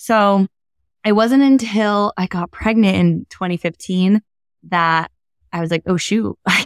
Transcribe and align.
So 0.00 0.46
it 1.04 1.12
wasn't 1.12 1.42
until 1.42 2.14
I 2.16 2.26
got 2.26 2.50
pregnant 2.50 2.96
in 2.96 3.26
2015 3.28 4.22
that 4.70 5.10
I 5.52 5.60
was 5.60 5.70
like, 5.70 5.82
oh, 5.84 5.98
shoot, 5.98 6.38
I, 6.46 6.64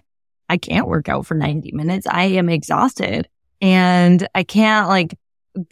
I 0.48 0.56
can't 0.56 0.86
work 0.86 1.08
out 1.08 1.26
for 1.26 1.34
90 1.34 1.72
minutes. 1.72 2.06
I 2.08 2.26
am 2.26 2.48
exhausted 2.48 3.28
and 3.60 4.28
I 4.36 4.44
can't 4.44 4.86
like, 4.86 5.18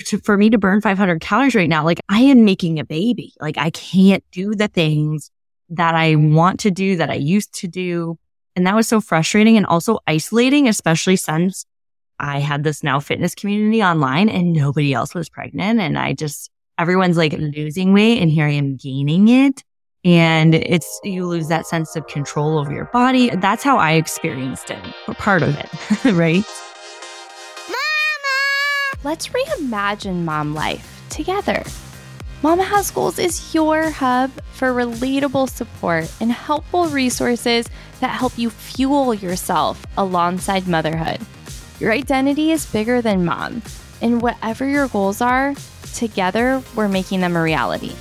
to, 0.06 0.18
for 0.18 0.36
me 0.36 0.50
to 0.50 0.58
burn 0.58 0.80
500 0.80 1.20
calories 1.20 1.54
right 1.54 1.68
now, 1.68 1.84
like 1.84 2.00
I 2.08 2.22
am 2.22 2.44
making 2.44 2.80
a 2.80 2.84
baby. 2.84 3.32
Like 3.40 3.58
I 3.58 3.70
can't 3.70 4.24
do 4.32 4.56
the 4.56 4.66
things 4.66 5.30
that 5.68 5.94
I 5.94 6.16
want 6.16 6.58
to 6.60 6.72
do 6.72 6.96
that 6.96 7.10
I 7.10 7.14
used 7.14 7.54
to 7.60 7.68
do. 7.68 8.18
And 8.56 8.66
that 8.66 8.74
was 8.74 8.88
so 8.88 9.00
frustrating 9.00 9.56
and 9.56 9.66
also 9.66 10.00
isolating, 10.08 10.66
especially 10.66 11.14
since 11.14 11.64
I 12.18 12.40
had 12.40 12.64
this 12.64 12.82
now 12.82 12.98
fitness 12.98 13.36
community 13.36 13.84
online 13.84 14.28
and 14.28 14.52
nobody 14.52 14.92
else 14.92 15.14
was 15.14 15.28
pregnant. 15.28 15.78
And 15.78 15.96
I 15.96 16.12
just, 16.12 16.50
everyone's 16.78 17.16
like 17.16 17.32
mm-hmm. 17.32 17.58
losing 17.58 17.92
weight 17.92 18.20
and 18.20 18.30
here 18.30 18.46
I 18.46 18.52
am 18.52 18.76
gaining 18.76 19.28
it. 19.28 19.62
And 20.04 20.54
it's, 20.54 21.00
you 21.04 21.26
lose 21.26 21.46
that 21.48 21.66
sense 21.66 21.94
of 21.94 22.06
control 22.08 22.58
over 22.58 22.72
your 22.72 22.86
body. 22.86 23.30
That's 23.30 23.62
how 23.62 23.78
I 23.78 23.92
experienced 23.92 24.70
it, 24.70 24.84
or 25.06 25.14
part 25.14 25.42
of 25.42 25.56
it, 25.56 26.04
right? 26.12 26.44
Mama! 27.68 29.02
Let's 29.04 29.28
reimagine 29.28 30.24
mom 30.24 30.54
life 30.54 31.04
together. 31.08 31.62
Mama 32.42 32.64
Has 32.64 32.90
Goals 32.90 33.20
is 33.20 33.54
your 33.54 33.90
hub 33.90 34.32
for 34.50 34.72
relatable 34.72 35.48
support 35.48 36.12
and 36.20 36.32
helpful 36.32 36.88
resources 36.88 37.68
that 38.00 38.18
help 38.18 38.36
you 38.36 38.50
fuel 38.50 39.14
yourself 39.14 39.86
alongside 39.96 40.66
motherhood. 40.66 41.20
Your 41.78 41.92
identity 41.92 42.50
is 42.50 42.66
bigger 42.66 43.00
than 43.00 43.24
mom, 43.24 43.62
and 44.00 44.20
whatever 44.20 44.66
your 44.66 44.88
goals 44.88 45.20
are, 45.20 45.54
together 45.92 46.62
we're 46.74 46.88
making 46.88 47.20
them 47.20 47.36
a 47.36 47.42
reality. 47.42 47.94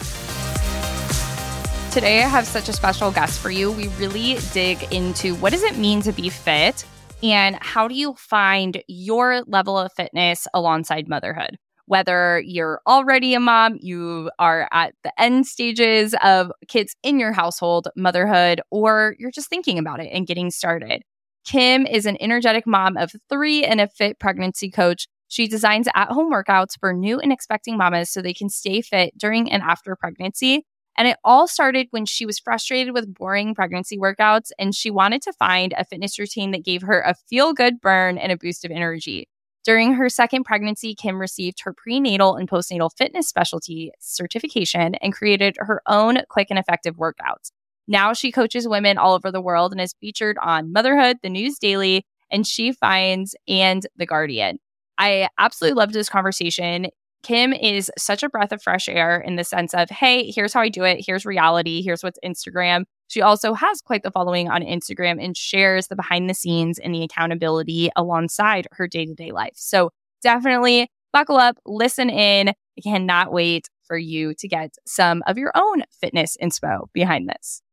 Today, 1.91 2.23
I 2.23 2.27
have 2.27 2.47
such 2.47 2.69
a 2.69 2.73
special 2.73 3.11
guest 3.11 3.39
for 3.39 3.51
you. 3.51 3.71
We 3.71 3.89
really 3.99 4.37
dig 4.53 4.81
into 4.93 5.35
what 5.35 5.51
does 5.51 5.63
it 5.63 5.77
mean 5.77 6.01
to 6.03 6.11
be 6.11 6.29
fit 6.29 6.85
and 7.21 7.57
how 7.61 7.87
do 7.87 7.95
you 7.95 8.13
find 8.15 8.81
your 8.87 9.43
level 9.43 9.77
of 9.77 9.91
fitness 9.93 10.47
alongside 10.53 11.07
motherhood? 11.07 11.57
whether 11.91 12.41
you're 12.45 12.79
already 12.87 13.33
a 13.33 13.39
mom, 13.41 13.77
you 13.81 14.31
are 14.39 14.65
at 14.71 14.93
the 15.03 15.11
end 15.21 15.45
stages 15.45 16.15
of 16.23 16.49
kids 16.69 16.95
in 17.03 17.19
your 17.19 17.33
household, 17.33 17.89
motherhood, 17.97 18.61
or 18.71 19.13
you're 19.19 19.29
just 19.29 19.49
thinking 19.49 19.77
about 19.77 19.99
it 19.99 20.09
and 20.13 20.25
getting 20.25 20.51
started. 20.51 21.01
Kim 21.43 21.85
is 21.85 22.05
an 22.05 22.15
energetic 22.21 22.65
mom 22.65 22.95
of 22.95 23.11
three 23.27 23.65
and 23.65 23.81
a 23.81 23.89
fit 23.89 24.19
pregnancy 24.19 24.71
coach. 24.71 25.09
She 25.31 25.47
designs 25.47 25.87
at 25.95 26.09
home 26.09 26.29
workouts 26.29 26.77
for 26.77 26.91
new 26.91 27.17
and 27.17 27.31
expecting 27.31 27.77
mamas 27.77 28.09
so 28.09 28.21
they 28.21 28.33
can 28.33 28.49
stay 28.49 28.81
fit 28.81 29.17
during 29.17 29.49
and 29.49 29.63
after 29.63 29.95
pregnancy. 29.95 30.65
And 30.97 31.07
it 31.07 31.15
all 31.23 31.47
started 31.47 31.87
when 31.91 32.05
she 32.05 32.25
was 32.25 32.37
frustrated 32.37 32.93
with 32.93 33.13
boring 33.13 33.55
pregnancy 33.55 33.97
workouts 33.97 34.51
and 34.59 34.75
she 34.75 34.91
wanted 34.91 35.21
to 35.21 35.31
find 35.31 35.73
a 35.77 35.85
fitness 35.85 36.19
routine 36.19 36.51
that 36.51 36.65
gave 36.65 36.81
her 36.81 36.99
a 36.99 37.15
feel 37.29 37.53
good 37.53 37.79
burn 37.79 38.17
and 38.17 38.33
a 38.33 38.37
boost 38.37 38.65
of 38.65 38.71
energy. 38.71 39.29
During 39.63 39.93
her 39.93 40.09
second 40.09 40.43
pregnancy, 40.43 40.93
Kim 40.95 41.17
received 41.17 41.61
her 41.63 41.71
prenatal 41.71 42.35
and 42.35 42.49
postnatal 42.49 42.89
fitness 42.97 43.29
specialty 43.29 43.93
certification 44.01 44.95
and 44.95 45.13
created 45.13 45.55
her 45.59 45.81
own 45.87 46.17
quick 46.27 46.47
and 46.49 46.59
effective 46.59 46.97
workouts. 46.97 47.53
Now 47.87 48.11
she 48.11 48.33
coaches 48.33 48.67
women 48.67 48.97
all 48.97 49.13
over 49.13 49.31
the 49.31 49.39
world 49.39 49.71
and 49.71 49.79
is 49.79 49.95
featured 50.01 50.37
on 50.41 50.73
Motherhood, 50.73 51.19
The 51.23 51.29
News 51.29 51.57
Daily, 51.57 52.05
and 52.29 52.45
She 52.45 52.73
Finds, 52.73 53.33
and 53.47 53.87
The 53.95 54.05
Guardian. 54.05 54.59
I 55.01 55.29
absolutely 55.39 55.79
loved 55.79 55.93
this 55.93 56.09
conversation. 56.09 56.87
Kim 57.23 57.53
is 57.53 57.91
such 57.97 58.21
a 58.21 58.29
breath 58.29 58.51
of 58.51 58.61
fresh 58.61 58.87
air 58.87 59.19
in 59.19 59.35
the 59.35 59.43
sense 59.43 59.73
of, 59.73 59.89
hey, 59.89 60.29
here's 60.29 60.53
how 60.53 60.61
I 60.61 60.69
do 60.69 60.83
it. 60.83 61.03
Here's 61.03 61.25
reality. 61.25 61.81
Here's 61.81 62.03
what's 62.03 62.19
Instagram. 62.23 62.83
She 63.07 63.19
also 63.19 63.55
has 63.55 63.81
quite 63.81 64.03
the 64.03 64.11
following 64.11 64.47
on 64.47 64.61
Instagram 64.61 65.23
and 65.23 65.35
shares 65.35 65.87
the 65.87 65.95
behind 65.95 66.29
the 66.29 66.35
scenes 66.35 66.77
and 66.77 66.93
the 66.93 67.03
accountability 67.03 67.89
alongside 67.95 68.67
her 68.73 68.87
day 68.87 69.07
to 69.07 69.15
day 69.15 69.31
life. 69.31 69.53
So 69.55 69.89
definitely 70.21 70.87
buckle 71.11 71.37
up, 71.37 71.57
listen 71.65 72.11
in. 72.11 72.49
I 72.49 72.81
cannot 72.83 73.33
wait 73.33 73.69
for 73.85 73.97
you 73.97 74.35
to 74.35 74.47
get 74.47 74.75
some 74.85 75.23
of 75.25 75.37
your 75.37 75.51
own 75.55 75.81
fitness 75.99 76.37
inspo 76.39 76.89
behind 76.93 77.27
this. 77.27 77.63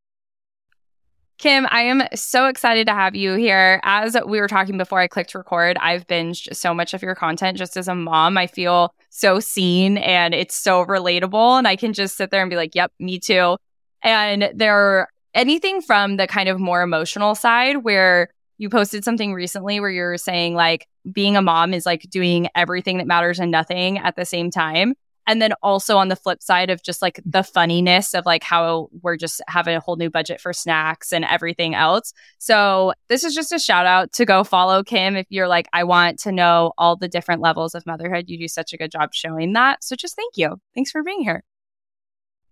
Kim, 1.38 1.68
I 1.70 1.82
am 1.82 2.02
so 2.16 2.48
excited 2.48 2.88
to 2.88 2.92
have 2.92 3.14
you 3.14 3.34
here. 3.34 3.80
As 3.84 4.16
we 4.26 4.40
were 4.40 4.48
talking 4.48 4.76
before 4.76 4.98
I 4.98 5.06
clicked 5.06 5.36
record, 5.36 5.78
I've 5.80 6.04
binged 6.08 6.54
so 6.56 6.74
much 6.74 6.94
of 6.94 7.02
your 7.02 7.14
content 7.14 7.56
just 7.56 7.76
as 7.76 7.86
a 7.86 7.94
mom. 7.94 8.36
I 8.36 8.48
feel 8.48 8.92
so 9.10 9.38
seen 9.38 9.98
and 9.98 10.34
it's 10.34 10.56
so 10.56 10.84
relatable. 10.84 11.56
And 11.58 11.68
I 11.68 11.76
can 11.76 11.92
just 11.92 12.16
sit 12.16 12.32
there 12.32 12.42
and 12.42 12.50
be 12.50 12.56
like, 12.56 12.74
yep, 12.74 12.90
me 12.98 13.20
too. 13.20 13.56
And 14.02 14.50
there 14.52 15.08
anything 15.32 15.80
from 15.80 16.16
the 16.16 16.26
kind 16.26 16.48
of 16.48 16.58
more 16.58 16.82
emotional 16.82 17.36
side 17.36 17.84
where 17.84 18.30
you 18.58 18.68
posted 18.68 19.04
something 19.04 19.32
recently 19.32 19.78
where 19.78 19.90
you're 19.90 20.18
saying 20.18 20.54
like 20.54 20.88
being 21.12 21.36
a 21.36 21.42
mom 21.42 21.72
is 21.72 21.86
like 21.86 22.02
doing 22.10 22.48
everything 22.56 22.98
that 22.98 23.06
matters 23.06 23.38
and 23.38 23.52
nothing 23.52 23.98
at 23.98 24.16
the 24.16 24.24
same 24.24 24.50
time. 24.50 24.94
And 25.28 25.42
then 25.42 25.52
also 25.62 25.98
on 25.98 26.08
the 26.08 26.16
flip 26.16 26.42
side 26.42 26.70
of 26.70 26.82
just 26.82 27.02
like 27.02 27.20
the 27.24 27.42
funniness 27.42 28.14
of 28.14 28.24
like 28.24 28.42
how 28.42 28.88
we're 29.02 29.18
just 29.18 29.42
having 29.46 29.76
a 29.76 29.80
whole 29.80 29.96
new 29.96 30.08
budget 30.08 30.40
for 30.40 30.54
snacks 30.54 31.12
and 31.12 31.22
everything 31.22 31.74
else. 31.74 32.14
So 32.38 32.94
this 33.08 33.24
is 33.24 33.34
just 33.34 33.52
a 33.52 33.58
shout 33.58 33.84
out 33.84 34.10
to 34.14 34.24
go 34.24 34.42
follow 34.42 34.82
Kim 34.82 35.16
if 35.16 35.26
you're 35.28 35.46
like, 35.46 35.68
I 35.74 35.84
want 35.84 36.18
to 36.20 36.32
know 36.32 36.72
all 36.78 36.96
the 36.96 37.08
different 37.08 37.42
levels 37.42 37.74
of 37.74 37.84
motherhood. 37.84 38.24
You 38.26 38.38
do 38.38 38.48
such 38.48 38.72
a 38.72 38.78
good 38.78 38.90
job 38.90 39.12
showing 39.12 39.52
that. 39.52 39.84
So 39.84 39.96
just 39.96 40.16
thank 40.16 40.38
you. 40.38 40.58
Thanks 40.74 40.90
for 40.90 41.02
being 41.02 41.20
here. 41.20 41.44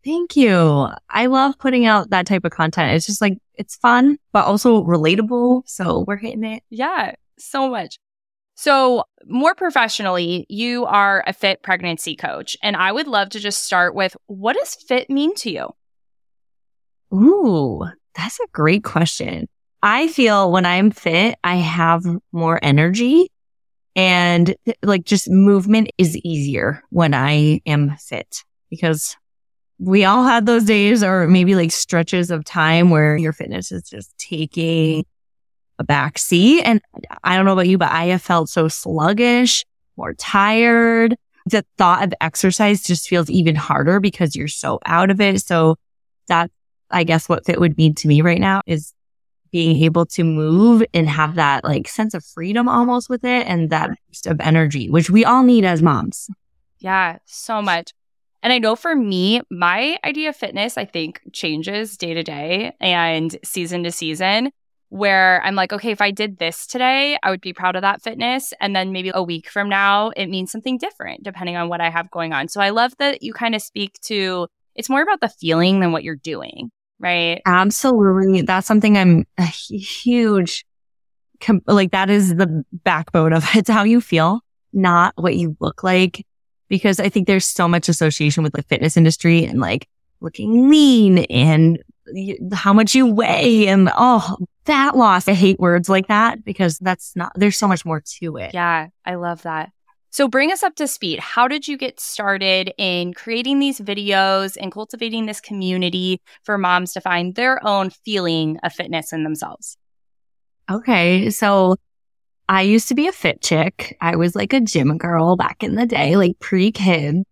Thank 0.04 0.37
you. 0.37 0.88
I 1.08 1.26
love 1.26 1.58
putting 1.58 1.87
out 1.87 2.10
that 2.10 2.26
type 2.26 2.44
of 2.44 2.53
content. 2.53 2.94
It's 2.94 3.06
just 3.06 3.22
like, 3.22 3.38
it's 3.54 3.76
fun, 3.76 4.19
but 4.32 4.44
also 4.44 4.84
relatable. 4.84 5.62
So 5.66 6.04
we're 6.06 6.16
hitting 6.16 6.44
it. 6.44 6.62
Yeah, 6.69 7.14
so 7.38 7.70
much. 7.70 7.98
So, 8.56 9.05
more 9.27 9.55
professionally, 9.55 10.47
you 10.49 10.87
are 10.87 11.22
a 11.27 11.34
fit 11.34 11.62
pregnancy 11.62 12.17
coach. 12.17 12.56
And 12.62 12.75
I 12.75 12.91
would 12.91 13.06
love 13.06 13.28
to 13.31 13.41
just 13.41 13.65
start 13.65 13.94
with 13.94 14.17
what 14.27 14.56
does 14.56 14.75
fit 14.75 15.11
mean 15.11 15.34
to 15.37 15.50
you? 15.50 15.75
Ooh, 17.12 17.84
that's 18.15 18.41
a 18.41 18.47
great 18.53 18.83
question. 18.83 19.47
I 19.83 20.09
feel 20.09 20.50
when 20.50 20.65
I'm 20.65 20.91
fit, 20.91 21.39
I 21.44 21.56
have 21.56 22.03
more 22.33 22.59
energy 22.62 23.31
and 23.94 24.56
like 24.83 25.05
just 25.05 25.28
movement 25.28 25.91
is 25.99 26.17
easier 26.19 26.83
when 26.91 27.12
I 27.12 27.61
am 27.67 27.94
fit 27.99 28.43
because 28.71 29.17
we 29.78 30.05
all 30.05 30.25
had 30.25 30.47
those 30.47 30.65
days 30.65 31.03
or 31.03 31.28
maybe 31.28 31.55
like 31.55 31.73
stretches 31.73 32.31
of 32.31 32.44
time 32.44 32.88
where 32.88 33.17
your 33.17 33.33
fitness 33.33 33.71
is 33.71 33.83
just 33.83 34.17
taking 34.17 35.05
a 35.78 35.84
back 35.84 36.19
seat. 36.19 36.62
And 36.62 36.81
I 37.22 37.37
don't 37.37 37.44
know 37.44 37.53
about 37.53 37.69
you, 37.69 37.78
but 37.78 37.91
I 37.91 38.06
have 38.06 38.22
felt 38.22 38.48
so 38.48 38.69
sluggish, 38.69 39.64
more 39.97 40.14
tired. 40.14 41.16
The 41.47 41.64
thought 41.78 42.04
of 42.04 42.14
exercise 42.20 42.82
just 42.82 43.09
feels 43.09 43.31
even 43.31 43.54
harder 43.54 44.00
because 44.00 44.34
you're 44.34 44.48
so 44.48 44.81
out 44.84 45.10
of 45.10 45.20
it. 45.20 45.41
So 45.42 45.76
that, 46.28 46.50
I 46.91 47.04
guess 47.04 47.28
what 47.28 47.47
fit 47.47 47.60
would 47.60 47.76
mean 47.76 47.94
to 47.97 48.09
me 48.09 48.20
right 48.20 48.41
now 48.41 48.62
is 48.66 48.92
being 49.53 49.82
able 49.84 50.06
to 50.06 50.25
move 50.25 50.82
and 50.92 51.09
have 51.09 51.37
that 51.37 51.64
like 51.64 51.88
sense 51.88 52.14
of 52.14 52.25
freedom 52.25 52.69
almost 52.69 53.08
with 53.08 53.25
it 53.25 53.47
and 53.47 53.70
that 53.70 53.91
boost 54.08 54.26
of 54.26 54.41
energy, 54.41 54.91
which 54.91 55.08
we 55.08 55.25
all 55.25 55.43
need 55.43 55.64
as 55.64 55.82
moms. 55.82 56.28
Yeah, 56.78 57.19
so 57.25 57.62
much. 57.62 57.93
And 58.43 58.53
I 58.53 58.58
know 58.58 58.76
for 58.76 58.94
me, 58.94 59.41
my 59.50 59.98
idea 60.04 60.28
of 60.28 60.37
fitness, 60.37 60.76
I 60.76 60.84
think, 60.84 61.20
changes 61.32 61.97
day 61.97 62.14
to 62.14 62.22
day 62.22 62.75
and 62.81 63.37
season 63.43 63.82
to 63.84 63.93
season. 63.93 64.50
Where 64.88 65.42
I'm 65.44 65.54
like, 65.54 65.72
okay, 65.72 65.91
if 65.91 66.00
I 66.00 66.10
did 66.10 66.38
this 66.38 66.66
today, 66.66 67.19
I 67.22 67.30
would 67.30 67.41
be 67.41 67.52
proud 67.52 67.76
of 67.76 67.82
that 67.82 68.02
fitness. 68.02 68.52
And 68.60 68.74
then 68.74 68.92
maybe 68.92 69.10
a 69.12 69.22
week 69.22 69.48
from 69.48 69.69
now, 69.69 70.10
it 70.16 70.28
means 70.28 70.52
something 70.52 70.78
different 70.78 71.24
depending 71.24 71.56
on 71.56 71.69
what 71.69 71.80
I 71.80 71.91
have 71.91 72.10
going 72.10 72.32
on. 72.32 72.48
So 72.48 72.60
I 72.60 72.70
love 72.70 72.92
that 72.98 73.22
you 73.22 73.32
kind 73.32 73.54
of 73.54 73.62
speak 73.62 73.94
to 74.02 74.46
it's 74.76 74.91
more 74.91 75.02
about 75.02 75.20
the 75.20 75.28
feeling 75.28 75.81
than 75.81 75.93
what 75.93 76.05
you're 76.05 76.16
doing, 76.16 76.70
right? 77.00 77.40
Absolutely. 77.46 78.43
That's 78.43 78.66
something 78.66 78.96
I'm 78.96 79.25
a 79.38 79.46
huge, 79.46 80.66
like, 81.66 81.93
that 81.93 82.11
is 82.11 82.37
the 82.37 82.64
backbone 82.72 83.32
of 83.32 83.44
it. 83.44 83.56
It's 83.56 83.70
how 83.70 83.84
you 83.84 84.00
feel, 84.00 84.40
not 84.72 85.14
what 85.16 85.34
you 85.34 85.56
look 85.61 85.82
like 85.82 86.25
because 86.69 87.00
I 87.00 87.08
think 87.08 87.26
there's 87.26 87.46
so 87.46 87.69
much 87.69 87.88
association 87.88 88.43
with 88.43 88.52
the 88.52 88.62
fitness 88.62 88.96
industry 88.96 89.44
and 89.44 89.61
like 89.61 89.88
looking 90.20 90.69
lean 90.69 91.19
and 91.19 91.78
how 92.52 92.72
much 92.72 92.94
you 92.94 93.06
weigh 93.06 93.69
and 93.69 93.90
oh, 93.96 94.37
fat 94.66 94.96
loss. 94.96 95.28
I 95.28 95.32
hate 95.32 95.58
words 95.58 95.88
like 95.88 96.08
that 96.08 96.44
because 96.44 96.78
that's 96.78 97.14
not, 97.16 97.32
there's 97.36 97.56
so 97.56 97.68
much 97.68 97.84
more 97.84 98.02
to 98.20 98.36
it. 98.36 98.52
Yeah, 98.52 98.88
I 99.04 99.14
love 99.14 99.42
that. 99.42 99.70
So 100.10 100.28
bring 100.28 100.50
us 100.50 100.62
up 100.62 100.74
to 100.76 100.86
speed. 100.86 101.18
How 101.20 101.46
did 101.46 101.68
you 101.68 101.76
get 101.76 102.00
started 102.00 102.72
in 102.78 103.12
creating 103.12 103.58
these 103.58 103.80
videos 103.80 104.56
and 104.58 104.72
cultivating 104.72 105.26
this 105.26 105.40
community 105.40 106.20
for 106.42 106.56
moms 106.56 106.94
to 106.94 107.00
find 107.00 107.34
their 107.34 107.64
own 107.66 107.90
feeling 107.90 108.58
of 108.62 108.72
fitness 108.72 109.12
in 109.12 109.24
themselves? 109.24 109.76
Okay. 110.70 111.28
So 111.30 111.76
I 112.48 112.62
used 112.62 112.88
to 112.88 112.94
be 112.94 113.08
a 113.08 113.12
fit 113.12 113.42
chick. 113.42 113.96
I 114.00 114.16
was 114.16 114.34
like 114.34 114.52
a 114.52 114.60
gym 114.60 114.96
girl 114.96 115.36
back 115.36 115.62
in 115.62 115.74
the 115.74 115.86
day, 115.86 116.16
like 116.16 116.38
pre 116.38 116.72
kid. 116.72 117.22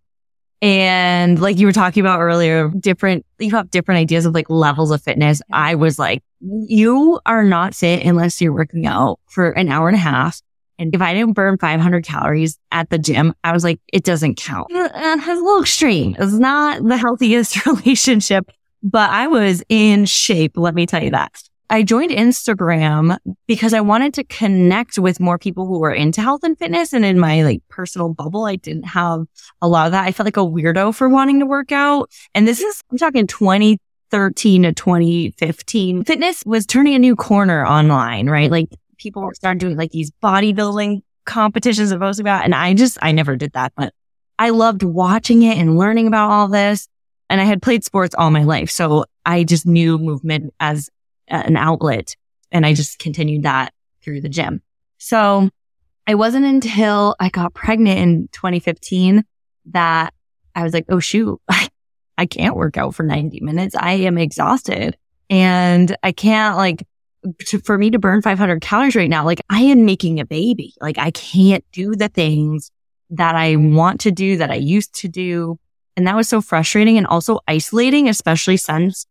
And 0.65 1.39
like 1.39 1.59
you 1.59 1.67
were 1.67 1.71
talking 1.71 2.01
about 2.01 2.21
earlier, 2.21 2.69
different, 2.69 3.23
you 3.37 3.51
have 3.51 3.69
different 3.69 3.99
ideas 3.99 4.25
of 4.25 4.33
like 4.33 4.49
levels 4.49 4.89
of 4.89 4.99
fitness. 4.99 5.39
I 5.53 5.75
was 5.75 5.99
like, 5.99 6.23
you 6.39 7.19
are 7.23 7.43
not 7.43 7.75
fit 7.75 8.03
unless 8.03 8.41
you're 8.41 8.51
working 8.51 8.87
out 8.87 9.19
for 9.27 9.51
an 9.51 9.69
hour 9.69 9.87
and 9.87 9.95
a 9.95 9.99
half. 9.99 10.41
And 10.79 10.95
if 10.95 11.03
I 11.03 11.13
didn't 11.13 11.33
burn 11.33 11.59
500 11.59 12.03
calories 12.03 12.57
at 12.71 12.89
the 12.89 12.97
gym, 12.97 13.35
I 13.43 13.51
was 13.51 13.63
like, 13.63 13.79
it 13.93 14.03
doesn't 14.03 14.37
count. 14.37 14.73
Uh, 14.73 14.89
uh, 14.91 15.17
it's 15.19 15.27
a 15.27 15.33
little 15.35 15.61
extreme. 15.61 16.15
It's 16.17 16.33
not 16.33 16.83
the 16.83 16.97
healthiest 16.97 17.63
relationship, 17.67 18.49
but 18.81 19.11
I 19.11 19.27
was 19.27 19.61
in 19.69 20.05
shape. 20.05 20.53
Let 20.55 20.73
me 20.73 20.87
tell 20.87 21.03
you 21.03 21.11
that. 21.11 21.43
I 21.69 21.81
joined 21.83 22.11
Instagram 22.11 23.17
because 23.47 23.73
I 23.73 23.81
wanted 23.81 24.13
to 24.15 24.23
connect 24.25 24.99
with 24.99 25.19
more 25.19 25.39
people 25.39 25.65
who 25.65 25.79
were 25.79 25.93
into 25.93 26.21
health 26.21 26.43
and 26.43 26.57
fitness. 26.57 26.93
And 26.93 27.03
in 27.03 27.19
my 27.19 27.43
like 27.43 27.61
personal 27.69 28.09
bubble, 28.09 28.45
I 28.45 28.55
didn't 28.55 28.83
have 28.83 29.25
a 29.61 29.67
lot 29.67 29.87
of 29.87 29.91
that. 29.93 30.05
I 30.05 30.11
felt 30.11 30.25
like 30.25 30.37
a 30.37 30.41
weirdo 30.41 30.93
for 30.93 31.09
wanting 31.09 31.39
to 31.39 31.45
work 31.45 31.71
out. 31.71 32.11
And 32.35 32.47
this 32.47 32.61
is, 32.61 32.83
I'm 32.91 32.97
talking 32.97 33.25
2013 33.25 34.63
to 34.63 34.73
2015. 34.73 36.03
Fitness 36.03 36.43
was 36.45 36.65
turning 36.67 36.93
a 36.93 36.99
new 36.99 37.15
corner 37.15 37.65
online, 37.65 38.29
right? 38.29 38.51
Like 38.51 38.69
people 38.97 39.23
were 39.23 39.33
starting 39.33 39.57
doing 39.57 39.77
like 39.77 39.91
these 39.91 40.11
bodybuilding 40.23 41.01
competitions 41.25 41.91
and 41.91 41.99
posting 41.99 42.23
about. 42.23 42.45
And 42.45 42.53
I 42.53 42.75
just, 42.75 42.99
I 43.01 43.11
never 43.11 43.35
did 43.35 43.53
that, 43.53 43.73
but 43.75 43.91
I 44.37 44.49
loved 44.51 44.83
watching 44.83 45.41
it 45.41 45.57
and 45.57 45.77
learning 45.77 46.05
about 46.07 46.29
all 46.29 46.47
this. 46.47 46.87
And 47.27 47.41
I 47.41 47.45
had 47.45 47.61
played 47.61 47.83
sports 47.83 48.13
all 48.15 48.29
my 48.29 48.43
life. 48.43 48.69
So 48.69 49.05
I 49.25 49.43
just 49.43 49.65
knew 49.65 49.97
movement 49.97 50.53
as 50.59 50.89
an 51.27 51.57
outlet. 51.57 52.15
And 52.51 52.65
I 52.65 52.73
just 52.73 52.99
continued 52.99 53.43
that 53.43 53.73
through 54.01 54.21
the 54.21 54.29
gym. 54.29 54.61
So 54.97 55.49
it 56.07 56.15
wasn't 56.15 56.45
until 56.45 57.15
I 57.19 57.29
got 57.29 57.53
pregnant 57.53 57.99
in 57.99 58.27
2015 58.31 59.23
that 59.71 60.13
I 60.53 60.63
was 60.63 60.73
like, 60.73 60.85
oh 60.89 60.99
shoot, 60.99 61.39
I 62.17 62.25
can't 62.25 62.55
work 62.55 62.77
out 62.77 62.95
for 62.95 63.03
90 63.03 63.41
minutes. 63.41 63.75
I 63.77 63.93
am 63.93 64.17
exhausted 64.17 64.97
and 65.29 65.95
I 66.03 66.11
can't 66.11 66.57
like 66.57 66.87
to, 67.47 67.59
for 67.59 67.77
me 67.77 67.89
to 67.89 67.99
burn 67.99 68.21
500 68.21 68.61
calories 68.61 68.95
right 68.95 69.09
now. 69.09 69.25
Like 69.25 69.41
I 69.49 69.61
am 69.61 69.85
making 69.85 70.19
a 70.19 70.25
baby. 70.25 70.73
Like 70.79 70.97
I 70.97 71.11
can't 71.11 71.65
do 71.71 71.95
the 71.95 72.07
things 72.07 72.71
that 73.09 73.35
I 73.35 73.55
want 73.55 74.01
to 74.01 74.11
do 74.11 74.37
that 74.37 74.51
I 74.51 74.55
used 74.55 74.93
to 75.01 75.07
do. 75.07 75.59
And 75.97 76.07
that 76.07 76.15
was 76.15 76.29
so 76.29 76.41
frustrating 76.41 76.97
and 76.97 77.07
also 77.07 77.39
isolating, 77.47 78.07
especially 78.09 78.57
since 78.57 79.05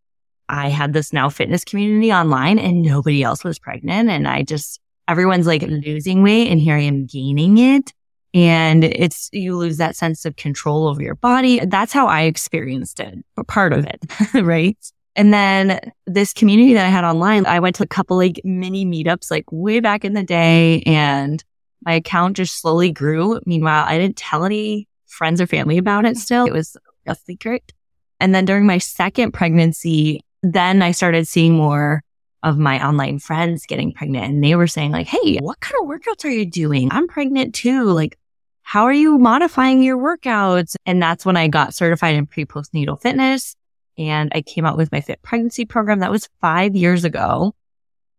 I 0.49 0.69
had 0.69 0.93
this 0.93 1.13
now 1.13 1.29
fitness 1.29 1.65
community 1.65 2.13
online 2.13 2.59
and 2.59 2.83
nobody 2.83 3.23
else 3.23 3.45
was 3.45 3.59
pregnant. 3.59 4.11
And 4.11 4.29
I 4.29 4.43
just, 4.43 4.81
everyone's 5.09 5.47
like 5.47 5.63
losing 5.63 6.23
weight 6.23 6.51
and 6.51 6.61
here 6.61 6.77
I 6.77 6.81
am 6.83 7.07
gaining 7.07 7.59
it. 7.59 7.93
And 8.35 8.83
it's, 8.83 9.31
you 9.33 9.57
lose 9.57 9.77
that 9.77 9.97
sense 9.97 10.25
of 10.25 10.37
control 10.37 10.89
over 10.89 11.01
your 11.01 11.15
body. 11.15 11.61
That's 11.65 11.93
how 11.93 12.09
I 12.09 12.23
experienced 12.23 12.99
it, 13.01 13.25
part 13.47 13.73
of 13.73 13.87
it, 13.87 14.05
right? 14.43 14.77
And 15.17 15.33
then 15.33 15.93
this 16.07 16.33
community 16.33 16.75
that 16.75 16.85
I 16.85 16.89
had 16.89 17.05
online, 17.05 17.47
I 17.47 17.61
went 17.61 17.77
to 17.77 17.85
a 17.85 17.89
couple 17.89 18.17
like 18.17 18.41
mini 18.43 18.85
meetups 18.85 19.31
like 19.31 19.45
way 19.51 19.79
back 19.81 20.05
in 20.05 20.15
the 20.15 20.25
day 20.25 20.83
and 20.85 21.43
my 21.85 21.93
account 21.95 22.37
just 22.37 22.61
slowly 22.61 22.91
grew. 22.91 23.41
Meanwhile, 23.47 23.85
I 23.87 23.99
didn't 23.99 24.17
tell 24.17 24.45
any 24.45 24.89
friends 25.07 25.41
or 25.41 25.47
family 25.47 25.79
about 25.79 26.05
it 26.05 26.17
still. 26.17 26.47
It 26.47 26.53
was 26.53 26.77
a 27.07 27.15
secret. 27.15 27.73
And 28.21 28.35
then 28.35 28.45
during 28.45 28.67
my 28.67 28.79
second 28.79 29.33
pregnancy, 29.33 30.21
then 30.45 30.83
I 30.83 30.93
started 30.93 31.27
seeing 31.27 31.55
more 31.55 32.03
of 32.43 32.59
my 32.59 32.87
online 32.87 33.19
friends 33.19 33.65
getting 33.67 33.93
pregnant 33.93 34.27
and 34.27 34.45
they 34.45 34.55
were 34.55 34.67
saying 34.67 34.93
like, 34.93 35.07
Hey, 35.07 35.39
what 35.39 35.61
kind 35.61 35.75
of 35.81 35.89
workouts 35.89 36.25
are 36.25 36.31
you 36.31 36.45
doing? 36.45 36.93
I'm 36.93 37.09
pregnant 37.09 37.55
too. 37.55 37.85
Like, 37.85 38.19
how 38.63 38.85
are 38.85 38.93
you 38.93 39.19
modifying 39.19 39.83
your 39.83 39.99
workouts? 39.99 40.77
And 40.85 41.03
that's 41.03 41.25
when 41.25 41.37
I 41.37 41.49
got 41.49 41.75
certified 41.75 42.15
in 42.15 42.27
pre 42.27 42.45
postnatal 42.45 43.01
fitness 43.01 43.57
and 43.97 44.31
I 44.35 44.43
came 44.43 44.67
out 44.67 44.77
with 44.77 44.93
my 44.93 45.01
fit 45.01 45.23
pregnancy 45.23 45.65
program. 45.65 46.01
That 46.01 46.11
was 46.11 46.29
five 46.41 46.77
years 46.77 47.05
ago. 47.05 47.55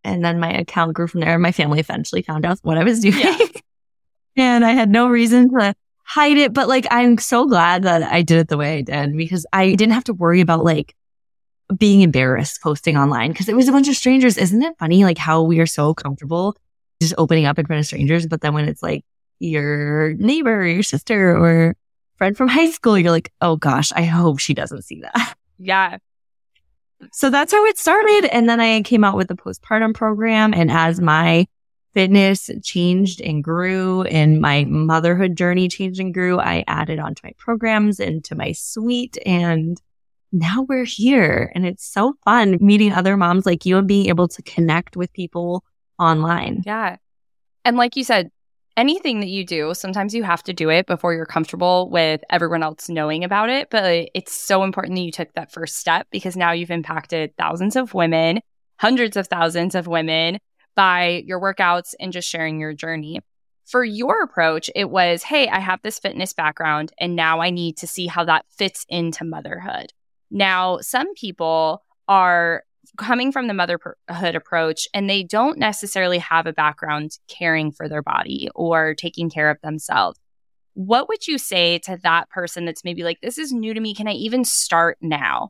And 0.03 0.23
then 0.23 0.39
my 0.39 0.51
account 0.51 0.93
grew 0.93 1.07
from 1.07 1.21
there. 1.21 1.37
My 1.39 1.51
family 1.51 1.79
eventually 1.79 2.21
found 2.21 2.45
out 2.45 2.59
what 2.61 2.77
I 2.77 2.83
was 2.83 2.99
doing. 2.99 3.17
Yeah. 3.17 3.37
and 4.35 4.65
I 4.65 4.71
had 4.71 4.89
no 4.89 5.07
reason 5.07 5.49
to 5.51 5.73
hide 6.03 6.37
it. 6.37 6.53
But 6.53 6.67
like, 6.67 6.87
I'm 6.91 7.17
so 7.17 7.47
glad 7.47 7.83
that 7.83 8.03
I 8.03 8.21
did 8.21 8.37
it 8.39 8.47
the 8.47 8.57
way 8.57 8.77
I 8.77 8.81
did 8.81 9.17
because 9.17 9.45
I 9.51 9.71
didn't 9.73 9.93
have 9.93 10.03
to 10.05 10.13
worry 10.13 10.41
about 10.41 10.63
like 10.63 10.95
being 11.77 12.01
embarrassed 12.01 12.61
posting 12.61 12.97
online 12.97 13.31
because 13.31 13.49
it 13.49 13.55
was 13.55 13.67
a 13.67 13.71
bunch 13.71 13.87
of 13.87 13.95
strangers. 13.95 14.37
Isn't 14.37 14.61
it 14.61 14.75
funny? 14.77 15.03
Like 15.03 15.17
how 15.17 15.41
we 15.41 15.59
are 15.59 15.65
so 15.65 15.93
comfortable 15.93 16.55
just 17.01 17.15
opening 17.17 17.45
up 17.45 17.59
in 17.59 17.65
front 17.65 17.79
of 17.79 17.85
strangers. 17.85 18.27
But 18.27 18.41
then 18.41 18.53
when 18.53 18.67
it's 18.67 18.83
like 18.83 19.03
your 19.39 20.13
neighbor 20.13 20.61
or 20.61 20.65
your 20.65 20.83
sister 20.83 21.35
or 21.35 21.75
friend 22.17 22.37
from 22.37 22.47
high 22.47 22.71
school, 22.71 22.97
you're 22.97 23.11
like, 23.11 23.31
oh 23.41 23.55
gosh, 23.57 23.91
I 23.93 24.03
hope 24.03 24.39
she 24.39 24.53
doesn't 24.53 24.83
see 24.83 25.01
that. 25.01 25.35
Yeah. 25.57 25.99
So 27.13 27.29
that's 27.29 27.53
how 27.53 27.63
it 27.63 27.77
started. 27.77 28.25
And 28.25 28.49
then 28.49 28.59
I 28.59 28.81
came 28.81 29.05
out 29.05 29.15
with 29.15 29.29
the 29.29 29.35
postpartum 29.35 29.93
program. 29.93 30.53
And 30.53 30.69
as 30.69 30.99
my 30.99 31.47
fitness 31.93 32.49
changed 32.61 33.21
and 33.21 33.41
grew 33.41 34.01
and 34.03 34.41
my 34.41 34.65
motherhood 34.65 35.37
journey 35.37 35.69
changed 35.69 36.01
and 36.01 36.13
grew, 36.13 36.41
I 36.41 36.65
added 36.67 36.99
onto 36.99 37.21
my 37.23 37.31
programs 37.37 38.01
into 38.01 38.35
my 38.35 38.51
suite 38.51 39.17
and 39.25 39.81
now 40.35 40.65
we're 40.67 40.85
here 40.85 41.51
and 41.55 41.65
it's 41.65 41.85
so 41.85 42.13
fun 42.23 42.57
meeting 42.59 42.91
other 42.91 43.15
moms 43.15 43.45
like 43.45 43.65
you 43.65 43.77
and 43.77 43.87
being 43.87 44.07
able 44.07 44.27
to 44.27 44.41
connect 44.41 44.97
with 44.97 45.11
people 45.13 45.63
online. 45.97 46.61
Yeah. 46.65 46.97
And 47.63 47.77
like 47.77 47.95
you 47.95 48.03
said, 48.03 48.29
anything 48.77 49.21
that 49.21 49.29
you 49.29 49.45
do, 49.45 49.73
sometimes 49.73 50.13
you 50.13 50.23
have 50.23 50.43
to 50.43 50.53
do 50.53 50.69
it 50.69 50.85
before 50.87 51.13
you're 51.13 51.25
comfortable 51.25 51.89
with 51.89 52.21
everyone 52.29 52.63
else 52.63 52.89
knowing 52.89 53.23
about 53.23 53.49
it. 53.49 53.69
But 53.69 54.09
it's 54.13 54.33
so 54.33 54.63
important 54.63 54.95
that 54.95 55.01
you 55.01 55.11
took 55.11 55.33
that 55.33 55.51
first 55.51 55.77
step 55.77 56.07
because 56.11 56.35
now 56.35 56.51
you've 56.51 56.71
impacted 56.71 57.35
thousands 57.37 57.75
of 57.75 57.93
women, 57.93 58.41
hundreds 58.77 59.15
of 59.15 59.27
thousands 59.27 59.73
of 59.73 59.87
women 59.87 60.39
by 60.75 61.23
your 61.25 61.39
workouts 61.39 61.93
and 61.99 62.11
just 62.11 62.29
sharing 62.29 62.59
your 62.59 62.73
journey. 62.73 63.21
For 63.65 63.83
your 63.83 64.21
approach, 64.21 64.69
it 64.75 64.89
was, 64.89 65.23
hey, 65.23 65.47
I 65.47 65.59
have 65.59 65.79
this 65.81 65.97
fitness 65.97 66.33
background 66.33 66.91
and 66.99 67.15
now 67.15 67.39
I 67.39 67.49
need 67.49 67.77
to 67.77 67.87
see 67.87 68.05
how 68.05 68.25
that 68.25 68.45
fits 68.49 68.85
into 68.89 69.23
motherhood. 69.23 69.91
Now, 70.31 70.79
some 70.81 71.13
people 71.13 71.83
are 72.07 72.63
coming 72.97 73.31
from 73.31 73.47
the 73.47 73.53
motherhood 73.53 74.35
approach 74.35 74.87
and 74.93 75.09
they 75.09 75.23
don't 75.23 75.57
necessarily 75.57 76.19
have 76.19 76.45
a 76.45 76.53
background 76.53 77.11
caring 77.27 77.71
for 77.71 77.89
their 77.89 78.01
body 78.01 78.49
or 78.55 78.93
taking 78.93 79.29
care 79.29 79.49
of 79.49 79.59
themselves. 79.61 80.19
What 80.75 81.07
would 81.09 81.27
you 81.27 81.37
say 81.37 81.79
to 81.79 81.97
that 82.03 82.29
person 82.29 82.65
that's 82.65 82.83
maybe 82.83 83.03
like, 83.03 83.19
this 83.21 83.37
is 83.37 83.51
new 83.51 83.73
to 83.73 83.79
me? 83.79 83.95
Can 83.95 84.07
I 84.07 84.13
even 84.13 84.43
start 84.43 84.97
now? 85.01 85.49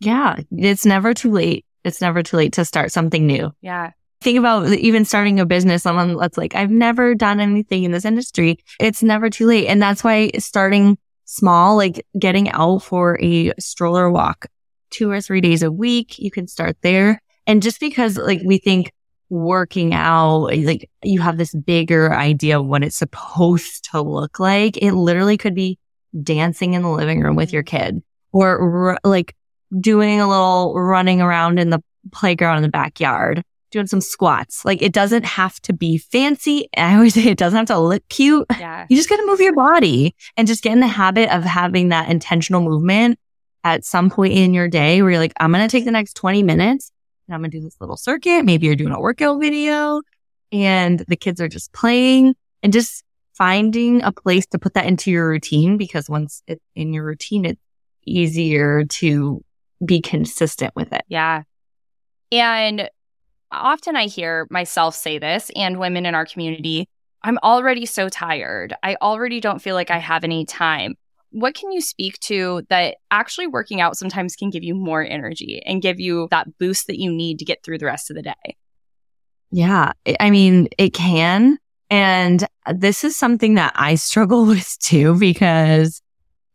Yeah, 0.00 0.36
it's 0.50 0.86
never 0.86 1.14
too 1.14 1.32
late. 1.32 1.64
It's 1.84 2.00
never 2.00 2.22
too 2.22 2.36
late 2.36 2.52
to 2.54 2.64
start 2.64 2.92
something 2.92 3.26
new. 3.26 3.52
Yeah. 3.60 3.92
Think 4.22 4.38
about 4.38 4.68
even 4.72 5.04
starting 5.04 5.40
a 5.40 5.46
business. 5.46 5.82
Someone 5.82 6.16
that's 6.16 6.38
like, 6.38 6.54
I've 6.54 6.70
never 6.70 7.14
done 7.14 7.38
anything 7.38 7.84
in 7.84 7.92
this 7.92 8.04
industry. 8.04 8.58
It's 8.80 9.02
never 9.02 9.30
too 9.30 9.46
late. 9.46 9.68
And 9.68 9.80
that's 9.80 10.02
why 10.02 10.30
starting 10.38 10.98
small, 11.26 11.76
like 11.76 12.06
getting 12.18 12.50
out 12.50 12.78
for 12.82 13.18
a 13.20 13.52
stroller 13.58 14.10
walk 14.10 14.46
two 14.90 15.10
or 15.10 15.20
three 15.20 15.40
days 15.40 15.62
a 15.62 15.70
week, 15.70 16.18
you 16.18 16.30
can 16.30 16.48
start 16.48 16.76
there. 16.80 17.20
And 17.46 17.62
just 17.62 17.78
because 17.80 18.16
like 18.16 18.40
we 18.44 18.58
think 18.58 18.92
working 19.28 19.92
out, 19.92 20.46
like 20.46 20.88
you 21.02 21.20
have 21.20 21.36
this 21.36 21.54
bigger 21.54 22.14
idea 22.14 22.58
of 22.58 22.66
what 22.66 22.82
it's 22.82 22.96
supposed 22.96 23.88
to 23.90 24.00
look 24.00 24.40
like, 24.40 24.76
it 24.78 24.92
literally 24.92 25.36
could 25.36 25.54
be 25.54 25.78
dancing 26.22 26.74
in 26.74 26.82
the 26.82 26.88
living 26.88 27.20
room 27.20 27.36
with 27.36 27.52
your 27.52 27.62
mm-hmm. 27.62 27.76
kid 27.76 28.02
or 28.32 28.90
r- 28.90 28.98
like 29.04 29.34
doing 29.80 30.20
a 30.20 30.28
little 30.28 30.74
running 30.74 31.20
around 31.20 31.58
in 31.58 31.70
the 31.70 31.82
playground 32.12 32.58
in 32.58 32.62
the 32.62 32.68
backyard 32.68 33.42
doing 33.70 33.86
some 33.86 34.00
squats. 34.00 34.64
Like 34.64 34.82
it 34.82 34.92
doesn't 34.92 35.24
have 35.24 35.60
to 35.62 35.72
be 35.72 35.98
fancy. 35.98 36.68
I 36.76 36.94
always 36.94 37.14
say 37.14 37.24
it 37.24 37.38
doesn't 37.38 37.56
have 37.56 37.66
to 37.66 37.78
look 37.78 38.02
cute. 38.08 38.46
Yeah. 38.58 38.86
You 38.88 38.96
just 38.96 39.08
got 39.08 39.16
to 39.16 39.26
move 39.26 39.40
your 39.40 39.54
body 39.54 40.14
and 40.36 40.46
just 40.46 40.62
get 40.62 40.72
in 40.72 40.80
the 40.80 40.86
habit 40.86 41.34
of 41.34 41.44
having 41.44 41.88
that 41.90 42.08
intentional 42.08 42.60
movement 42.62 43.18
at 43.64 43.84
some 43.84 44.10
point 44.10 44.32
in 44.34 44.54
your 44.54 44.68
day 44.68 45.02
where 45.02 45.10
you're 45.10 45.20
like, 45.20 45.32
I'm 45.40 45.52
going 45.52 45.66
to 45.66 45.70
take 45.70 45.84
the 45.84 45.90
next 45.90 46.14
20 46.14 46.42
minutes 46.42 46.92
and 47.26 47.34
I'm 47.34 47.40
going 47.40 47.50
to 47.50 47.58
do 47.58 47.64
this 47.64 47.76
little 47.80 47.96
circuit. 47.96 48.44
Maybe 48.44 48.66
you're 48.66 48.76
doing 48.76 48.92
a 48.92 49.00
workout 49.00 49.40
video 49.40 50.02
and 50.52 51.00
the 51.08 51.16
kids 51.16 51.40
are 51.40 51.48
just 51.48 51.72
playing 51.72 52.34
and 52.62 52.72
just 52.72 53.02
finding 53.34 54.02
a 54.02 54.12
place 54.12 54.46
to 54.46 54.58
put 54.58 54.74
that 54.74 54.86
into 54.86 55.10
your 55.10 55.28
routine 55.28 55.76
because 55.76 56.08
once 56.08 56.42
it's 56.46 56.64
in 56.74 56.92
your 56.92 57.04
routine, 57.04 57.44
it's 57.44 57.60
easier 58.04 58.84
to 58.84 59.44
be 59.84 60.00
consistent 60.00 60.74
with 60.76 60.92
it. 60.92 61.02
Yeah. 61.08 61.42
And 62.32 62.88
often 63.52 63.96
I 63.96 64.06
hear 64.06 64.46
myself 64.50 64.94
say 64.94 65.18
this 65.18 65.50
and 65.56 65.78
women 65.78 66.06
in 66.06 66.14
our 66.14 66.26
community 66.26 66.88
I'm 67.26 67.38
already 67.42 67.86
so 67.86 68.08
tired. 68.08 68.72
I 68.84 68.96
already 69.02 69.40
don't 69.40 69.60
feel 69.60 69.74
like 69.74 69.90
I 69.90 69.98
have 69.98 70.22
any 70.22 70.44
time. 70.44 70.94
What 71.30 71.56
can 71.56 71.72
you 71.72 71.80
speak 71.80 72.20
to 72.20 72.62
that 72.70 72.98
actually 73.10 73.48
working 73.48 73.80
out 73.80 73.96
sometimes 73.96 74.36
can 74.36 74.48
give 74.48 74.62
you 74.62 74.76
more 74.76 75.04
energy 75.04 75.60
and 75.66 75.82
give 75.82 75.98
you 75.98 76.28
that 76.30 76.56
boost 76.58 76.86
that 76.86 77.00
you 77.00 77.12
need 77.12 77.40
to 77.40 77.44
get 77.44 77.64
through 77.64 77.78
the 77.78 77.86
rest 77.86 78.10
of 78.10 78.16
the 78.16 78.22
day? 78.22 78.56
Yeah. 79.50 79.90
I 80.20 80.30
mean, 80.30 80.68
it 80.78 80.94
can. 80.94 81.58
And 81.90 82.46
this 82.72 83.02
is 83.02 83.16
something 83.16 83.54
that 83.54 83.72
I 83.74 83.96
struggle 83.96 84.46
with 84.46 84.78
too, 84.78 85.18
because 85.18 86.00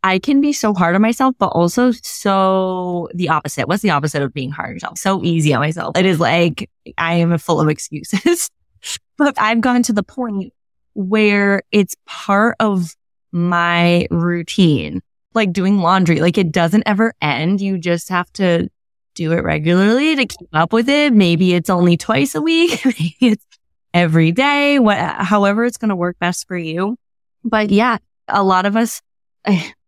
I 0.03 0.19
can 0.19 0.41
be 0.41 0.53
so 0.53 0.73
hard 0.73 0.95
on 0.95 1.01
myself, 1.01 1.35
but 1.37 1.47
also 1.47 1.91
so 1.91 3.07
the 3.13 3.29
opposite. 3.29 3.67
What's 3.67 3.83
the 3.83 3.91
opposite 3.91 4.21
of 4.21 4.33
being 4.33 4.51
hard 4.51 4.69
on 4.69 4.73
yourself? 4.75 4.97
So 4.97 5.23
easy 5.23 5.53
on 5.53 5.59
myself. 5.59 5.97
It 5.97 6.05
is 6.05 6.19
like 6.19 6.69
I 6.97 7.15
am 7.15 7.37
full 7.37 7.61
of 7.61 7.69
excuses. 7.69 8.49
but 9.17 9.35
I've 9.37 9.61
gone 9.61 9.83
to 9.83 9.93
the 9.93 10.03
point 10.03 10.53
where 10.93 11.63
it's 11.71 11.95
part 12.05 12.55
of 12.59 12.95
my 13.31 14.07
routine, 14.09 15.01
like 15.33 15.53
doing 15.53 15.79
laundry. 15.79 16.19
Like 16.19 16.37
it 16.37 16.51
doesn't 16.51 16.83
ever 16.85 17.13
end. 17.21 17.61
You 17.61 17.77
just 17.77 18.09
have 18.09 18.31
to 18.33 18.69
do 19.13 19.33
it 19.33 19.43
regularly 19.43 20.15
to 20.15 20.25
keep 20.25 20.49
up 20.53 20.73
with 20.73 20.89
it. 20.89 21.13
Maybe 21.13 21.53
it's 21.53 21.69
only 21.69 21.97
twice 21.97 22.35
a 22.35 22.41
week. 22.41 22.81
Maybe 22.85 23.15
it's 23.21 23.45
every 23.93 24.31
day, 24.31 24.79
what, 24.79 24.97
however 24.97 25.65
it's 25.65 25.77
going 25.77 25.89
to 25.89 25.95
work 25.95 26.17
best 26.19 26.47
for 26.47 26.57
you. 26.57 26.97
But 27.43 27.69
yeah, 27.69 27.97
a 28.27 28.43
lot 28.43 28.65
of 28.65 28.75
us, 28.75 29.01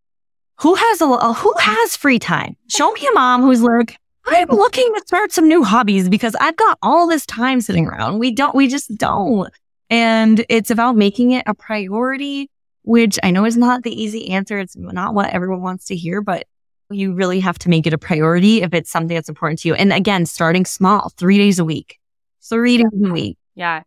who 0.60 0.76
has 0.76 1.02
a, 1.02 1.06
uh, 1.06 1.34
who 1.34 1.54
has 1.60 1.96
free 1.96 2.20
time? 2.20 2.56
Show 2.70 2.92
me 2.92 3.08
a 3.08 3.14
mom 3.14 3.42
who's 3.42 3.62
like, 3.62 3.98
I'm 4.26 4.48
looking 4.50 4.90
to 4.96 5.02
start 5.06 5.32
some 5.32 5.48
new 5.48 5.64
hobbies 5.64 6.08
because 6.08 6.36
I've 6.40 6.56
got 6.56 6.78
all 6.82 7.08
this 7.08 7.26
time 7.26 7.60
sitting 7.62 7.88
around. 7.88 8.20
We 8.20 8.32
don't, 8.32 8.56
we 8.56 8.68
just 8.68 8.96
don't. 8.96 9.52
And 9.90 10.46
it's 10.50 10.72
about 10.72 10.96
making 10.96 11.32
it 11.32 11.44
a 11.46 11.54
priority, 11.54 12.50
which 12.84 13.20
I 13.22 13.32
know 13.32 13.46
is 13.46 13.58
not 13.58 13.84
the 13.84 14.02
easy 14.02 14.30
answer. 14.30 14.58
It's 14.60 14.78
not 14.78 15.14
what 15.14 15.32
everyone 15.32 15.62
wants 15.62 15.86
to 15.86 15.96
hear, 15.96 16.22
but 16.22 16.48
you 16.90 17.14
really 17.14 17.40
have 17.40 17.60
to 17.60 17.70
make 17.70 17.86
it 17.86 17.94
a 17.94 17.98
priority 17.98 18.62
if 18.62 18.74
it's 18.74 18.90
something 18.90 19.16
that's 19.16 19.30
important 19.30 19.60
to 19.60 19.68
you. 19.68 19.74
And 19.74 19.92
again, 19.92 20.26
starting 20.26 20.66
small, 20.66 21.10
three 21.18 21.38
days 21.38 21.60
a 21.60 21.66
week, 21.66 22.00
three 22.42 22.78
days 22.78 22.92
a 22.94 23.12
week. 23.12 23.38
Yeah. 23.56 23.84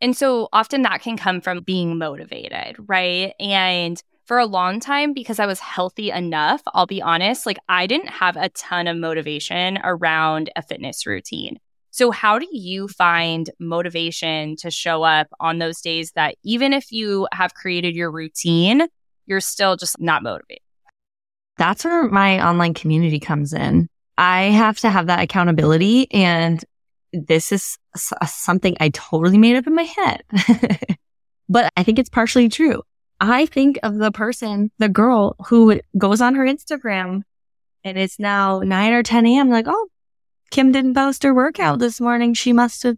And 0.00 0.16
so 0.16 0.48
often 0.52 0.82
that 0.82 1.00
can 1.00 1.16
come 1.16 1.40
from 1.40 1.60
being 1.62 1.98
motivated, 1.98 2.76
right? 2.86 3.32
And 3.40 4.02
for 4.26 4.38
a 4.38 4.46
long 4.46 4.80
time, 4.80 5.12
because 5.12 5.38
I 5.38 5.46
was 5.46 5.60
healthy 5.60 6.10
enough, 6.10 6.62
I'll 6.72 6.86
be 6.86 7.02
honest, 7.02 7.46
like 7.46 7.58
I 7.68 7.86
didn't 7.86 8.08
have 8.08 8.36
a 8.36 8.48
ton 8.50 8.86
of 8.86 8.96
motivation 8.96 9.78
around 9.82 10.50
a 10.56 10.62
fitness 10.62 11.06
routine. 11.06 11.58
So, 11.90 12.10
how 12.10 12.38
do 12.40 12.48
you 12.50 12.88
find 12.88 13.48
motivation 13.60 14.56
to 14.56 14.70
show 14.70 15.04
up 15.04 15.28
on 15.38 15.58
those 15.58 15.80
days 15.80 16.10
that 16.16 16.34
even 16.42 16.72
if 16.72 16.90
you 16.90 17.28
have 17.32 17.54
created 17.54 17.94
your 17.94 18.10
routine, 18.10 18.88
you're 19.26 19.40
still 19.40 19.76
just 19.76 20.00
not 20.00 20.22
motivated? 20.22 20.62
That's 21.56 21.84
where 21.84 22.08
my 22.08 22.44
online 22.44 22.74
community 22.74 23.20
comes 23.20 23.52
in. 23.52 23.88
I 24.18 24.44
have 24.44 24.78
to 24.80 24.90
have 24.90 25.06
that 25.06 25.20
accountability. 25.20 26.10
And 26.12 26.64
this 27.12 27.52
is 27.52 27.78
something 27.96 28.76
I 28.80 28.88
totally 28.88 29.38
made 29.38 29.56
up 29.56 29.66
in 29.66 29.74
my 29.74 29.84
head. 29.84 30.22
but 31.48 31.72
I 31.76 31.82
think 31.84 31.98
it's 31.98 32.10
partially 32.10 32.48
true. 32.48 32.82
I 33.30 33.46
think 33.46 33.78
of 33.82 33.96
the 33.96 34.10
person, 34.10 34.70
the 34.78 34.88
girl 34.88 35.36
who 35.48 35.80
goes 35.96 36.20
on 36.20 36.34
her 36.34 36.44
Instagram 36.44 37.22
and 37.84 37.98
it's 37.98 38.18
now 38.18 38.60
9 38.60 38.92
or 38.92 39.02
10 39.02 39.26
a.m. 39.26 39.50
Like, 39.50 39.66
oh, 39.68 39.88
Kim 40.50 40.72
didn't 40.72 40.94
post 40.94 41.22
her 41.22 41.34
workout 41.34 41.78
this 41.78 42.00
morning. 42.00 42.34
She 42.34 42.52
must 42.52 42.82
have 42.82 42.96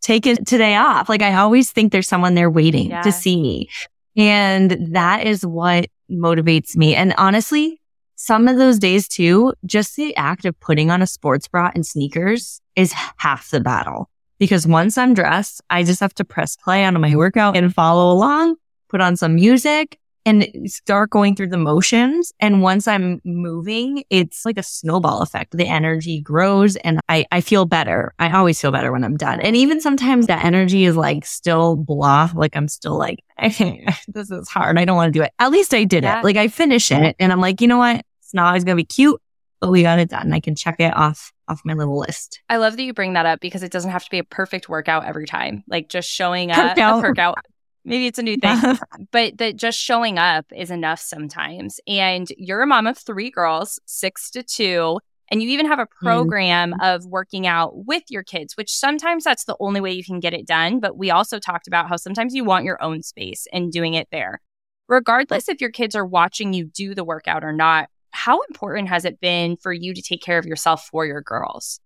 taken 0.00 0.44
today 0.44 0.76
off. 0.76 1.08
Like, 1.08 1.22
I 1.22 1.34
always 1.34 1.70
think 1.70 1.92
there's 1.92 2.08
someone 2.08 2.34
there 2.34 2.50
waiting 2.50 2.90
yeah. 2.90 3.02
to 3.02 3.12
see 3.12 3.40
me. 3.40 3.68
And 4.16 4.94
that 4.94 5.26
is 5.26 5.44
what 5.44 5.86
motivates 6.10 6.76
me. 6.76 6.94
And 6.94 7.12
honestly, 7.18 7.80
some 8.14 8.48
of 8.48 8.56
those 8.56 8.78
days 8.78 9.08
too, 9.08 9.52
just 9.66 9.96
the 9.96 10.16
act 10.16 10.46
of 10.46 10.58
putting 10.60 10.90
on 10.90 11.02
a 11.02 11.06
sports 11.06 11.48
bra 11.48 11.70
and 11.74 11.84
sneakers 11.84 12.60
is 12.74 12.94
half 13.18 13.50
the 13.50 13.60
battle. 13.60 14.08
Because 14.38 14.66
once 14.66 14.96
I'm 14.98 15.14
dressed, 15.14 15.62
I 15.70 15.82
just 15.82 16.00
have 16.00 16.14
to 16.14 16.24
press 16.24 16.56
play 16.56 16.84
on 16.84 16.98
my 17.00 17.14
workout 17.16 17.56
and 17.56 17.74
follow 17.74 18.12
along, 18.12 18.56
put 18.88 19.00
on 19.00 19.16
some 19.16 19.34
music 19.34 19.98
and 20.26 20.48
start 20.66 21.10
going 21.10 21.36
through 21.36 21.46
the 21.46 21.56
motions. 21.56 22.32
And 22.40 22.60
once 22.60 22.88
I'm 22.88 23.20
moving, 23.24 24.02
it's 24.10 24.44
like 24.44 24.58
a 24.58 24.62
snowball 24.62 25.22
effect. 25.22 25.56
The 25.56 25.68
energy 25.68 26.20
grows 26.20 26.74
and 26.76 26.98
I, 27.08 27.26
I 27.30 27.40
feel 27.40 27.64
better. 27.64 28.12
I 28.18 28.32
always 28.32 28.60
feel 28.60 28.72
better 28.72 28.90
when 28.90 29.04
I'm 29.04 29.16
done. 29.16 29.40
And 29.40 29.54
even 29.54 29.80
sometimes 29.80 30.26
that 30.26 30.44
energy 30.44 30.84
is 30.84 30.96
like 30.96 31.24
still 31.24 31.76
blah. 31.76 32.30
Like 32.34 32.56
I'm 32.56 32.66
still 32.66 32.98
like, 32.98 33.20
this 33.40 34.30
is 34.30 34.48
hard. 34.48 34.78
I 34.78 34.84
don't 34.84 34.96
want 34.96 35.14
to 35.14 35.18
do 35.18 35.22
it. 35.22 35.32
At 35.38 35.52
least 35.52 35.72
I 35.72 35.84
did 35.84 36.02
yeah. 36.02 36.18
it. 36.18 36.24
Like 36.24 36.36
I 36.36 36.48
finish 36.48 36.90
it 36.90 37.14
and 37.20 37.30
I'm 37.30 37.40
like, 37.40 37.60
you 37.60 37.68
know 37.68 37.78
what? 37.78 38.04
It's 38.20 38.34
not 38.34 38.48
always 38.48 38.64
going 38.64 38.76
to 38.76 38.82
be 38.82 38.84
cute, 38.84 39.20
but 39.60 39.70
we 39.70 39.82
got 39.82 40.00
it 40.00 40.10
done. 40.10 40.32
I 40.32 40.40
can 40.40 40.56
check 40.56 40.80
it 40.80 40.94
off 40.96 41.32
off 41.48 41.60
my 41.64 41.74
little 41.74 42.00
list. 42.00 42.40
I 42.48 42.56
love 42.56 42.76
that 42.76 42.82
you 42.82 42.92
bring 42.92 43.12
that 43.12 43.26
up 43.26 43.38
because 43.38 43.62
it 43.62 43.70
doesn't 43.70 43.92
have 43.92 44.02
to 44.02 44.10
be 44.10 44.18
a 44.18 44.24
perfect 44.24 44.68
workout 44.68 45.04
every 45.04 45.26
time. 45.26 45.62
Like 45.68 45.88
just 45.88 46.10
showing 46.10 46.50
up, 46.50 46.76
a 46.76 47.00
workout 47.00 47.38
maybe 47.86 48.06
it's 48.06 48.18
a 48.18 48.22
new 48.22 48.36
thing, 48.36 48.60
but 49.12 49.38
that 49.38 49.56
just 49.56 49.78
showing 49.78 50.18
up 50.18 50.46
is 50.54 50.70
enough 50.70 51.00
sometimes. 51.00 51.80
And 51.86 52.28
you're 52.36 52.62
a 52.62 52.66
mom 52.66 52.86
of 52.86 52.98
three 52.98 53.30
girls, 53.30 53.80
six 53.86 54.30
to 54.32 54.42
two. 54.42 54.98
And 55.28 55.42
you 55.42 55.48
even 55.48 55.66
have 55.66 55.80
a 55.80 55.86
program 55.86 56.72
mm. 56.72 56.94
of 56.94 57.04
working 57.06 57.48
out 57.48 57.84
with 57.84 58.04
your 58.10 58.22
kids, 58.22 58.56
which 58.56 58.72
sometimes 58.72 59.24
that's 59.24 59.44
the 59.44 59.56
only 59.58 59.80
way 59.80 59.92
you 59.92 60.04
can 60.04 60.20
get 60.20 60.34
it 60.34 60.46
done. 60.46 60.78
But 60.78 60.96
we 60.96 61.10
also 61.10 61.40
talked 61.40 61.66
about 61.66 61.88
how 61.88 61.96
sometimes 61.96 62.32
you 62.34 62.44
want 62.44 62.64
your 62.64 62.80
own 62.80 63.02
space 63.02 63.48
and 63.52 63.72
doing 63.72 63.94
it 63.94 64.08
there. 64.12 64.40
Regardless 64.88 65.48
if 65.48 65.60
your 65.60 65.70
kids 65.70 65.96
are 65.96 66.06
watching 66.06 66.52
you 66.52 66.66
do 66.66 66.94
the 66.94 67.02
workout 67.02 67.42
or 67.42 67.52
not, 67.52 67.88
how 68.12 68.40
important 68.42 68.88
has 68.88 69.04
it 69.04 69.20
been 69.20 69.56
for 69.56 69.72
you 69.72 69.94
to 69.94 70.00
take 70.00 70.22
care 70.22 70.38
of 70.38 70.46
yourself 70.46 70.86
for 70.86 71.04
your 71.04 71.20
girls? 71.20 71.80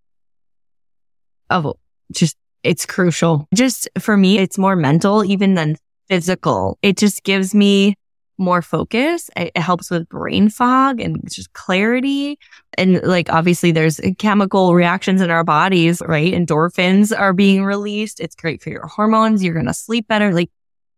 Oh, 1.49 1.75
just 2.13 2.37
it's 2.63 2.85
crucial. 2.85 3.49
Just 3.55 3.89
for 3.99 4.17
me, 4.17 4.39
it's 4.39 4.59
more 4.59 4.77
mental 4.77 5.25
even 5.25 5.55
than 5.55 5.77
physical. 6.11 6.79
It 6.83 6.99
just 6.99 7.23
gives 7.23 7.55
me 7.55 7.95
more 8.37 8.63
focus. 8.63 9.31
It 9.37 9.57
helps 9.57 9.91
with 9.91 10.09
brain 10.09 10.49
fog 10.49 11.01
and 11.01 11.23
just 11.31 11.53
clarity. 11.53 12.39
And 12.77 13.01
like, 13.03 13.31
obviously 13.33 13.71
there's 13.71 14.01
chemical 14.19 14.75
reactions 14.75 15.21
in 15.21 15.31
our 15.31 15.45
bodies, 15.45 16.03
right? 16.05 16.33
Endorphins 16.33 17.17
are 17.17 17.33
being 17.33 17.65
released. 17.65 18.19
It's 18.19 18.35
great 18.35 18.63
for 18.63 18.71
your 18.71 18.87
hormones. 18.87 19.45
You're 19.45 19.55
going 19.55 19.67
to 19.67 19.75
sleep 19.75 20.09
better. 20.09 20.33
Like 20.33 20.51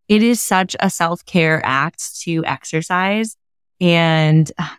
it 0.09 0.23
is 0.23 0.41
such 0.41 0.77
a 0.81 0.89
self 0.89 1.25
care 1.27 1.61
act 1.65 2.21
to 2.23 2.45
exercise. 2.45 3.37
And 3.81 4.51
ah, 4.59 4.79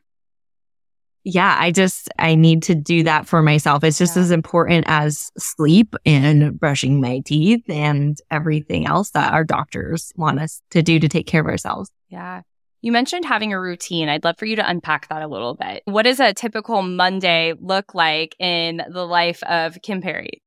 yeah, 1.24 1.56
I 1.60 1.72
just, 1.72 2.10
I 2.20 2.36
need 2.36 2.63
to 2.63 2.75
do 2.75 3.03
that 3.03 3.27
for 3.27 3.42
myself. 3.42 3.84
It's 3.84 3.98
just 3.98 4.15
yeah. 4.15 4.24
as 4.24 4.32
important 4.32 4.86
as 4.88 5.32
sleep 5.38 5.96
and 6.06 6.60
brushing 6.60 7.00
my 7.00 7.20
teeth 7.20 7.63
and 7.70 8.18
everything 8.30 8.86
else 8.86 9.12
that 9.12 9.34
our 9.34 9.44
doctors 9.44 10.12
want 10.15 10.39
us 10.39 10.62
to 10.72 10.82
do 10.82 11.00
to 11.00 11.08
take 11.08 11.25
care 11.25 11.42
of 11.42 11.48
ourselves. 11.48 11.89
Yeah. 12.10 12.42
You 12.82 12.92
mentioned 12.92 13.24
having 13.24 13.53
a 13.53 13.62
routine. 13.62 14.10
I'd 14.10 14.25
love 14.25 14.38
for 14.38 14.46
you 14.46 14.58
to 14.58 14.70
unpack 14.70 15.08
that 15.08 15.22
a 15.22 15.27
little 15.27 15.56
bit. 15.56 15.84
What 15.86 16.03
does 16.03 16.20
a 16.20 16.34
typical 16.34 16.82
Monday 16.82 17.53
look 17.58 17.96
like 17.96 18.36
in 18.39 18.84
the 18.89 19.08
life 19.08 19.42
of 19.44 19.82
Kim 19.82 20.01
Perry? 20.01 20.42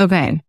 Okay. 0.00 0.40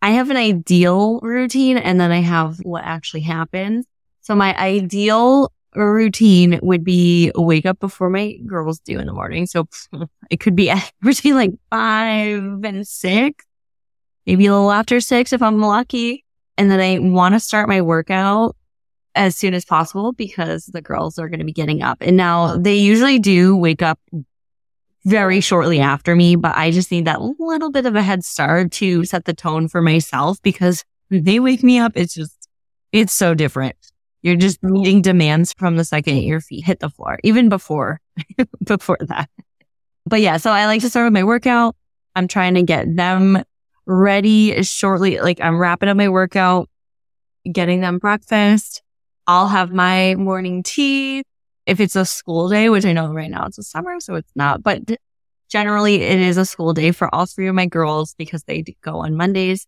I 0.00 0.10
have 0.10 0.30
an 0.30 0.36
ideal 0.36 1.18
routine 1.20 1.78
and 1.78 1.98
then 1.98 2.12
I 2.12 2.20
have 2.20 2.58
what 2.58 2.84
actually 2.84 3.22
happens. 3.22 3.86
So 4.20 4.36
my 4.36 4.56
ideal 4.56 5.50
routine 5.84 6.58
would 6.62 6.84
be 6.84 7.30
wake 7.34 7.66
up 7.66 7.78
before 7.78 8.10
my 8.10 8.36
girls 8.46 8.80
do 8.80 8.98
in 8.98 9.06
the 9.06 9.12
morning. 9.12 9.46
So 9.46 9.68
it 10.30 10.40
could 10.40 10.56
be 10.56 10.72
between 11.02 11.34
like 11.34 11.52
five 11.70 12.64
and 12.64 12.86
six, 12.86 13.44
maybe 14.26 14.46
a 14.46 14.52
little 14.52 14.72
after 14.72 15.00
six 15.00 15.32
if 15.32 15.42
I'm 15.42 15.60
lucky. 15.60 16.24
And 16.58 16.70
then 16.70 16.80
I 16.80 16.98
want 16.98 17.34
to 17.34 17.40
start 17.40 17.68
my 17.68 17.82
workout 17.82 18.56
as 19.14 19.36
soon 19.36 19.54
as 19.54 19.64
possible 19.64 20.12
because 20.12 20.66
the 20.66 20.82
girls 20.82 21.18
are 21.18 21.28
going 21.28 21.40
to 21.40 21.44
be 21.44 21.52
getting 21.52 21.82
up. 21.82 21.98
And 22.00 22.16
now 22.16 22.56
they 22.56 22.76
usually 22.76 23.18
do 23.18 23.56
wake 23.56 23.82
up 23.82 23.98
very 25.04 25.40
shortly 25.40 25.80
after 25.80 26.16
me, 26.16 26.34
but 26.36 26.56
I 26.56 26.70
just 26.70 26.90
need 26.90 27.04
that 27.04 27.22
little 27.38 27.70
bit 27.70 27.86
of 27.86 27.94
a 27.94 28.02
head 28.02 28.24
start 28.24 28.72
to 28.72 29.04
set 29.04 29.24
the 29.24 29.34
tone 29.34 29.68
for 29.68 29.80
myself 29.80 30.42
because 30.42 30.84
they 31.10 31.38
wake 31.38 31.62
me 31.62 31.78
up. 31.78 31.92
It's 31.94 32.14
just, 32.14 32.48
it's 32.92 33.12
so 33.12 33.32
different. 33.32 33.76
You're 34.22 34.36
just 34.36 34.62
meeting 34.62 35.02
demands 35.02 35.52
from 35.52 35.76
the 35.76 35.84
second 35.84 36.18
your 36.18 36.40
feet 36.40 36.64
hit 36.64 36.80
the 36.80 36.90
floor, 36.90 37.18
even 37.22 37.48
before, 37.48 38.00
before 38.64 38.98
that. 39.00 39.30
But 40.04 40.20
yeah, 40.20 40.36
so 40.36 40.50
I 40.50 40.66
like 40.66 40.80
to 40.82 40.90
start 40.90 41.06
with 41.06 41.12
my 41.12 41.24
workout. 41.24 41.76
I'm 42.14 42.28
trying 42.28 42.54
to 42.54 42.62
get 42.62 42.96
them 42.96 43.42
ready 43.86 44.62
shortly. 44.62 45.20
Like 45.20 45.40
I'm 45.40 45.58
wrapping 45.58 45.88
up 45.88 45.96
my 45.96 46.08
workout, 46.08 46.68
getting 47.50 47.80
them 47.80 47.98
breakfast. 47.98 48.82
I'll 49.26 49.48
have 49.48 49.72
my 49.72 50.14
morning 50.14 50.62
tea. 50.62 51.22
If 51.66 51.80
it's 51.80 51.96
a 51.96 52.04
school 52.04 52.48
day, 52.48 52.70
which 52.70 52.84
I 52.84 52.92
know 52.92 53.12
right 53.12 53.30
now 53.30 53.46
it's 53.46 53.58
a 53.58 53.62
summer, 53.62 53.98
so 53.98 54.14
it's 54.14 54.30
not, 54.36 54.62
but 54.62 54.82
generally 55.48 56.02
it 56.02 56.20
is 56.20 56.36
a 56.36 56.44
school 56.44 56.72
day 56.72 56.92
for 56.92 57.12
all 57.12 57.26
three 57.26 57.48
of 57.48 57.54
my 57.54 57.66
girls 57.66 58.14
because 58.16 58.44
they 58.44 58.64
go 58.82 58.98
on 59.00 59.16
Mondays 59.16 59.66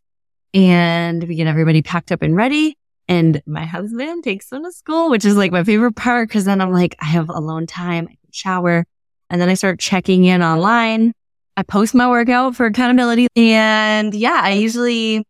and 0.55 1.23
we 1.25 1.35
get 1.35 1.47
everybody 1.47 1.83
packed 1.83 2.13
up 2.13 2.23
and 2.23 2.37
ready. 2.37 2.77
And 3.09 3.43
my 3.47 3.65
husband 3.65 4.23
takes 4.23 4.51
them 4.51 4.65
to 4.65 4.73
school, 4.73 5.09
which 5.09 5.25
is 5.25 5.37
like 5.37 5.51
my 5.51 5.65
favorite 5.65 5.97
part 5.97 6.29
because 6.29 6.45
then 6.45 6.61
I'm 6.61 6.73
like, 6.73 6.95
I 7.01 7.07
have 7.07 7.31
alone 7.31 7.67
time, 7.67 8.05
I 8.05 8.13
can 8.13 8.33
shower. 8.33 8.85
And 9.31 9.41
then 9.41 9.49
I 9.49 9.55
start 9.55 9.81
checking 9.81 10.25
in 10.25 10.43
online. 10.43 11.13
I 11.57 11.63
post 11.63 11.95
my 11.95 12.09
workout 12.09 12.55
for 12.55 12.67
accountability. 12.67 13.27
And 13.35 14.15
yeah, 14.15 14.41
I 14.43 14.53
usually 14.53 15.25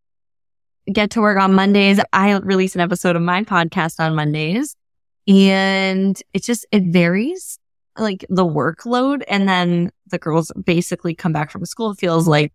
get 0.93 1.11
to 1.13 1.21
work 1.21 1.39
on 1.39 1.55
Mondays. 1.55 2.01
I 2.13 2.33
release 2.39 2.75
an 2.75 2.81
episode 2.81 3.17
of 3.17 3.23
my 3.23 3.45
podcast 3.45 4.01
on 4.01 4.15
Mondays. 4.15 4.75
And 5.27 6.21
it 6.33 6.43
just, 6.43 6.67
it 6.73 6.85
varies 6.85 7.59
like 7.97 8.25
the 8.29 8.45
workload. 8.45 9.23
And 9.29 9.49
then 9.49 9.91
the 10.09 10.19
girls 10.19 10.51
basically 10.65 11.15
come 11.15 11.33
back 11.33 11.51
from 11.51 11.65
school. 11.65 11.93
It 11.93 11.99
feels 11.99 12.27
like 12.27 12.53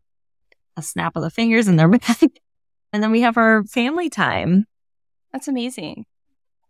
a 0.76 0.82
snap 0.82 1.16
of 1.16 1.24
the 1.24 1.30
fingers 1.30 1.68
and 1.68 1.80
they're 1.80 1.88
back. 1.90 2.22
and 2.92 3.02
then 3.02 3.12
we 3.12 3.22
have 3.22 3.38
our 3.38 3.64
family 3.64 4.10
time. 4.10 4.66
That's 5.34 5.48
amazing. 5.48 6.06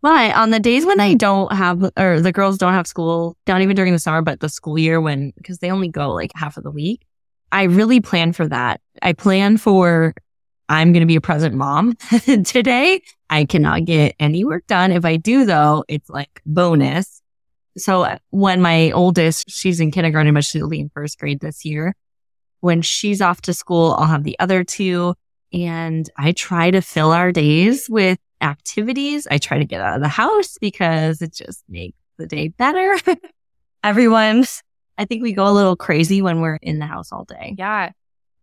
But 0.02 0.36
on 0.36 0.50
the 0.50 0.60
days 0.60 0.86
when 0.86 1.00
I 1.00 1.14
don't 1.14 1.52
have, 1.54 1.92
or 1.98 2.20
the 2.20 2.34
girls 2.34 2.58
don't 2.58 2.74
have 2.74 2.88
school, 2.88 3.38
not 3.48 3.62
even 3.62 3.76
during 3.76 3.94
the 3.94 4.00
summer, 4.00 4.22
but 4.22 4.42
the 4.42 4.50
school 4.50 4.78
year 4.78 5.00
when, 5.00 5.32
because 5.38 5.60
they 5.60 5.72
only 5.72 5.88
go 5.88 6.12
like 6.12 6.32
half 6.36 6.58
of 6.58 6.64
the 6.64 6.72
week, 6.72 7.06
I 7.54 7.64
really 7.64 8.02
plan 8.02 8.34
for 8.34 8.48
that. 8.48 8.82
I 9.02 9.14
plan 9.14 9.58
for, 9.58 10.14
I'm 10.68 10.92
going 10.92 11.02
to 11.02 11.08
be 11.08 11.16
a 11.16 11.22
present 11.22 11.56
mom 11.56 11.94
today. 12.44 13.02
I 13.30 13.46
cannot 13.46 13.86
get 13.86 14.16
any 14.20 14.44
work 14.44 14.68
done. 14.68 14.92
If 14.92 15.06
I 15.06 15.16
do 15.16 15.46
though, 15.46 15.86
it's 15.88 16.10
like 16.10 16.42
bonus. 16.46 17.22
So 17.78 18.04
uh, 18.04 18.18
when 18.30 18.62
my 18.62 18.92
oldest, 18.92 19.50
she's 19.50 19.80
in 19.80 19.92
kindergarten, 19.92 20.34
but 20.34 20.44
she'll 20.44 20.70
be 20.70 20.82
in 20.82 20.90
first 20.90 21.18
grade 21.18 21.40
this 21.40 21.64
year. 21.64 21.96
When 22.60 22.82
she's 22.82 23.22
off 23.22 23.42
to 23.44 23.54
school, 23.54 23.96
I'll 23.98 24.08
have 24.08 24.24
the 24.24 24.38
other 24.40 24.64
two. 24.66 25.16
And 25.54 26.10
I 26.18 26.34
try 26.34 26.72
to 26.72 26.82
fill 26.82 27.12
our 27.12 27.32
days 27.32 27.88
with 27.90 28.20
activities. 28.44 29.28
I 29.32 29.38
try 29.38 29.58
to 29.58 29.66
get 29.66 29.82
out 29.82 29.96
of 29.96 30.02
the 30.02 30.08
house 30.08 30.58
because 30.60 31.22
it 31.22 31.34
just 31.34 31.64
makes 31.68 31.98
the 32.18 32.28
day 32.28 32.50
better. 32.50 32.98
Everyone's, 33.84 34.62
I 34.98 35.06
think 35.06 35.24
we 35.24 35.34
go 35.34 35.48
a 35.48 35.52
little 35.52 35.76
crazy 35.76 36.22
when 36.22 36.42
we're 36.42 36.60
in 36.62 36.80
the 36.80 36.86
house 36.86 37.12
all 37.12 37.26
day. 37.26 37.56
Yeah. 37.58 37.92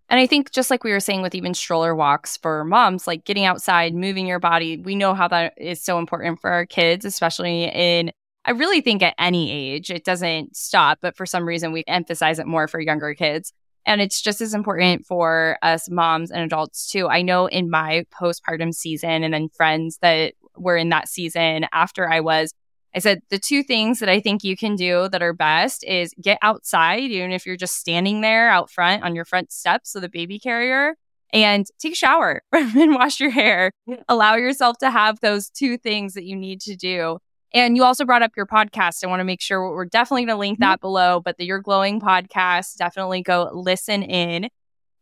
And 0.09 0.19
I 0.19 0.27
think 0.27 0.51
just 0.51 0.71
like 0.71 0.83
we 0.83 0.91
were 0.91 1.01
saying 1.01 1.23
with 1.23 1.37
even 1.37 1.55
stroller 1.55 1.95
walks 1.95 2.37
for 2.37 2.65
moms, 2.65 3.07
like 3.07 3.25
getting 3.25 3.45
outside, 3.45 3.95
moving 3.95 4.27
your 4.27 4.41
body, 4.41 4.77
we 4.77 4.97
know 4.97 5.15
how 5.15 5.29
that 5.29 5.55
is 5.57 5.81
so 5.81 5.99
important 5.99 6.41
for 6.41 6.51
our 6.51 6.67
kids, 6.67 7.05
especially 7.05 7.65
in 7.65 8.11
I 8.45 8.53
really 8.53 8.81
think 8.81 9.03
at 9.03 9.15
any 9.19 9.53
age, 9.53 9.91
it 9.91 10.03
doesn't 10.03 10.57
stop, 10.57 10.99
but 11.03 11.15
for 11.15 11.27
some 11.27 11.47
reason 11.47 11.73
we 11.73 11.85
emphasize 11.87 12.39
it 12.39 12.47
more 12.47 12.67
for 12.69 12.81
younger 12.81 13.15
kids. 13.15 13.53
And 13.87 14.01
it's 14.01 14.21
just 14.21 14.41
as 14.41 14.55
important 14.55 15.07
for 15.07 15.59
us 15.63 15.91
moms 15.91 16.31
and 16.31 16.43
adults 16.43 16.91
too. 16.91 17.09
I 17.09 17.23
know 17.23 17.47
in 17.47 17.71
my 17.71 18.05
postpartum 18.13 18.75
season 18.75 19.25
and 19.25 19.33
then 19.33 19.49
friends 19.49 19.99
that 20.03 20.35
were 20.57 20.77
in 20.77 20.91
that 20.91 21.09
season 21.09 21.67
after 21.73 22.11
I 22.11 22.21
was, 22.21 22.53
I 22.95 22.99
said 22.99 23.23
the 23.31 23.39
two 23.39 23.63
things 23.63 24.01
that 24.01 24.09
I 24.09 24.21
think 24.21 24.43
you 24.43 24.57
can 24.57 24.75
do 24.77 25.09
that 25.09 25.23
are 25.23 25.33
best 25.33 25.85
is 25.85 26.15
get 26.21 26.39
outside, 26.43 27.03
even 27.03 27.33
if 27.33 27.47
you're 27.47 27.57
just 27.57 27.77
standing 27.77 28.21
there 28.21 28.51
out 28.51 28.71
front 28.71 29.03
on 29.03 29.15
your 29.15 29.25
front 29.25 29.53
steps 29.53 29.95
of 29.95 30.03
the 30.03 30.09
baby 30.09 30.39
carrier 30.39 30.97
and 31.33 31.67
take 31.79 31.93
a 31.93 31.97
shower 31.97 32.43
and 32.53 32.95
wash 32.95 33.21
your 33.21 33.31
hair. 33.31 33.73
Allow 34.09 34.35
yourself 34.35 34.79
to 34.79 34.91
have 34.91 35.21
those 35.21 35.49
two 35.49 35.79
things 35.79 36.15
that 36.15 36.25
you 36.25 36.37
need 36.37 36.61
to 36.63 36.77
do 36.77 37.19
and 37.53 37.77
you 37.77 37.85
also 37.85 38.05
brought 38.05 38.23
up 38.23 38.33
your 38.37 38.47
podcast. 38.47 39.05
I 39.05 39.09
want 39.09 39.21
to 39.21 39.25
make 39.25 39.41
sure 39.41 39.75
we're 39.75 39.85
definitely 39.85 40.23
going 40.23 40.37
to 40.37 40.41
link 40.41 40.61
that 40.61 40.79
mm-hmm. 40.79 40.87
below, 40.87 41.21
but 41.21 41.37
the 41.37 41.45
Your 41.45 41.61
Glowing 41.61 42.01
podcast, 42.01 42.77
definitely 42.77 43.23
go 43.23 43.51
listen 43.53 44.03
in. 44.03 44.49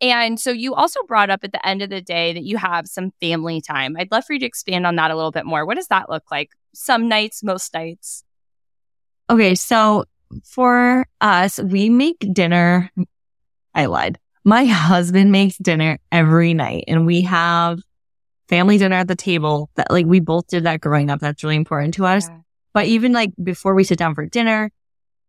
And 0.00 0.38
so 0.38 0.50
you 0.50 0.74
also 0.74 1.02
brought 1.02 1.28
up 1.28 1.40
at 1.42 1.52
the 1.52 1.66
end 1.66 1.82
of 1.82 1.90
the 1.90 2.00
day 2.00 2.32
that 2.32 2.44
you 2.44 2.56
have 2.56 2.86
some 2.86 3.12
family 3.20 3.60
time. 3.60 3.96
I'd 3.98 4.12
love 4.12 4.24
for 4.24 4.32
you 4.32 4.38
to 4.38 4.46
expand 4.46 4.86
on 4.86 4.96
that 4.96 5.10
a 5.10 5.16
little 5.16 5.32
bit 5.32 5.44
more. 5.44 5.66
What 5.66 5.76
does 5.76 5.88
that 5.88 6.08
look 6.08 6.30
like? 6.30 6.50
Some 6.72 7.08
nights, 7.08 7.42
most 7.42 7.74
nights. 7.74 8.24
Okay. 9.28 9.54
So 9.54 10.04
for 10.44 11.06
us, 11.20 11.58
we 11.58 11.90
make 11.90 12.18
dinner. 12.32 12.90
I 13.74 13.86
lied. 13.86 14.18
My 14.44 14.64
husband 14.66 15.32
makes 15.32 15.58
dinner 15.58 15.98
every 16.12 16.54
night 16.54 16.84
and 16.86 17.04
we 17.04 17.22
have 17.22 17.80
family 18.48 18.78
dinner 18.78 18.96
at 18.96 19.08
the 19.08 19.16
table 19.16 19.70
that 19.76 19.90
like 19.90 20.06
we 20.06 20.20
both 20.20 20.46
did 20.46 20.64
that 20.64 20.80
growing 20.80 21.10
up. 21.10 21.20
That's 21.20 21.42
really 21.42 21.56
important 21.56 21.94
to 21.94 22.06
us. 22.06 22.28
Yeah. 22.28 22.38
But 22.74 22.86
even 22.86 23.12
like 23.12 23.32
before 23.42 23.74
we 23.74 23.84
sit 23.84 23.98
down 23.98 24.14
for 24.14 24.26
dinner, 24.26 24.70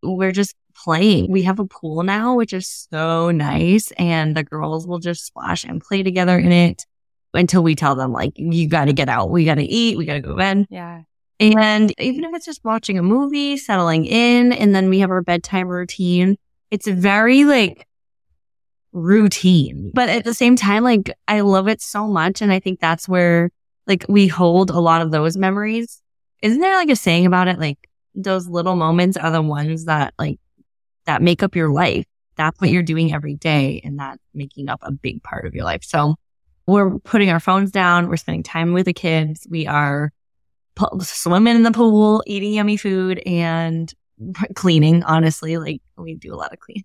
we're 0.02 0.32
just 0.32 0.56
playing. 0.76 1.32
We 1.32 1.44
have 1.44 1.60
a 1.60 1.66
pool 1.66 2.04
now, 2.04 2.36
which 2.36 2.54
is 2.54 2.88
so 2.90 3.32
nice. 3.32 3.92
And 3.92 4.36
the 4.36 4.44
girls 4.44 4.88
will 4.88 5.00
just 5.00 5.26
splash 5.26 5.64
and 5.64 5.82
play 5.82 6.04
together 6.04 6.38
in 6.38 6.52
it 6.52 6.86
until 7.34 7.64
we 7.64 7.76
tell 7.76 7.96
them 7.96 8.12
like, 8.14 8.34
you 8.36 8.70
got 8.70 8.86
to 8.86 8.94
get 8.94 9.10
out. 9.10 9.30
We 9.30 9.46
got 9.46 9.56
to 9.56 9.64
eat. 9.64 9.98
We 9.98 10.06
got 10.06 10.14
to 10.14 10.22
go 10.22 10.30
to 10.30 10.36
bed. 10.36 10.68
Yeah. 10.70 11.02
And 11.42 11.94
even 12.00 12.26
if 12.26 12.36
it's 12.36 12.46
just 12.46 12.64
watching 12.64 12.98
a 12.98 13.04
movie, 13.04 13.58
settling 13.58 14.06
in, 14.06 14.52
and 14.52 14.76
then 14.76 14.90
we 14.90 15.00
have 15.00 15.10
our 15.10 15.22
bedtime 15.22 15.68
routine, 15.68 16.38
it's 16.70 16.88
very 16.88 17.46
like 17.46 17.88
routine. 18.92 19.92
But 19.94 20.10
at 20.10 20.24
the 20.24 20.34
same 20.34 20.56
time, 20.56 20.84
like 20.84 21.12
I 21.28 21.42
love 21.42 21.68
it 21.68 21.82
so 21.82 22.08
much. 22.08 22.42
And 22.42 22.52
I 22.52 22.60
think 22.60 22.80
that's 22.80 23.08
where 23.08 23.52
like 23.88 24.06
we 24.08 24.28
hold 24.28 24.70
a 24.70 24.80
lot 24.80 25.02
of 25.02 25.12
those 25.12 25.38
memories. 25.38 26.02
Isn't 26.42 26.62
there 26.62 26.76
like 26.76 26.90
a 26.90 26.96
saying 26.96 27.26
about 27.26 27.48
it? 27.48 27.60
Like 27.60 27.90
those 28.16 28.48
little 28.48 28.76
moments 28.76 29.18
are 29.18 29.32
the 29.32 29.42
ones 29.42 29.86
that 29.86 30.14
like 30.18 30.40
that 31.06 31.22
make 31.22 31.44
up 31.44 31.56
your 31.56 31.72
life. 31.72 32.06
That's 32.36 32.60
what 32.62 32.70
you're 32.70 32.84
doing 32.84 33.14
every 33.14 33.36
day 33.36 33.82
and 33.84 34.00
that's 34.00 34.22
making 34.34 34.70
up 34.70 34.80
a 34.82 34.92
big 34.92 35.22
part 35.24 35.46
of 35.46 35.54
your 35.54 35.66
life. 35.66 35.84
So 35.84 36.16
we're 36.68 37.00
putting 37.00 37.30
our 37.30 37.40
phones 37.40 37.72
down. 37.72 38.08
We're 38.08 38.18
spending 38.18 38.44
time 38.44 38.74
with 38.74 38.86
the 38.86 38.94
kids. 38.94 39.46
We 39.50 39.68
are 39.68 40.12
swimming 41.02 41.56
in 41.56 41.64
the 41.64 41.72
pool, 41.72 42.24
eating 42.26 42.54
yummy 42.54 42.78
food 42.78 43.22
and 43.26 43.92
cleaning. 44.56 45.04
Honestly, 45.04 45.58
like 45.58 45.82
we 45.98 46.16
do 46.16 46.34
a 46.34 46.38
lot 46.38 46.54
of 46.54 46.60
clean. 46.60 46.84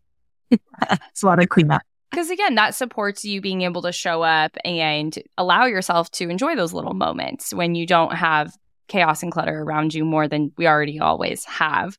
it's 0.50 1.22
a 1.22 1.26
lot 1.26 1.42
of 1.42 1.48
cleanup. 1.48 1.82
Because 2.14 2.30
again, 2.30 2.54
that 2.54 2.76
supports 2.76 3.24
you 3.24 3.40
being 3.40 3.62
able 3.62 3.82
to 3.82 3.90
show 3.90 4.22
up 4.22 4.56
and 4.64 5.18
allow 5.36 5.64
yourself 5.64 6.12
to 6.12 6.30
enjoy 6.30 6.54
those 6.54 6.72
little 6.72 6.94
moments 6.94 7.52
when 7.52 7.74
you 7.74 7.88
don't 7.88 8.14
have 8.14 8.54
chaos 8.86 9.24
and 9.24 9.32
clutter 9.32 9.62
around 9.62 9.94
you 9.94 10.04
more 10.04 10.28
than 10.28 10.52
we 10.56 10.68
already 10.68 11.00
always 11.00 11.44
have. 11.46 11.98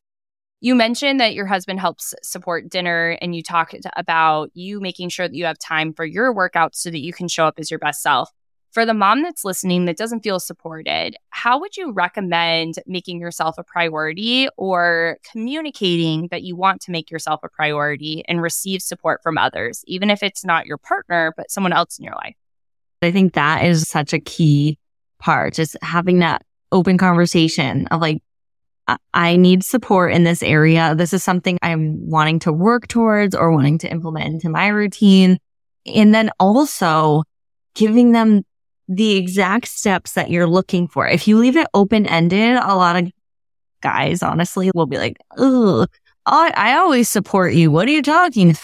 You 0.62 0.74
mentioned 0.74 1.20
that 1.20 1.34
your 1.34 1.46
husband 1.46 1.82
helps 1.82 2.14
support 2.24 2.70
dinner, 2.70 3.18
and 3.22 3.36
you 3.36 3.44
talked 3.44 3.76
about 3.98 4.52
you 4.54 4.80
making 4.80 5.10
sure 5.10 5.28
that 5.28 5.36
you 5.36 5.44
have 5.44 5.60
time 5.60 5.94
for 5.94 6.06
your 6.06 6.34
workouts 6.34 6.76
so 6.76 6.92
that 6.92 7.04
you 7.04 7.12
can 7.12 7.28
show 7.28 7.46
up 7.46 7.56
as 7.58 7.70
your 7.70 7.80
best 7.80 8.02
self. 8.02 8.30
For 8.76 8.86
the 8.86 8.94
mom 8.94 9.24
that's 9.24 9.46
listening 9.46 9.86
that 9.86 9.96
doesn't 9.96 10.20
feel 10.20 10.38
supported, 10.38 11.16
how 11.30 11.62
would 11.62 11.78
you 11.78 11.94
recommend 11.94 12.76
making 12.86 13.22
yourself 13.22 13.58
a 13.58 13.64
priority 13.64 14.50
or 14.58 15.18
communicating 15.32 16.28
that 16.30 16.44
you 16.44 16.58
want 16.58 16.82
to 16.82 16.92
make 16.92 17.10
yourself 17.10 17.40
a 17.42 17.48
priority 17.48 18.26
and 18.28 18.42
receive 18.42 18.82
support 18.82 19.24
from 19.24 19.38
others, 19.38 19.82
even 19.88 20.10
if 20.10 20.22
it's 20.22 20.44
not 20.44 20.66
your 20.66 20.78
partner, 20.78 21.34
but 21.38 21.50
someone 21.50 21.72
else 21.72 21.98
in 21.98 22.04
your 22.04 22.16
life? 22.16 22.36
I 23.02 23.12
think 23.12 23.36
that 23.36 23.64
is 23.64 23.88
such 23.88 24.12
a 24.12 24.20
key 24.20 24.78
part, 25.20 25.54
just 25.54 25.78
having 25.82 26.20
that 26.20 26.42
open 26.74 26.98
conversation 26.98 27.88
of 27.88 28.02
like, 28.02 28.22
I 29.14 29.38
need 29.38 29.64
support 29.64 30.12
in 30.12 30.26
this 30.26 30.44
area. 30.44 30.96
This 30.96 31.14
is 31.14 31.24
something 31.24 31.58
I'm 31.62 32.10
wanting 32.10 32.40
to 32.40 32.52
work 32.52 32.90
towards 32.90 33.36
or 33.36 33.54
wanting 33.54 33.78
to 33.80 33.90
implement 33.90 34.34
into 34.34 34.50
my 34.50 34.68
routine. 34.68 35.40
And 35.86 36.14
then 36.14 36.30
also 36.42 37.24
giving 37.74 38.12
them 38.12 38.44
the 38.88 39.18
exact 39.18 39.68
steps 39.68 40.14
that 40.14 40.30
you're 40.30 40.48
looking 40.48 40.88
for. 40.88 41.08
If 41.08 41.28
you 41.28 41.38
leave 41.38 41.58
it 41.58 41.68
open 41.74 42.06
ended, 42.06 42.58
a 42.58 42.76
lot 42.76 42.96
of 42.96 43.12
guys, 43.82 44.24
honestly, 44.24 44.72
will 44.74 44.86
be 44.86 44.98
like, 44.98 45.18
Ugh, 45.38 45.90
I, 46.26 46.54
I 46.56 46.78
always 46.78 47.10
support 47.10 47.54
you. 47.54 47.72
What 47.72 47.88
are 47.88 47.92
you 47.92 48.02
talking? 48.02 48.56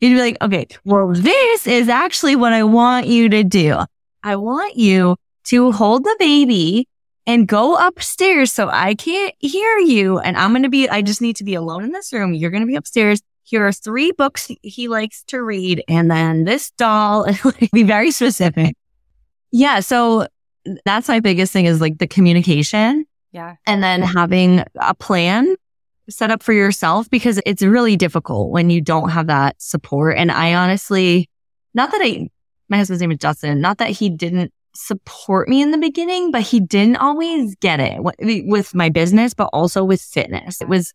You'd 0.00 0.14
be 0.14 0.20
like, 0.20 0.36
okay, 0.42 0.66
well, 0.84 1.12
this 1.12 1.66
is 1.66 1.88
actually 1.88 2.34
what 2.34 2.52
I 2.52 2.64
want 2.64 3.06
you 3.06 3.28
to 3.28 3.44
do. 3.44 3.78
I 4.22 4.36
want 4.36 4.76
you 4.76 5.16
to 5.44 5.72
hold 5.72 6.04
the 6.04 6.16
baby 6.18 6.88
and 7.26 7.46
go 7.46 7.76
upstairs 7.76 8.52
so 8.52 8.68
I 8.68 8.94
can't 8.94 9.34
hear 9.38 9.78
you. 9.78 10.18
And 10.18 10.36
I'm 10.36 10.50
going 10.50 10.64
to 10.64 10.68
be, 10.68 10.88
I 10.88 11.02
just 11.02 11.20
need 11.20 11.36
to 11.36 11.44
be 11.44 11.54
alone 11.54 11.84
in 11.84 11.92
this 11.92 12.12
room. 12.12 12.34
You're 12.34 12.50
going 12.50 12.62
to 12.62 12.66
be 12.66 12.74
upstairs. 12.74 13.20
Here 13.44 13.66
are 13.66 13.72
three 13.72 14.12
books 14.12 14.50
he 14.62 14.88
likes 14.88 15.22
to 15.24 15.42
read. 15.42 15.84
And 15.88 16.10
then 16.10 16.44
this 16.44 16.70
doll, 16.72 17.26
be 17.72 17.82
very 17.82 18.10
specific. 18.10 18.74
Yeah. 19.52 19.80
So 19.80 20.26
that's 20.84 21.08
my 21.08 21.20
biggest 21.20 21.52
thing 21.52 21.66
is 21.66 21.80
like 21.80 21.98
the 21.98 22.06
communication. 22.06 23.04
Yeah. 23.30 23.56
And 23.66 23.82
then 23.82 24.02
having 24.02 24.64
a 24.76 24.94
plan 24.94 25.54
set 26.10 26.30
up 26.30 26.42
for 26.42 26.52
yourself 26.52 27.08
because 27.08 27.40
it's 27.46 27.62
really 27.62 27.96
difficult 27.96 28.50
when 28.50 28.70
you 28.70 28.80
don't 28.80 29.10
have 29.10 29.28
that 29.28 29.60
support. 29.62 30.16
And 30.18 30.30
I 30.30 30.54
honestly, 30.54 31.28
not 31.74 31.90
that 31.92 32.00
I, 32.02 32.28
my 32.68 32.78
husband's 32.78 33.00
name 33.00 33.12
is 33.12 33.18
Justin, 33.18 33.60
not 33.60 33.78
that 33.78 33.90
he 33.90 34.10
didn't 34.10 34.52
support 34.74 35.48
me 35.48 35.62
in 35.62 35.70
the 35.70 35.78
beginning, 35.78 36.30
but 36.30 36.42
he 36.42 36.60
didn't 36.60 36.96
always 36.96 37.54
get 37.56 37.78
it 37.80 38.00
with 38.00 38.74
my 38.74 38.88
business, 38.88 39.34
but 39.34 39.50
also 39.52 39.84
with 39.84 40.00
fitness. 40.00 40.60
It 40.60 40.68
was 40.68 40.92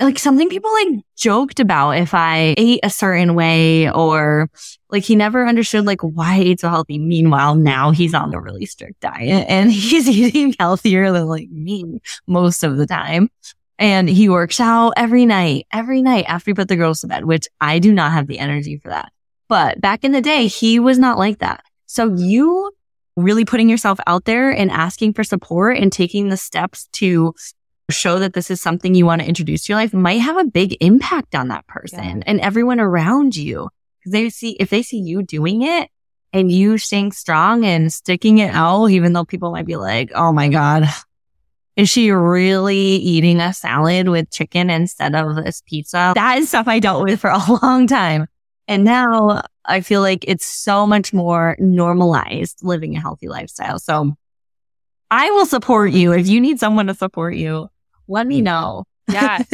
like 0.00 0.18
something 0.18 0.48
people 0.48 0.72
like 0.72 1.04
joked 1.16 1.58
about 1.58 1.92
if 1.92 2.14
I 2.14 2.54
ate 2.56 2.80
a 2.82 2.90
certain 2.90 3.34
way 3.34 3.90
or 3.90 4.48
like 4.90 5.02
he 5.02 5.16
never 5.16 5.46
understood 5.46 5.86
like 5.86 6.02
why 6.02 6.34
I 6.34 6.38
ate 6.38 6.60
so 6.60 6.68
healthy. 6.68 6.98
Meanwhile, 6.98 7.56
now 7.56 7.90
he's 7.90 8.14
on 8.14 8.32
a 8.32 8.40
really 8.40 8.66
strict 8.66 9.00
diet 9.00 9.46
and 9.48 9.70
he's 9.72 10.08
eating 10.08 10.54
healthier 10.58 11.10
than 11.12 11.26
like 11.26 11.48
me 11.50 12.00
most 12.26 12.62
of 12.62 12.76
the 12.76 12.86
time. 12.86 13.28
And 13.80 14.08
he 14.08 14.28
works 14.28 14.58
out 14.58 14.94
every 14.96 15.24
night, 15.24 15.66
every 15.72 16.02
night 16.02 16.24
after 16.26 16.50
he 16.50 16.54
put 16.54 16.68
the 16.68 16.76
girls 16.76 17.00
to 17.00 17.06
bed, 17.06 17.24
which 17.24 17.46
I 17.60 17.78
do 17.78 17.92
not 17.92 18.12
have 18.12 18.26
the 18.26 18.38
energy 18.38 18.78
for 18.78 18.88
that. 18.88 19.12
But 19.48 19.80
back 19.80 20.04
in 20.04 20.12
the 20.12 20.20
day, 20.20 20.46
he 20.46 20.78
was 20.78 20.98
not 20.98 21.16
like 21.16 21.38
that. 21.38 21.62
So 21.86 22.14
you 22.14 22.72
really 23.16 23.44
putting 23.44 23.68
yourself 23.68 23.98
out 24.06 24.24
there 24.24 24.50
and 24.50 24.70
asking 24.70 25.12
for 25.12 25.24
support 25.24 25.76
and 25.76 25.92
taking 25.92 26.28
the 26.28 26.36
steps 26.36 26.88
to 26.92 27.34
show 27.90 28.18
that 28.18 28.34
this 28.34 28.50
is 28.50 28.60
something 28.60 28.94
you 28.94 29.06
want 29.06 29.22
to 29.22 29.28
introduce 29.28 29.64
to 29.64 29.72
your 29.72 29.80
life 29.80 29.94
might 29.94 30.20
have 30.20 30.36
a 30.36 30.44
big 30.44 30.76
impact 30.80 31.34
on 31.34 31.48
that 31.48 31.66
person 31.66 32.18
yeah. 32.18 32.22
and 32.26 32.40
everyone 32.40 32.80
around 32.80 33.36
you. 33.36 33.70
Because 33.98 34.12
they 34.12 34.30
see, 34.30 34.56
if 34.60 34.70
they 34.70 34.82
see 34.82 34.98
you 34.98 35.22
doing 35.22 35.62
it 35.62 35.88
and 36.32 36.52
you 36.52 36.78
staying 36.78 37.12
strong 37.12 37.64
and 37.64 37.92
sticking 37.92 38.38
it 38.38 38.54
out, 38.54 38.86
even 38.86 39.12
though 39.12 39.24
people 39.24 39.50
might 39.50 39.66
be 39.66 39.76
like, 39.76 40.10
Oh 40.14 40.32
my 40.32 40.48
God, 40.48 40.84
is 41.76 41.88
she 41.88 42.10
really 42.10 42.76
eating 42.76 43.40
a 43.40 43.54
salad 43.54 44.08
with 44.08 44.30
chicken 44.30 44.68
instead 44.68 45.14
of 45.14 45.36
this 45.36 45.62
pizza? 45.66 46.12
That 46.14 46.38
is 46.38 46.48
stuff 46.48 46.68
I 46.68 46.80
dealt 46.80 47.04
with 47.04 47.20
for 47.20 47.30
a 47.34 47.40
long 47.62 47.86
time. 47.86 48.26
And 48.66 48.84
now 48.84 49.42
I 49.64 49.80
feel 49.80 50.02
like 50.02 50.24
it's 50.28 50.44
so 50.44 50.86
much 50.86 51.12
more 51.12 51.56
normalized 51.58 52.62
living 52.62 52.96
a 52.96 53.00
healthy 53.00 53.28
lifestyle. 53.28 53.78
So 53.78 54.14
I 55.10 55.30
will 55.30 55.46
support 55.46 55.92
you. 55.92 56.12
If 56.12 56.28
you 56.28 56.40
need 56.40 56.60
someone 56.60 56.88
to 56.88 56.94
support 56.94 57.34
you, 57.34 57.70
let 58.08 58.26
me 58.26 58.40
know. 58.40 58.84
Yeah. 59.10 59.42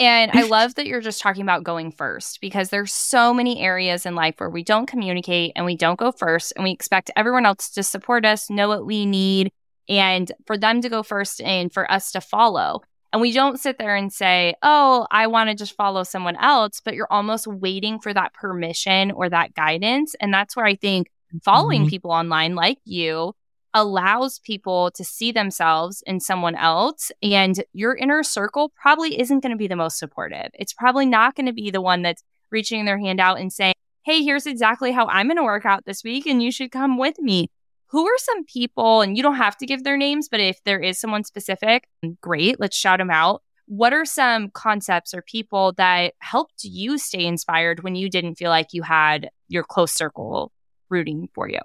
And 0.00 0.30
I 0.32 0.44
love 0.44 0.76
that 0.76 0.86
you're 0.86 1.02
just 1.02 1.20
talking 1.20 1.42
about 1.42 1.62
going 1.62 1.92
first 1.92 2.40
because 2.40 2.70
there's 2.70 2.90
so 2.90 3.34
many 3.34 3.60
areas 3.60 4.06
in 4.06 4.14
life 4.14 4.36
where 4.38 4.48
we 4.48 4.64
don't 4.64 4.86
communicate 4.86 5.52
and 5.54 5.66
we 5.66 5.76
don't 5.76 5.98
go 5.98 6.10
first 6.10 6.54
and 6.56 6.64
we 6.64 6.70
expect 6.70 7.10
everyone 7.16 7.44
else 7.44 7.68
to 7.72 7.82
support 7.82 8.24
us, 8.24 8.48
know 8.48 8.66
what 8.66 8.86
we 8.86 9.04
need, 9.04 9.52
and 9.90 10.32
for 10.46 10.56
them 10.56 10.80
to 10.80 10.88
go 10.88 11.02
first 11.02 11.42
and 11.42 11.70
for 11.70 11.90
us 11.92 12.12
to 12.12 12.22
follow. 12.22 12.80
And 13.12 13.20
we 13.20 13.32
don't 13.32 13.60
sit 13.60 13.76
there 13.76 13.94
and 13.94 14.10
say, 14.10 14.54
oh, 14.62 15.06
I 15.10 15.26
want 15.26 15.50
to 15.50 15.54
just 15.54 15.76
follow 15.76 16.02
someone 16.02 16.36
else, 16.36 16.80
but 16.82 16.94
you're 16.94 17.12
almost 17.12 17.46
waiting 17.46 18.00
for 18.00 18.14
that 18.14 18.32
permission 18.32 19.10
or 19.10 19.28
that 19.28 19.52
guidance. 19.52 20.14
And 20.18 20.32
that's 20.32 20.56
where 20.56 20.64
I 20.64 20.76
think 20.76 21.10
following 21.44 21.82
mm-hmm. 21.82 21.90
people 21.90 22.10
online 22.10 22.54
like 22.54 22.78
you 22.86 23.34
allows 23.74 24.38
people 24.40 24.90
to 24.92 25.04
see 25.04 25.32
themselves 25.32 26.02
in 26.06 26.20
someone 26.20 26.54
else. 26.54 27.12
And 27.22 27.62
your 27.72 27.94
inner 27.94 28.22
circle 28.22 28.72
probably 28.80 29.20
isn't 29.20 29.40
going 29.40 29.52
to 29.52 29.56
be 29.56 29.68
the 29.68 29.76
most 29.76 29.98
supportive. 29.98 30.48
It's 30.54 30.72
probably 30.72 31.06
not 31.06 31.34
going 31.34 31.46
to 31.46 31.52
be 31.52 31.70
the 31.70 31.80
one 31.80 32.02
that's 32.02 32.22
reaching 32.50 32.84
their 32.84 32.98
hand 32.98 33.20
out 33.20 33.38
and 33.38 33.52
saying, 33.52 33.74
Hey, 34.02 34.22
here's 34.22 34.46
exactly 34.46 34.92
how 34.92 35.06
I'm 35.06 35.26
going 35.26 35.36
to 35.36 35.42
work 35.42 35.66
out 35.66 35.84
this 35.84 36.02
week, 36.02 36.26
and 36.26 36.42
you 36.42 36.50
should 36.50 36.72
come 36.72 36.96
with 36.96 37.18
me 37.18 37.48
who 37.90 38.06
are 38.06 38.18
some 38.18 38.44
people, 38.44 39.00
and 39.00 39.16
you 39.16 39.22
don't 39.22 39.34
have 39.34 39.56
to 39.56 39.66
give 39.66 39.82
their 39.82 39.96
names, 39.96 40.28
but 40.28 40.38
if 40.38 40.62
there 40.64 40.78
is 40.78 40.98
someone 40.98 41.24
specific, 41.24 41.88
great, 42.20 42.60
let's 42.60 42.76
shout 42.76 42.98
them 42.98 43.10
out. 43.10 43.42
What 43.66 43.92
are 43.92 44.04
some 44.04 44.50
concepts 44.50 45.12
or 45.12 45.22
people 45.22 45.72
that 45.72 46.14
helped 46.20 46.62
you 46.62 46.98
stay 46.98 47.26
inspired 47.26 47.82
when 47.82 47.96
you 47.96 48.08
didn't 48.08 48.36
feel 48.36 48.50
like 48.50 48.68
you 48.72 48.82
had 48.82 49.30
your 49.48 49.64
close 49.64 49.92
circle 49.92 50.52
rooting 50.88 51.28
for 51.34 51.48
you? 51.48 51.58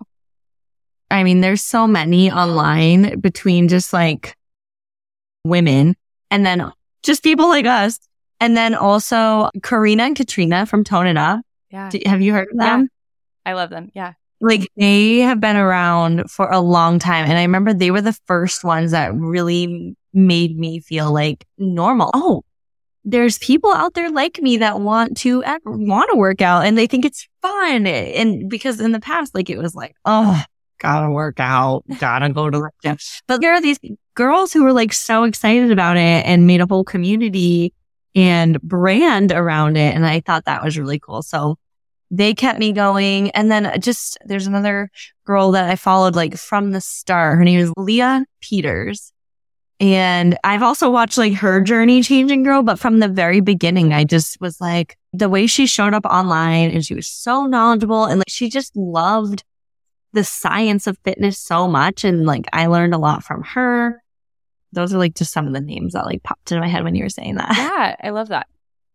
I 1.11 1.23
mean, 1.23 1.41
there's 1.41 1.61
so 1.61 1.87
many 1.87 2.31
online 2.31 3.19
between 3.19 3.67
just 3.67 3.93
like 3.93 4.35
women 5.43 5.95
and 6.31 6.45
then 6.45 6.71
just 7.03 7.23
people 7.23 7.47
like 7.47 7.65
us. 7.65 7.99
And 8.41 8.57
then 8.57 8.75
also 8.75 9.49
Karina 9.63 10.03
and 10.03 10.15
Katrina 10.15 10.65
from 10.65 10.83
Tone 10.83 11.07
It 11.07 11.17
Up. 11.17 11.39
Yeah. 11.71 11.89
Have 12.05 12.21
you 12.21 12.33
heard 12.33 12.49
of 12.51 12.57
them? 12.57 12.81
Yeah. 12.81 13.51
I 13.51 13.53
love 13.53 13.69
them. 13.69 13.91
Yeah. 13.93 14.13
Like 14.41 14.69
they 14.75 15.19
have 15.19 15.39
been 15.39 15.55
around 15.55 16.29
for 16.29 16.49
a 16.49 16.59
long 16.59 16.99
time. 16.99 17.25
And 17.25 17.37
I 17.37 17.43
remember 17.43 17.73
they 17.73 17.91
were 17.91 18.01
the 18.01 18.17
first 18.25 18.63
ones 18.63 18.91
that 18.91 19.15
really 19.15 19.95
made 20.13 20.57
me 20.57 20.79
feel 20.79 21.13
like 21.13 21.45
normal. 21.57 22.11
Oh, 22.13 22.43
there's 23.05 23.37
people 23.37 23.71
out 23.71 23.93
there 23.93 24.11
like 24.11 24.41
me 24.41 24.57
that 24.57 24.81
want 24.81 25.17
to 25.17 25.43
want 25.65 26.09
to 26.11 26.17
work 26.17 26.41
out 26.41 26.65
and 26.65 26.77
they 26.77 26.87
think 26.87 27.05
it's 27.05 27.27
fun. 27.41 27.87
And 27.87 28.49
because 28.49 28.81
in 28.81 28.91
the 28.91 28.99
past, 28.99 29.33
like 29.33 29.49
it 29.49 29.57
was 29.57 29.75
like, 29.75 29.95
oh, 30.03 30.43
gotta 30.79 31.11
work 31.11 31.39
out, 31.39 31.83
gotta 31.99 32.29
go 32.29 32.49
to 32.49 32.59
the 32.59 32.69
gym. 32.83 32.97
But 33.27 33.41
there 33.41 33.53
are 33.53 33.61
these 33.61 33.79
girls 34.15 34.53
who 34.53 34.63
were 34.63 34.73
like 34.73 34.93
so 34.93 35.23
excited 35.23 35.71
about 35.71 35.97
it 35.97 36.25
and 36.25 36.47
made 36.47 36.61
a 36.61 36.67
whole 36.67 36.83
community 36.83 37.73
and 38.15 38.61
brand 38.61 39.31
around 39.31 39.77
it. 39.77 39.93
And 39.93 40.05
I 40.05 40.21
thought 40.21 40.45
that 40.45 40.63
was 40.63 40.77
really 40.77 40.99
cool. 40.99 41.21
So 41.21 41.57
they 42.11 42.33
kept 42.33 42.59
me 42.59 42.71
going. 42.71 43.31
And 43.31 43.51
then 43.51 43.79
just 43.79 44.17
there's 44.25 44.47
another 44.47 44.89
girl 45.25 45.51
that 45.51 45.69
I 45.69 45.75
followed 45.75 46.15
like 46.15 46.37
from 46.37 46.71
the 46.71 46.81
start. 46.81 47.37
Her 47.37 47.43
name 47.43 47.59
is 47.59 47.73
Leah 47.77 48.25
Peters. 48.41 49.11
And 49.81 50.37
I've 50.45 50.63
also 50.63 50.89
watched 50.89 51.17
like 51.17 51.33
her 51.33 51.59
journey 51.59 52.01
changing 52.01 52.43
girl, 52.43 52.63
but 52.63 52.79
from 52.79 52.99
the 52.99 53.09
very 53.09 53.41
beginning, 53.41 53.91
I 53.91 54.05
just 54.05 54.39
was 54.39 54.61
like 54.61 54.97
the 55.11 55.27
way 55.27 55.47
she 55.47 55.65
showed 55.65 55.93
up 55.93 56.05
online 56.05 56.71
and 56.71 56.85
she 56.85 56.95
was 56.95 57.07
so 57.07 57.45
knowledgeable 57.45 58.05
and 58.05 58.19
like 58.19 58.29
she 58.29 58.49
just 58.49 58.75
loved 58.77 59.43
the 60.15 60.23
science 60.23 60.87
of 60.87 60.97
fitness 60.99 61.37
so 61.37 61.67
much. 61.67 62.03
And 62.03 62.25
like 62.25 62.45
I 62.53 62.65
learned 62.65 62.95
a 62.95 62.97
lot 62.97 63.23
from 63.23 63.43
her. 63.43 64.01
Those 64.71 64.93
are 64.93 64.97
like 64.97 65.13
just 65.13 65.31
some 65.31 65.45
of 65.45 65.53
the 65.53 65.61
names 65.61 65.93
that 65.93 66.05
like 66.05 66.23
popped 66.23 66.51
into 66.51 66.61
my 66.61 66.67
head 66.67 66.83
when 66.83 66.95
you 66.95 67.03
were 67.03 67.09
saying 67.09 67.35
that. 67.35 67.55
Yeah, 67.55 67.95
I 68.01 68.09
love 68.09 68.29
that. 68.29 68.47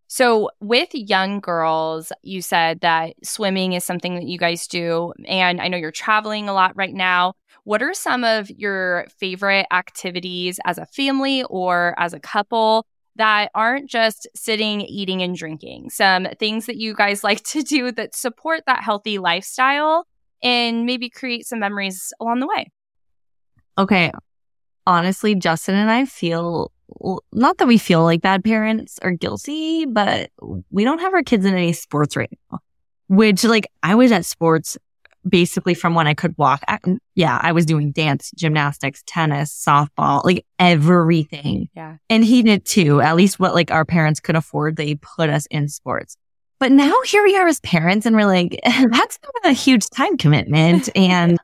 So, 0.08 0.50
with 0.60 0.92
young 0.92 1.38
girls, 1.38 2.10
you 2.22 2.42
said 2.42 2.80
that 2.80 3.14
swimming 3.22 3.74
is 3.74 3.84
something 3.84 4.16
that 4.16 4.26
you 4.26 4.38
guys 4.38 4.66
do. 4.66 5.12
And 5.28 5.60
I 5.60 5.68
know 5.68 5.76
you're 5.76 5.92
traveling 5.92 6.48
a 6.48 6.52
lot 6.52 6.72
right 6.74 6.92
now. 6.92 7.34
What 7.62 7.80
are 7.80 7.94
some 7.94 8.24
of 8.24 8.50
your 8.50 9.06
favorite 9.18 9.66
activities 9.70 10.58
as 10.64 10.78
a 10.78 10.86
family 10.86 11.44
or 11.44 11.94
as 11.96 12.12
a 12.12 12.18
couple 12.18 12.86
that 13.16 13.50
aren't 13.54 13.88
just 13.88 14.26
sitting, 14.34 14.80
eating, 14.80 15.22
and 15.22 15.36
drinking? 15.36 15.90
Some 15.90 16.26
things 16.40 16.66
that 16.66 16.76
you 16.76 16.92
guys 16.92 17.22
like 17.24 17.44
to 17.44 17.62
do 17.62 17.92
that 17.92 18.16
support 18.16 18.62
that 18.66 18.82
healthy 18.82 19.18
lifestyle 19.18 20.06
and 20.42 20.86
maybe 20.86 21.10
create 21.10 21.46
some 21.46 21.58
memories 21.58 22.12
along 22.20 22.40
the 22.40 22.46
way. 22.46 22.70
Okay. 23.78 24.12
Honestly, 24.86 25.34
Justin 25.34 25.74
and 25.74 25.90
I 25.90 26.04
feel 26.04 26.72
not 27.32 27.58
that 27.58 27.68
we 27.68 27.78
feel 27.78 28.02
like 28.02 28.20
bad 28.20 28.42
parents 28.44 28.98
or 29.02 29.12
guilty, 29.12 29.86
but 29.86 30.30
we 30.70 30.84
don't 30.84 30.98
have 31.00 31.14
our 31.14 31.22
kids 31.22 31.44
in 31.44 31.54
any 31.54 31.72
sports 31.72 32.16
right 32.16 32.30
now. 32.50 32.58
Which, 33.08 33.44
like, 33.44 33.66
I 33.82 33.94
was 33.94 34.12
at 34.12 34.24
sports 34.24 34.76
basically 35.28 35.74
from 35.74 35.94
when 35.94 36.06
I 36.06 36.14
could 36.14 36.36
walk. 36.38 36.62
I, 36.66 36.78
yeah, 37.14 37.38
I 37.42 37.52
was 37.52 37.66
doing 37.66 37.92
dance, 37.92 38.30
gymnastics, 38.36 39.02
tennis, 39.06 39.52
softball, 39.52 40.24
like 40.24 40.46
everything. 40.58 41.68
Yeah. 41.74 41.96
And 42.08 42.24
he 42.24 42.42
did 42.42 42.64
too. 42.64 43.00
At 43.00 43.16
least 43.16 43.38
what 43.38 43.54
like 43.54 43.70
our 43.70 43.84
parents 43.84 44.20
could 44.20 44.36
afford, 44.36 44.76
they 44.76 44.94
put 44.94 45.28
us 45.28 45.46
in 45.50 45.68
sports. 45.68 46.16
But 46.60 46.72
now 46.72 46.94
here 47.06 47.24
we 47.24 47.36
are 47.36 47.48
as 47.48 47.58
parents 47.60 48.04
and 48.04 48.14
we're 48.14 48.26
like, 48.26 48.60
that's 48.64 49.18
a 49.44 49.52
huge 49.52 49.88
time 49.90 50.16
commitment. 50.16 50.88
And 50.96 51.38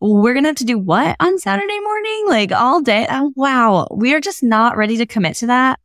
we're 0.00 0.32
going 0.32 0.44
to 0.44 0.50
have 0.50 0.56
to 0.56 0.64
do 0.64 0.78
what 0.78 1.16
on 1.20 1.38
Saturday 1.38 1.80
morning? 1.80 2.24
Like 2.28 2.52
all 2.52 2.80
day. 2.80 3.06
Oh, 3.10 3.32
wow. 3.36 3.88
We 3.90 4.14
are 4.14 4.20
just 4.20 4.42
not 4.42 4.76
ready 4.76 4.96
to 4.98 5.06
commit 5.06 5.36
to 5.36 5.48
that 5.48 5.80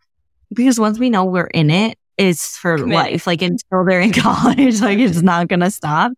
because 0.53 0.79
once 0.79 0.99
we 0.99 1.09
know 1.09 1.25
we're 1.25 1.47
in 1.47 1.71
it, 1.71 1.97
it's 2.17 2.55
for 2.55 2.77
commit. 2.77 2.95
life. 2.95 3.27
Like 3.27 3.41
until 3.41 3.83
they're 3.83 4.01
in 4.01 4.11
college, 4.13 4.81
like 4.81 4.99
it's 4.99 5.21
not 5.21 5.47
going 5.47 5.61
to 5.61 5.71
stop. 5.71 6.11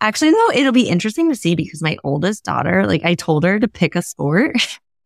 Actually, 0.00 0.30
though, 0.32 0.50
it'll 0.54 0.72
be 0.72 0.88
interesting 0.88 1.28
to 1.28 1.36
see 1.36 1.54
because 1.54 1.82
my 1.82 1.98
oldest 2.02 2.44
daughter, 2.44 2.86
like 2.86 3.04
I 3.04 3.14
told 3.14 3.44
her 3.44 3.60
to 3.60 3.68
pick 3.68 3.94
a 3.94 4.02
sport 4.02 4.56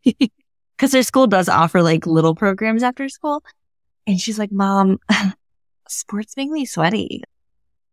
because 0.04 0.92
their 0.92 1.02
school 1.02 1.26
does 1.26 1.48
offer 1.48 1.82
like 1.82 2.06
little 2.06 2.34
programs 2.34 2.82
after 2.82 3.08
school. 3.08 3.42
And 4.06 4.20
she's 4.20 4.38
like, 4.38 4.52
mom, 4.52 4.98
sports 5.90 6.37
make 6.37 6.50
me 6.50 6.64
sweaty. 6.64 7.22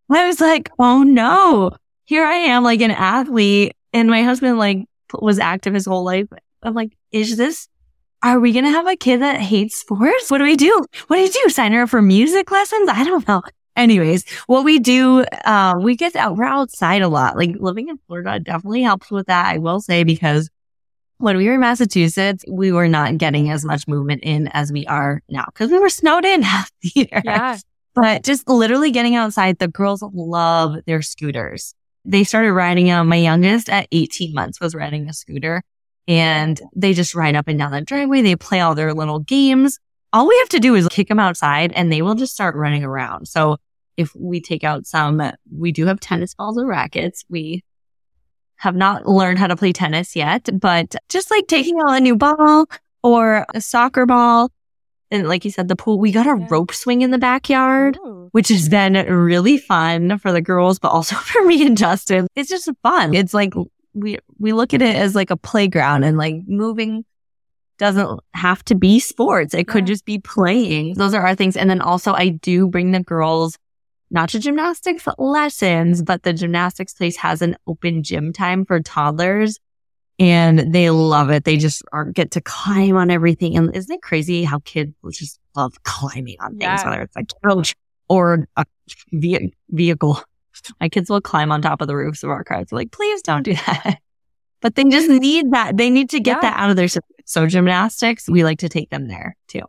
I 0.10 0.28
was 0.28 0.40
like, 0.40 0.70
oh 0.80 1.04
no, 1.04 1.72
here 2.06 2.24
I 2.24 2.36
am 2.36 2.64
like 2.64 2.82
an 2.82 2.92
athlete 2.92 3.76
and 3.94 4.10
my 4.10 4.24
husband 4.24 4.58
like 4.58 4.86
was 5.14 5.40
active 5.40 5.74
his 5.74 5.86
whole 5.86 6.06
life. 6.06 6.28
I'm 6.64 6.74
like, 6.74 6.98
is 7.12 7.38
this, 7.38 7.68
are 8.24 8.40
we 8.40 8.52
going 8.52 8.66
to 8.66 8.72
have 8.72 8.88
a 8.88 8.96
kid 8.96 9.22
that 9.22 9.40
hates 9.40 9.78
sports? 9.78 10.32
What 10.32 10.40
do 10.40 10.44
we 10.44 10.56
do? 10.56 10.86
What 11.08 11.18
do 11.18 11.22
you 11.22 11.30
do? 11.30 11.50
Sign 11.50 11.74
her 11.74 11.84
up 11.84 11.90
for 11.90 12.02
music 12.02 12.50
lessons? 12.52 12.90
I 12.90 13.04
don't 13.04 13.28
know. 13.28 13.42
Anyways, 13.76 14.28
what 14.48 14.64
we 14.64 14.80
do, 14.80 15.24
uh, 15.46 15.76
we 15.80 15.96
get 15.96 16.16
out, 16.16 16.36
we're 16.36 16.46
outside 16.46 17.02
a 17.04 17.08
lot. 17.08 17.38
Like 17.38 17.58
living 17.60 17.90
in 17.90 18.00
Florida 18.08 18.40
definitely 18.40 18.82
helps 18.82 19.12
with 19.12 19.28
that. 19.28 19.54
I 19.54 19.60
will 19.60 19.82
say 19.82 20.04
because 20.04 20.50
when 21.20 21.38
we 21.38 21.48
were 21.48 21.56
in 21.56 21.60
Massachusetts, 21.60 22.44
we 22.50 22.72
were 22.72 22.88
not 22.88 23.18
getting 23.18 23.50
as 23.52 23.66
much 23.66 23.88
movement 23.88 24.24
in 24.24 24.48
as 24.48 24.72
we 24.72 24.86
are 24.88 25.22
now 25.30 25.46
because 25.46 25.70
we 25.70 25.80
were 25.80 25.90
snowed 25.90 26.26
in 26.26 26.42
half 26.42 26.72
the 26.82 26.92
year. 26.96 27.22
Yeah. 27.24 27.58
But 28.00 28.24
just 28.24 28.48
literally 28.48 28.92
getting 28.92 29.16
outside, 29.16 29.58
the 29.58 29.68
girls 29.68 30.04
love 30.14 30.78
their 30.86 31.02
scooters 31.02 31.74
they 32.08 32.24
started 32.24 32.54
riding 32.54 32.86
them. 32.86 33.10
My 33.10 33.18
youngest 33.18 33.70
at 33.70 33.88
18 33.92 34.34
months 34.34 34.60
was 34.62 34.74
riding 34.74 35.08
a 35.10 35.14
scooter 35.14 35.62
and 36.08 36.60
they 36.74 36.94
just 36.94 37.14
ride 37.14 37.36
up 37.36 37.50
and 37.50 37.60
down 37.60 37.72
the 37.72 37.82
driveway. 37.82 38.22
They 38.22 38.38
play 38.38 38.62
all 38.62 38.74
their 38.74 38.94
little 38.94 39.20
games. 39.20 39.78
All 40.14 40.28
we 40.28 40.38
have 40.40 40.50
to 40.50 40.60
do 40.60 40.74
is 40.74 40.88
kick 40.88 41.10
them 41.10 41.20
outside 41.20 41.74
and 41.74 41.92
they 41.92 42.02
will 42.02 42.16
just 42.16 42.34
start 42.34 42.56
running 42.56 42.84
around. 42.84 43.28
So 43.28 43.58
if 43.98 44.16
we 44.16 44.40
take 44.40 44.64
out 44.64 44.88
some, 44.88 45.22
we 45.54 45.74
do 45.74 45.86
have 45.86 46.00
tennis 46.00 46.34
balls 46.34 46.58
and 46.58 46.68
rackets. 46.68 47.26
We 47.30 47.64
have 48.56 48.76
not 48.76 49.06
learned 49.06 49.38
how 49.38 49.48
to 49.48 49.58
play 49.58 49.74
tennis 49.74 50.16
yet, 50.16 50.50
but 50.60 50.96
just 51.10 51.30
like 51.30 51.48
taking 51.48 51.78
out 51.82 51.98
a 51.98 52.00
new 52.00 52.16
ball 52.16 52.68
or 53.04 53.46
a 53.54 53.60
soccer 53.60 54.06
ball 54.06 54.50
and 55.10 55.28
like 55.28 55.46
you 55.46 55.52
said, 55.52 55.68
the 55.68 55.76
pool, 55.76 56.00
we 56.00 56.12
got 56.12 56.26
a 56.26 56.38
yeah. 56.40 56.48
rope 56.50 56.74
swing 56.74 57.02
in 57.02 57.12
the 57.12 57.18
backyard, 57.18 57.98
Ooh. 58.06 58.30
which 58.32 58.50
has 58.50 58.68
been 58.68 58.94
really 58.94 59.58
fun 59.58 60.18
for 60.20 60.32
the 60.32 60.42
girls, 60.42 60.80
but 60.80 60.90
also 60.90 61.16
for 61.18 61.44
me 61.44 61.66
and 61.66 61.78
Justin. 61.78 62.28
It's 62.36 62.50
just 62.50 62.70
fun. 62.84 63.14
It's 63.14 63.34
like 63.34 63.54
we, 63.94 64.18
we 64.38 64.54
look 64.54 64.74
at 64.74 64.82
it 64.82 64.96
as 64.96 65.16
like 65.16 65.32
a 65.32 65.38
playground 65.38 66.04
and 66.04 66.18
like 66.18 66.36
moving 66.48 67.06
doesn't 67.78 68.20
have 68.34 68.66
to 68.66 68.76
be 68.76 69.00
sports. 69.00 69.54
It 69.54 69.68
could 69.68 69.86
just 69.86 70.04
be 70.04 70.20
playing. 70.20 70.96
Those 70.96 71.14
are 71.14 71.26
our 71.26 71.36
things. 71.36 71.56
And 71.56 71.70
then 71.70 71.80
also 71.80 72.14
I 72.14 72.30
do 72.30 72.68
bring 72.68 72.92
the 72.92 73.04
girls 73.04 73.58
not 74.10 74.30
to 74.30 74.40
gymnastics 74.40 75.08
lessons, 75.18 76.02
but 76.02 76.24
the 76.24 76.34
gymnastics 76.34 76.94
place 76.94 77.18
has 77.18 77.42
an 77.42 77.56
open 77.68 78.04
gym 78.04 78.34
time 78.34 78.66
for 78.66 78.80
toddlers 78.80 79.60
and 80.20 80.74
they 80.74 80.90
love 80.90 81.30
it. 81.30 81.44
They 81.44 81.58
just 81.58 81.84
are, 81.92 82.06
get 82.06 82.32
to 82.32 82.42
climb 82.42 82.96
on 82.96 83.12
everything. 83.12 83.56
And 83.56 83.76
isn't 83.76 83.94
it 83.94 84.02
crazy 84.02 84.44
how 84.44 84.60
kids 84.60 84.94
just 85.12 85.40
love 85.56 85.82
climbing 85.84 86.38
on 86.40 86.52
things, 86.52 86.62
yeah. 86.62 86.90
whether 86.90 87.02
it's 87.04 87.16
a 87.16 87.24
couch 87.48 87.76
or 88.10 88.48
a 88.56 88.66
ve- 89.12 89.54
vehicle? 89.70 90.22
My 90.82 90.90
kids 90.90 91.10
will 91.10 91.22
climb 91.22 91.52
on 91.52 91.62
top 91.62 91.82
of 91.82 91.88
the 91.88 91.96
roofs 91.96 92.24
of 92.24 92.30
our 92.30 92.44
cars. 92.44 92.72
Like, 92.72 92.92
please 92.92 93.22
don't 93.22 93.44
do 93.44 93.54
that. 93.68 94.00
But 94.60 94.76
they 94.76 94.86
just 94.86 95.08
need 95.08 95.52
that. 95.52 95.78
They 95.78 95.90
need 95.90 96.10
to 96.10 96.20
get 96.20 96.38
yeah. 96.38 96.50
that 96.50 96.60
out 96.60 96.72
of 96.72 96.76
their 96.76 96.88
system. 96.88 97.04
So 97.26 97.46
gymnastics, 97.46 98.28
we 98.28 98.44
like 98.44 98.60
to 98.60 98.70
take 98.70 98.90
them 98.90 99.08
there 99.08 99.36
too. 99.48 99.64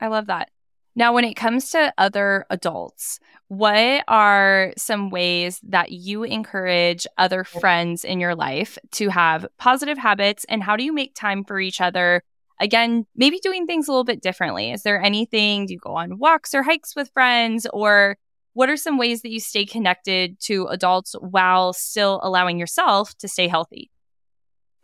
I 0.00 0.08
love 0.08 0.26
that. 0.26 0.50
Now, 0.96 1.12
when 1.12 1.24
it 1.24 1.34
comes 1.34 1.70
to 1.70 1.92
other 1.98 2.46
adults, 2.50 3.18
what 3.48 4.04
are 4.06 4.72
some 4.76 5.10
ways 5.10 5.60
that 5.64 5.90
you 5.90 6.22
encourage 6.22 7.06
other 7.18 7.42
friends 7.42 8.04
in 8.04 8.20
your 8.20 8.34
life 8.34 8.78
to 8.92 9.08
have 9.08 9.46
positive 9.58 9.98
habits 9.98 10.44
and 10.48 10.62
how 10.62 10.76
do 10.76 10.84
you 10.84 10.92
make 10.92 11.14
time 11.14 11.44
for 11.44 11.58
each 11.58 11.80
other? 11.80 12.22
Again, 12.60 13.06
maybe 13.16 13.38
doing 13.40 13.66
things 13.66 13.88
a 13.88 13.90
little 13.90 14.04
bit 14.04 14.22
differently. 14.22 14.70
Is 14.70 14.82
there 14.82 15.02
anything, 15.02 15.66
do 15.66 15.72
you 15.72 15.80
go 15.80 15.96
on 15.96 16.18
walks 16.18 16.54
or 16.54 16.62
hikes 16.62 16.94
with 16.94 17.10
friends? 17.12 17.66
Or 17.72 18.16
what 18.52 18.70
are 18.70 18.76
some 18.76 18.96
ways 18.96 19.22
that 19.22 19.30
you 19.30 19.40
stay 19.40 19.66
connected 19.66 20.38
to 20.42 20.66
adults 20.66 21.16
while 21.18 21.72
still 21.72 22.20
allowing 22.22 22.58
yourself 22.58 23.16
to 23.18 23.26
stay 23.26 23.48
healthy? 23.48 23.90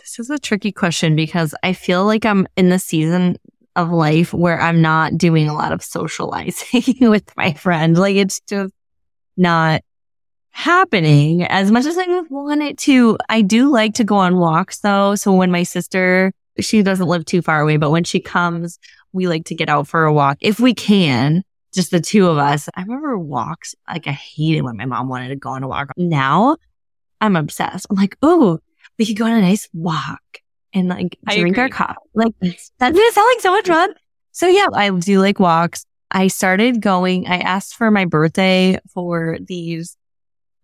This 0.00 0.18
is 0.18 0.30
a 0.30 0.38
tricky 0.38 0.72
question 0.72 1.14
because 1.14 1.54
I 1.62 1.72
feel 1.72 2.04
like 2.04 2.24
I'm 2.24 2.48
in 2.56 2.70
the 2.70 2.80
season 2.80 3.36
of 3.80 3.90
life 3.90 4.32
where 4.32 4.60
I'm 4.60 4.80
not 4.80 5.16
doing 5.16 5.48
a 5.48 5.54
lot 5.54 5.72
of 5.72 5.82
socializing 5.82 6.96
with 7.08 7.36
my 7.36 7.52
friends. 7.54 7.98
Like 7.98 8.16
it's 8.16 8.40
just 8.40 8.72
not 9.36 9.82
happening 10.50 11.44
as 11.44 11.70
much 11.70 11.86
as 11.86 11.96
I 11.96 12.20
want 12.28 12.62
it 12.62 12.78
to. 12.78 13.16
I 13.28 13.42
do 13.42 13.70
like 13.70 13.94
to 13.94 14.04
go 14.04 14.16
on 14.16 14.36
walks 14.36 14.80
though. 14.80 15.14
So 15.14 15.32
when 15.32 15.50
my 15.50 15.62
sister, 15.62 16.32
she 16.58 16.82
doesn't 16.82 17.06
live 17.06 17.24
too 17.24 17.42
far 17.42 17.60
away, 17.60 17.76
but 17.76 17.90
when 17.90 18.04
she 18.04 18.20
comes, 18.20 18.78
we 19.12 19.26
like 19.26 19.46
to 19.46 19.54
get 19.54 19.68
out 19.68 19.88
for 19.88 20.04
a 20.04 20.12
walk 20.12 20.38
if 20.40 20.60
we 20.60 20.74
can. 20.74 21.42
Just 21.72 21.92
the 21.92 22.00
two 22.00 22.26
of 22.26 22.36
us. 22.36 22.68
I 22.74 22.82
remember 22.82 23.16
walks. 23.16 23.76
Like 23.88 24.08
I 24.08 24.12
hated 24.12 24.62
when 24.62 24.76
my 24.76 24.86
mom 24.86 25.08
wanted 25.08 25.28
to 25.28 25.36
go 25.36 25.50
on 25.50 25.62
a 25.62 25.68
walk. 25.68 25.90
Now 25.96 26.56
I'm 27.20 27.36
obsessed. 27.36 27.86
I'm 27.88 27.96
like, 27.96 28.16
oh, 28.22 28.58
we 28.98 29.06
could 29.06 29.16
go 29.16 29.26
on 29.26 29.32
a 29.32 29.40
nice 29.40 29.68
walk 29.72 30.39
and 30.72 30.88
like 30.88 31.18
I 31.26 31.38
drink 31.38 31.54
agree. 31.56 31.62
our 31.64 31.68
coffee. 31.68 31.98
Like 32.14 32.34
that 32.78 32.94
does 32.94 33.14
sound 33.14 33.28
like 33.34 33.40
so 33.40 33.52
much 33.52 33.66
fun. 33.66 33.94
So 34.32 34.46
yeah, 34.46 34.68
I 34.72 34.90
do 34.90 35.20
like 35.20 35.40
walks. 35.40 35.84
I 36.10 36.26
started 36.28 36.80
going, 36.80 37.26
I 37.26 37.38
asked 37.38 37.74
for 37.74 37.90
my 37.90 38.04
birthday 38.04 38.78
for 38.92 39.38
these, 39.40 39.96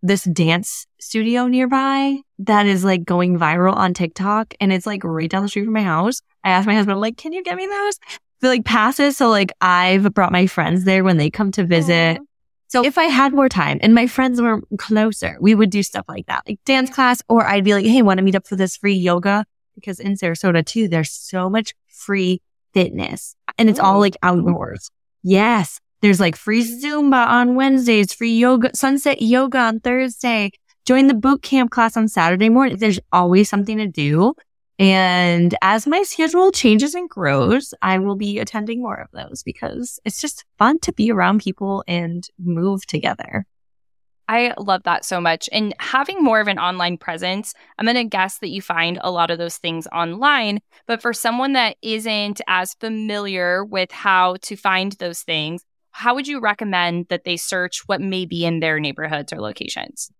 this 0.02 0.24
dance 0.24 0.86
studio 1.00 1.46
nearby 1.46 2.18
that 2.40 2.66
is 2.66 2.84
like 2.84 3.04
going 3.04 3.38
viral 3.38 3.74
on 3.74 3.94
TikTok 3.94 4.54
and 4.60 4.72
it's 4.72 4.86
like 4.86 5.04
right 5.04 5.30
down 5.30 5.42
the 5.42 5.48
street 5.48 5.64
from 5.64 5.74
my 5.74 5.82
house. 5.82 6.20
I 6.44 6.50
asked 6.50 6.66
my 6.66 6.74
husband, 6.74 7.00
like, 7.00 7.16
can 7.16 7.32
you 7.32 7.42
get 7.42 7.56
me 7.56 7.66
those? 7.66 7.98
The 8.40 8.48
like 8.48 8.64
passes. 8.64 9.16
So 9.16 9.28
like 9.28 9.52
I've 9.60 10.12
brought 10.14 10.32
my 10.32 10.46
friends 10.46 10.84
there 10.84 11.04
when 11.04 11.16
they 11.16 11.30
come 11.30 11.52
to 11.52 11.64
visit. 11.64 12.18
Aww. 12.18 12.24
So 12.68 12.84
if 12.84 12.98
I 12.98 13.04
had 13.04 13.32
more 13.32 13.48
time 13.48 13.78
and 13.80 13.94
my 13.94 14.08
friends 14.08 14.42
were 14.42 14.60
closer, 14.78 15.36
we 15.40 15.54
would 15.54 15.70
do 15.70 15.82
stuff 15.82 16.04
like 16.08 16.26
that, 16.26 16.42
like 16.48 16.58
dance 16.64 16.90
class, 16.90 17.22
or 17.28 17.46
I'd 17.46 17.64
be 17.64 17.74
like, 17.74 17.86
Hey, 17.86 18.02
want 18.02 18.18
to 18.18 18.24
meet 18.24 18.34
up 18.34 18.46
for 18.46 18.56
this 18.56 18.76
free 18.76 18.94
yoga? 18.94 19.44
Because 19.76 20.00
in 20.00 20.14
Sarasota 20.14 20.66
too, 20.66 20.88
there's 20.88 21.12
so 21.12 21.48
much 21.48 21.74
free 21.88 22.42
fitness 22.74 23.36
and 23.58 23.70
it's 23.70 23.78
all 23.78 23.96
oh. 23.96 24.00
like 24.00 24.16
outdoors. 24.22 24.90
Yes. 25.22 25.80
There's 26.02 26.20
like 26.20 26.36
free 26.36 26.62
Zumba 26.62 27.26
on 27.26 27.54
Wednesdays, 27.54 28.12
free 28.12 28.36
yoga, 28.36 28.70
sunset 28.74 29.22
yoga 29.22 29.58
on 29.58 29.80
Thursday. 29.80 30.50
Join 30.84 31.06
the 31.06 31.14
boot 31.14 31.42
camp 31.42 31.70
class 31.70 31.96
on 31.96 32.08
Saturday 32.08 32.48
morning. 32.48 32.76
There's 32.76 33.00
always 33.12 33.48
something 33.48 33.78
to 33.78 33.86
do. 33.86 34.34
And 34.78 35.54
as 35.62 35.86
my 35.86 36.02
schedule 36.02 36.52
changes 36.52 36.94
and 36.94 37.08
grows, 37.08 37.72
I 37.80 37.98
will 37.98 38.14
be 38.14 38.38
attending 38.38 38.82
more 38.82 39.00
of 39.00 39.08
those 39.12 39.42
because 39.42 39.98
it's 40.04 40.20
just 40.20 40.44
fun 40.58 40.78
to 40.80 40.92
be 40.92 41.10
around 41.10 41.40
people 41.40 41.82
and 41.88 42.28
move 42.38 42.86
together. 42.86 43.46
I 44.28 44.54
love 44.58 44.82
that 44.84 45.04
so 45.04 45.20
much. 45.20 45.48
And 45.52 45.74
having 45.78 46.22
more 46.22 46.40
of 46.40 46.48
an 46.48 46.58
online 46.58 46.98
presence, 46.98 47.54
I'm 47.78 47.86
going 47.86 47.96
to 47.96 48.04
guess 48.04 48.38
that 48.38 48.48
you 48.48 48.60
find 48.60 48.98
a 49.00 49.10
lot 49.10 49.30
of 49.30 49.38
those 49.38 49.56
things 49.56 49.86
online. 49.92 50.60
But 50.86 51.00
for 51.00 51.12
someone 51.12 51.52
that 51.52 51.76
isn't 51.82 52.40
as 52.48 52.74
familiar 52.74 53.64
with 53.64 53.92
how 53.92 54.36
to 54.42 54.56
find 54.56 54.92
those 54.92 55.20
things, 55.20 55.62
how 55.92 56.14
would 56.14 56.26
you 56.26 56.40
recommend 56.40 57.06
that 57.08 57.24
they 57.24 57.36
search 57.36 57.82
what 57.86 58.00
may 58.00 58.26
be 58.26 58.44
in 58.44 58.60
their 58.60 58.80
neighborhoods 58.80 59.32
or 59.32 59.40
locations? 59.40 60.10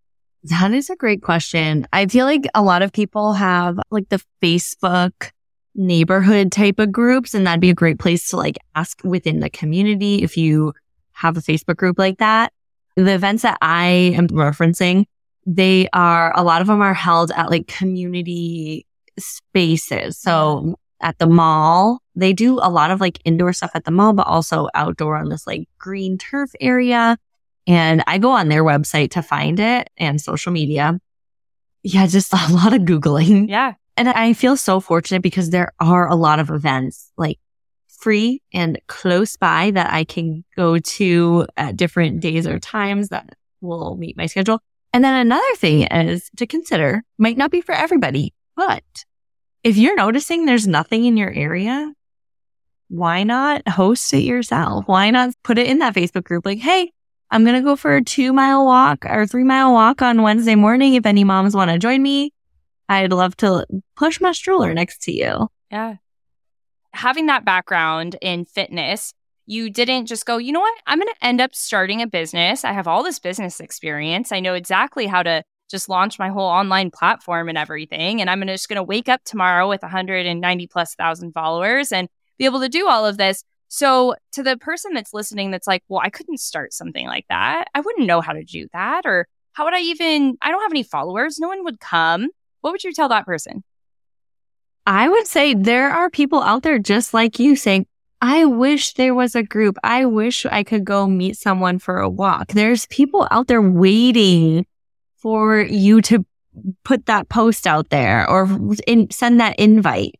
That 0.45 0.73
is 0.73 0.89
a 0.89 0.97
great 0.97 1.23
question. 1.23 1.87
I 1.93 2.07
feel 2.07 2.25
like 2.25 2.47
a 2.55 2.63
lot 2.63 2.83
of 2.83 2.93
people 2.93 3.33
have 3.33 3.79
like 3.91 4.09
the 4.09 4.23
Facebook 4.41 5.33
neighborhood 5.75 6.53
type 6.53 6.79
of 6.79 6.93
groups, 6.93 7.35
and 7.35 7.47
that'd 7.47 7.61
be 7.61 7.71
a 7.71 7.75
great 7.75 7.99
place 7.99 8.31
to 8.31 8.37
like 8.37 8.57
ask 8.75 9.03
within 9.03 9.41
the 9.41 9.51
community 9.51 10.23
if 10.23 10.37
you 10.37 10.73
have 11.13 11.37
a 11.37 11.41
Facebook 11.41 11.77
group 11.77 11.99
like 11.99 12.19
that. 12.19 12.53
The 12.97 13.15
events 13.15 13.43
that 13.43 13.59
I 13.61 14.15
am 14.17 14.29
referencing, 14.29 15.05
they 15.45 15.89
are, 15.93 16.37
a 16.37 16.43
lot 16.43 16.61
of 16.61 16.67
them 16.67 16.81
are 16.81 16.95
held 16.95 17.31
at 17.33 17.51
like 17.51 17.67
community 17.67 18.87
spaces. 19.19 20.19
So 20.19 20.77
at 21.01 21.19
the 21.19 21.27
mall, 21.27 22.01
they 22.15 22.33
do 22.33 22.59
a 22.61 22.71
lot 22.71 22.91
of 22.91 23.01
like 23.01 23.21
indoor 23.25 23.53
stuff 23.53 23.71
at 23.75 23.85
the 23.85 23.91
mall, 23.91 24.13
but 24.13 24.27
also 24.27 24.69
outdoor 24.75 25.17
on 25.17 25.29
this 25.29 25.47
like 25.47 25.69
green 25.79 26.19
turf 26.19 26.51
area. 26.61 27.19
And 27.67 28.03
I 28.07 28.19
go 28.19 28.31
on 28.31 28.49
their 28.49 28.65
website 28.65 29.11
to 29.13 29.23
find 29.23 29.61
it 29.61 29.91
and 29.97 30.21
social 30.21 30.53
media. 30.53 30.99
Yeah, 31.83 32.07
just 32.07 32.33
a 32.33 32.53
lot 32.53 32.73
of 32.73 32.83
Googling. 32.83 33.49
Yeah. 33.49 33.75
And 33.97 34.09
I 34.09 34.33
feel 34.35 34.57
so 34.57 34.81
fortunate 34.81 35.23
because 35.23 35.51
there 35.51 35.73
are 35.81 36.09
a 36.09 36.15
lot 36.15 36.39
of 36.39 36.51
events 36.51 37.11
like 37.17 37.39
free 37.99 38.43
and 38.53 38.79
close 38.87 39.37
by 39.37 39.71
that 39.73 39.93
I 39.93 40.05
can 40.05 40.45
go 40.57 40.79
to 40.79 41.47
at 41.57 41.77
different 41.77 42.21
days 42.21 42.47
or 42.47 42.59
times 42.59 43.09
that 43.09 43.35
will 43.61 43.97
meet 43.97 44.17
my 44.17 44.27
schedule. 44.27 44.61
And 44.93 45.05
then 45.05 45.15
another 45.15 45.55
thing 45.57 45.83
is 45.83 46.31
to 46.37 46.47
consider 46.47 47.03
might 47.19 47.37
not 47.37 47.51
be 47.51 47.61
for 47.61 47.73
everybody, 47.73 48.33
but 48.55 48.85
if 49.63 49.77
you're 49.77 49.97
noticing 49.97 50.47
there's 50.47 50.67
nothing 50.67 51.05
in 51.05 51.17
your 51.17 51.31
area, 51.31 51.93
why 52.89 53.25
not 53.25 53.67
host 53.69 54.15
it 54.15 54.23
yourself? 54.23 54.85
Why 54.87 55.11
not 55.11 55.35
put 55.43 55.59
it 55.59 55.67
in 55.67 55.79
that 55.79 55.95
Facebook 55.95 56.25
group? 56.25 56.47
Like, 56.47 56.59
Hey, 56.59 56.93
I'm 57.31 57.45
going 57.45 57.57
to 57.57 57.63
go 57.63 57.75
for 57.75 57.97
a 57.97 58.05
two 58.05 58.33
mile 58.33 58.65
walk 58.65 59.05
or 59.05 59.27
three 59.27 59.45
mile 59.45 59.73
walk 59.73 60.03
on 60.03 60.23
Wednesday 60.23 60.55
morning. 60.55 60.95
If 60.95 61.05
any 61.05 61.25
moms 61.25 61.57
want 61.57 61.71
to 61.71 61.79
join 61.79 62.03
me, 62.03 62.33
I'd 62.89 63.13
love 63.13 63.37
to 63.39 63.67
push 63.97 64.21
my 64.21 64.33
stroller 64.33 64.73
next 64.73 65.03
to 65.03 65.13
you. 65.13 65.49
Yeah 65.71 65.97
having 66.97 67.27
that 67.27 67.45
background 67.45 68.17
in 68.21 68.45
fitness, 68.45 69.13
you 69.47 69.71
didn't 69.71 70.07
just 70.07 70.27
go, 70.27 70.39
you 70.39 70.53
know 70.53 70.61
what? 70.61 70.75
I'm 70.87 70.99
going 70.99 71.09
to 71.09 71.27
end 71.27 71.41
up 71.41 71.55
starting 71.55 72.03
a 72.03 72.07
business. 72.07 72.65
I 72.65 72.73
have 72.73 72.89
all 72.89 73.05
this 73.05 73.19
business 73.19 73.61
experience. 73.61 74.33
I 74.33 74.41
know 74.41 74.55
exactly 74.55 75.07
how 75.07 75.23
to 75.23 75.45
just 75.71 75.89
launch 75.89 76.19
my 76.19 76.29
whole 76.29 76.49
online 76.49 76.91
platform 76.91 77.49
and 77.49 77.59
everything. 77.59 78.21
And 78.21 78.29
I'm 78.31 78.45
just 78.47 78.69
going 78.69 78.77
to 78.77 78.83
wake 78.83 79.09
up 79.09 79.23
tomorrow 79.25 79.69
with 79.69 79.83
190 79.83 80.67
plus 80.67 80.95
thousand 80.95 81.33
followers 81.33 81.93
and 81.93 82.09
be 82.39 82.45
able 82.45 82.61
to 82.61 82.69
do 82.69 82.89
all 82.89 83.07
of 83.07 83.19
this. 83.19 83.45
So, 83.69 84.15
to 84.33 84.45
the 84.45 84.57
person 84.57 84.93
that's 84.93 85.13
listening, 85.13 85.51
that's 85.51 85.67
like, 85.67 85.83
well, 85.89 86.01
I 86.03 86.09
couldn't 86.09 86.39
start 86.39 86.73
something 86.73 87.07
like 87.07 87.27
that. 87.29 87.67
I 87.75 87.81
wouldn't 87.81 88.07
know 88.07 88.21
how 88.21 88.33
to 88.33 88.45
do 88.45 88.69
that. 88.73 89.07
Or 89.07 89.27
how 89.55 89.65
would 89.65 89.75
I 89.75 89.81
even, 89.81 90.39
I 90.41 90.51
don't 90.53 90.63
have 90.63 90.71
any 90.71 90.85
followers. 90.85 91.41
No 91.41 91.49
one 91.49 91.65
would 91.65 91.81
come. 91.81 92.29
What 92.61 92.71
would 92.71 92.85
you 92.85 92.93
tell 92.93 93.09
that 93.09 93.27
person? 93.27 93.65
I 94.87 95.09
would 95.09 95.27
say 95.27 95.53
there 95.55 95.91
are 95.91 96.09
people 96.09 96.43
out 96.43 96.63
there 96.63 96.79
just 96.79 97.13
like 97.13 97.39
you 97.39 97.57
saying, 97.57 97.87
I 98.23 98.45
wish 98.45 98.95
there 98.95 99.15
was 99.15 99.35
a 99.35 99.43
group. 99.43 99.77
I 99.85 100.07
wish 100.07 100.47
I 100.47 100.63
could 100.63 100.85
go 100.85 101.07
meet 101.07 101.37
someone 101.37 101.79
for 101.79 101.99
a 101.99 102.09
walk. 102.09 102.49
There's 102.49 102.87
people 102.87 103.29
out 103.31 103.49
there 103.49 103.61
waiting 103.61 104.65
for 105.17 105.61
you 105.61 106.01
to 106.03 106.25
put 106.85 107.07
that 107.07 107.29
post 107.29 107.67
out 107.67 107.91
there 107.91 108.29
or 108.31 108.49
in, 108.87 109.11
send 109.11 109.41
that 109.41 109.59
invite. 109.59 110.15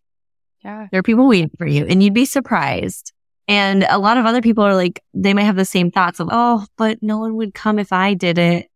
Yeah. 0.63 0.89
There 0.91 0.99
are 0.99 1.05
people 1.05 1.29
waiting 1.29 1.51
for 1.57 1.67
you 1.67 1.87
and 1.87 2.03
you'd 2.03 2.13
be 2.13 2.27
surprised. 2.27 3.13
And 3.49 3.85
a 3.85 3.99
lot 3.99 4.19
of 4.19 4.27
other 4.27 4.43
people 4.43 4.65
are 4.65 4.75
like, 4.75 5.01
they 5.15 5.33
might 5.33 5.45
have 5.45 5.57
the 5.57 5.65
same 5.65 5.91
thoughts 5.91 6.19
of, 6.19 6.29
oh, 6.31 6.67
but 6.77 7.03
no 7.03 7.19
one 7.19 7.37
would 7.37 7.55
come 7.55 7.79
if 7.79 7.93
I 7.93 8.15
did 8.15 8.39
it. 8.39 8.69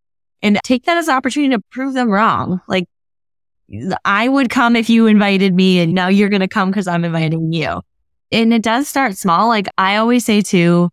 And 0.43 0.59
take 0.63 0.85
that 0.85 0.97
as 0.97 1.09
an 1.09 1.17
opportunity 1.17 1.55
to 1.55 1.63
prove 1.71 1.93
them 1.93 2.09
wrong. 2.09 2.61
Like 2.69 2.89
I 4.05 4.29
would 4.29 4.51
come 4.51 4.77
if 4.77 4.91
you 4.91 5.07
invited 5.07 5.55
me 5.55 5.81
and 5.81 5.95
now 5.95 6.09
you're 6.09 6.29
going 6.29 6.41
to 6.41 6.49
come 6.49 6.71
because 6.71 6.89
I'm 6.89 7.05
inviting 7.05 7.53
you. 7.53 7.83
And 8.33 8.53
it 8.53 8.63
does 8.63 8.89
start 8.89 9.17
small. 9.17 9.49
Like 9.49 9.69
I 9.79 9.97
always 9.97 10.25
say 10.25 10.41
too, 10.41 10.91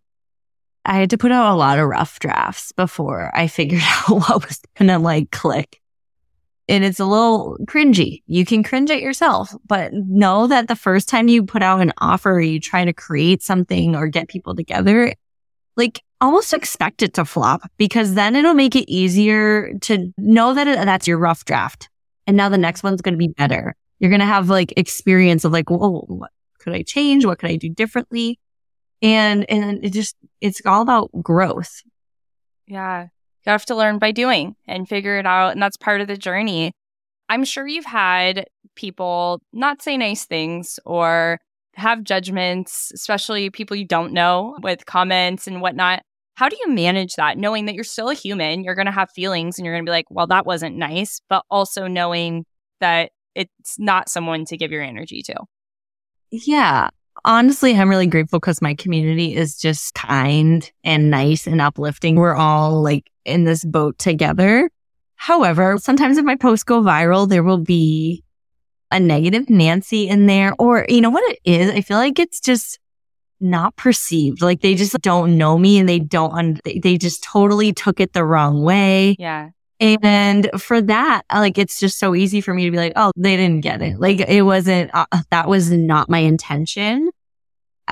I 0.84 0.94
had 0.94 1.10
to 1.10 1.18
put 1.18 1.32
out 1.32 1.52
a 1.52 1.56
lot 1.56 1.78
of 1.78 1.88
rough 1.88 2.18
drafts 2.18 2.72
before 2.72 3.30
I 3.34 3.46
figured 3.48 3.82
out 3.84 4.10
what 4.10 4.46
was 4.46 4.60
going 4.76 4.88
to 4.88 4.98
like 4.98 5.30
click. 5.30 5.80
and 6.68 6.84
it's 6.84 7.00
a 7.00 7.04
little 7.04 7.56
cringy. 7.64 8.22
You 8.26 8.44
can 8.44 8.62
cringe 8.62 8.90
at 8.90 9.00
yourself, 9.00 9.54
but 9.66 9.92
know 9.92 10.46
that 10.46 10.68
the 10.68 10.76
first 10.76 11.08
time 11.08 11.28
you 11.28 11.44
put 11.44 11.62
out 11.62 11.80
an 11.80 11.92
offer, 11.98 12.32
or 12.32 12.40
you 12.40 12.60
try 12.60 12.84
to 12.84 12.92
create 12.92 13.42
something 13.42 13.96
or 13.96 14.06
get 14.08 14.28
people 14.28 14.54
together, 14.54 15.14
like 15.76 16.02
almost 16.20 16.52
expect 16.52 17.02
it 17.02 17.14
to 17.14 17.24
flop 17.24 17.62
because 17.78 18.14
then 18.14 18.36
it'll 18.36 18.54
make 18.54 18.76
it 18.76 18.90
easier 18.90 19.72
to 19.80 20.12
know 20.18 20.52
that 20.54 20.64
that's 20.84 21.06
your 21.06 21.18
rough 21.18 21.44
draft. 21.44 21.87
And 22.28 22.36
now 22.36 22.50
the 22.50 22.58
next 22.58 22.82
one's 22.82 23.00
going 23.00 23.14
to 23.14 23.18
be 23.18 23.32
better. 23.32 23.74
You're 23.98 24.10
going 24.10 24.20
to 24.20 24.26
have 24.26 24.50
like 24.50 24.74
experience 24.76 25.44
of 25.44 25.52
like, 25.52 25.70
whoa, 25.70 26.04
what 26.06 26.30
could 26.60 26.74
I 26.74 26.82
change? 26.82 27.24
What 27.24 27.38
could 27.38 27.50
I 27.50 27.56
do 27.56 27.70
differently? 27.70 28.38
And, 29.00 29.48
and 29.50 29.82
it 29.82 29.94
just, 29.94 30.14
it's 30.42 30.60
all 30.66 30.82
about 30.82 31.10
growth. 31.22 31.82
Yeah. 32.66 33.04
You 33.46 33.50
have 33.50 33.64
to 33.66 33.74
learn 33.74 33.98
by 33.98 34.12
doing 34.12 34.56
and 34.66 34.86
figure 34.86 35.18
it 35.18 35.24
out. 35.24 35.52
And 35.52 35.62
that's 35.62 35.78
part 35.78 36.02
of 36.02 36.06
the 36.06 36.18
journey. 36.18 36.72
I'm 37.30 37.44
sure 37.44 37.66
you've 37.66 37.86
had 37.86 38.46
people 38.76 39.40
not 39.54 39.80
say 39.80 39.96
nice 39.96 40.26
things 40.26 40.78
or 40.84 41.40
have 41.76 42.04
judgments, 42.04 42.92
especially 42.94 43.48
people 43.48 43.74
you 43.74 43.86
don't 43.86 44.12
know 44.12 44.58
with 44.62 44.84
comments 44.84 45.46
and 45.46 45.62
whatnot. 45.62 46.02
How 46.38 46.48
do 46.48 46.56
you 46.64 46.72
manage 46.72 47.16
that 47.16 47.36
knowing 47.36 47.66
that 47.66 47.74
you're 47.74 47.82
still 47.82 48.10
a 48.10 48.14
human? 48.14 48.62
You're 48.62 48.76
going 48.76 48.86
to 48.86 48.92
have 48.92 49.10
feelings 49.10 49.58
and 49.58 49.66
you're 49.66 49.74
going 49.74 49.84
to 49.84 49.88
be 49.88 49.92
like, 49.92 50.06
well, 50.08 50.28
that 50.28 50.46
wasn't 50.46 50.76
nice, 50.76 51.20
but 51.28 51.44
also 51.50 51.88
knowing 51.88 52.46
that 52.78 53.10
it's 53.34 53.76
not 53.76 54.08
someone 54.08 54.44
to 54.44 54.56
give 54.56 54.70
your 54.70 54.80
energy 54.80 55.20
to. 55.22 55.34
Yeah. 56.30 56.90
Honestly, 57.24 57.74
I'm 57.74 57.88
really 57.88 58.06
grateful 58.06 58.38
because 58.38 58.62
my 58.62 58.76
community 58.76 59.34
is 59.34 59.58
just 59.58 59.94
kind 59.94 60.70
and 60.84 61.10
nice 61.10 61.48
and 61.48 61.60
uplifting. 61.60 62.14
We're 62.14 62.36
all 62.36 62.84
like 62.84 63.10
in 63.24 63.42
this 63.42 63.64
boat 63.64 63.98
together. 63.98 64.70
However, 65.16 65.76
sometimes 65.78 66.18
if 66.18 66.24
my 66.24 66.36
posts 66.36 66.62
go 66.62 66.80
viral, 66.82 67.28
there 67.28 67.42
will 67.42 67.58
be 67.58 68.22
a 68.92 69.00
negative 69.00 69.50
Nancy 69.50 70.06
in 70.06 70.26
there, 70.26 70.54
or 70.56 70.86
you 70.88 71.00
know 71.00 71.10
what 71.10 71.28
it 71.32 71.40
is? 71.44 71.72
I 71.72 71.80
feel 71.80 71.96
like 71.96 72.20
it's 72.20 72.38
just 72.38 72.78
not 73.40 73.76
perceived. 73.76 74.42
Like 74.42 74.60
they 74.60 74.74
just 74.74 75.00
don't 75.00 75.38
know 75.38 75.58
me 75.58 75.78
and 75.78 75.88
they 75.88 75.98
don't, 75.98 76.32
un- 76.32 76.60
they 76.64 76.98
just 76.98 77.22
totally 77.22 77.72
took 77.72 78.00
it 78.00 78.12
the 78.12 78.24
wrong 78.24 78.62
way. 78.62 79.16
Yeah. 79.18 79.50
And 79.80 80.50
for 80.58 80.80
that, 80.80 81.22
like, 81.32 81.56
it's 81.56 81.78
just 81.78 82.00
so 82.00 82.16
easy 82.16 82.40
for 82.40 82.52
me 82.52 82.64
to 82.64 82.70
be 82.72 82.76
like, 82.76 82.94
oh, 82.96 83.12
they 83.16 83.36
didn't 83.36 83.60
get 83.60 83.80
it. 83.80 84.00
Like, 84.00 84.18
it 84.18 84.42
wasn't, 84.42 84.90
uh, 84.92 85.06
that 85.30 85.48
was 85.48 85.70
not 85.70 86.10
my 86.10 86.18
intention. 86.18 87.10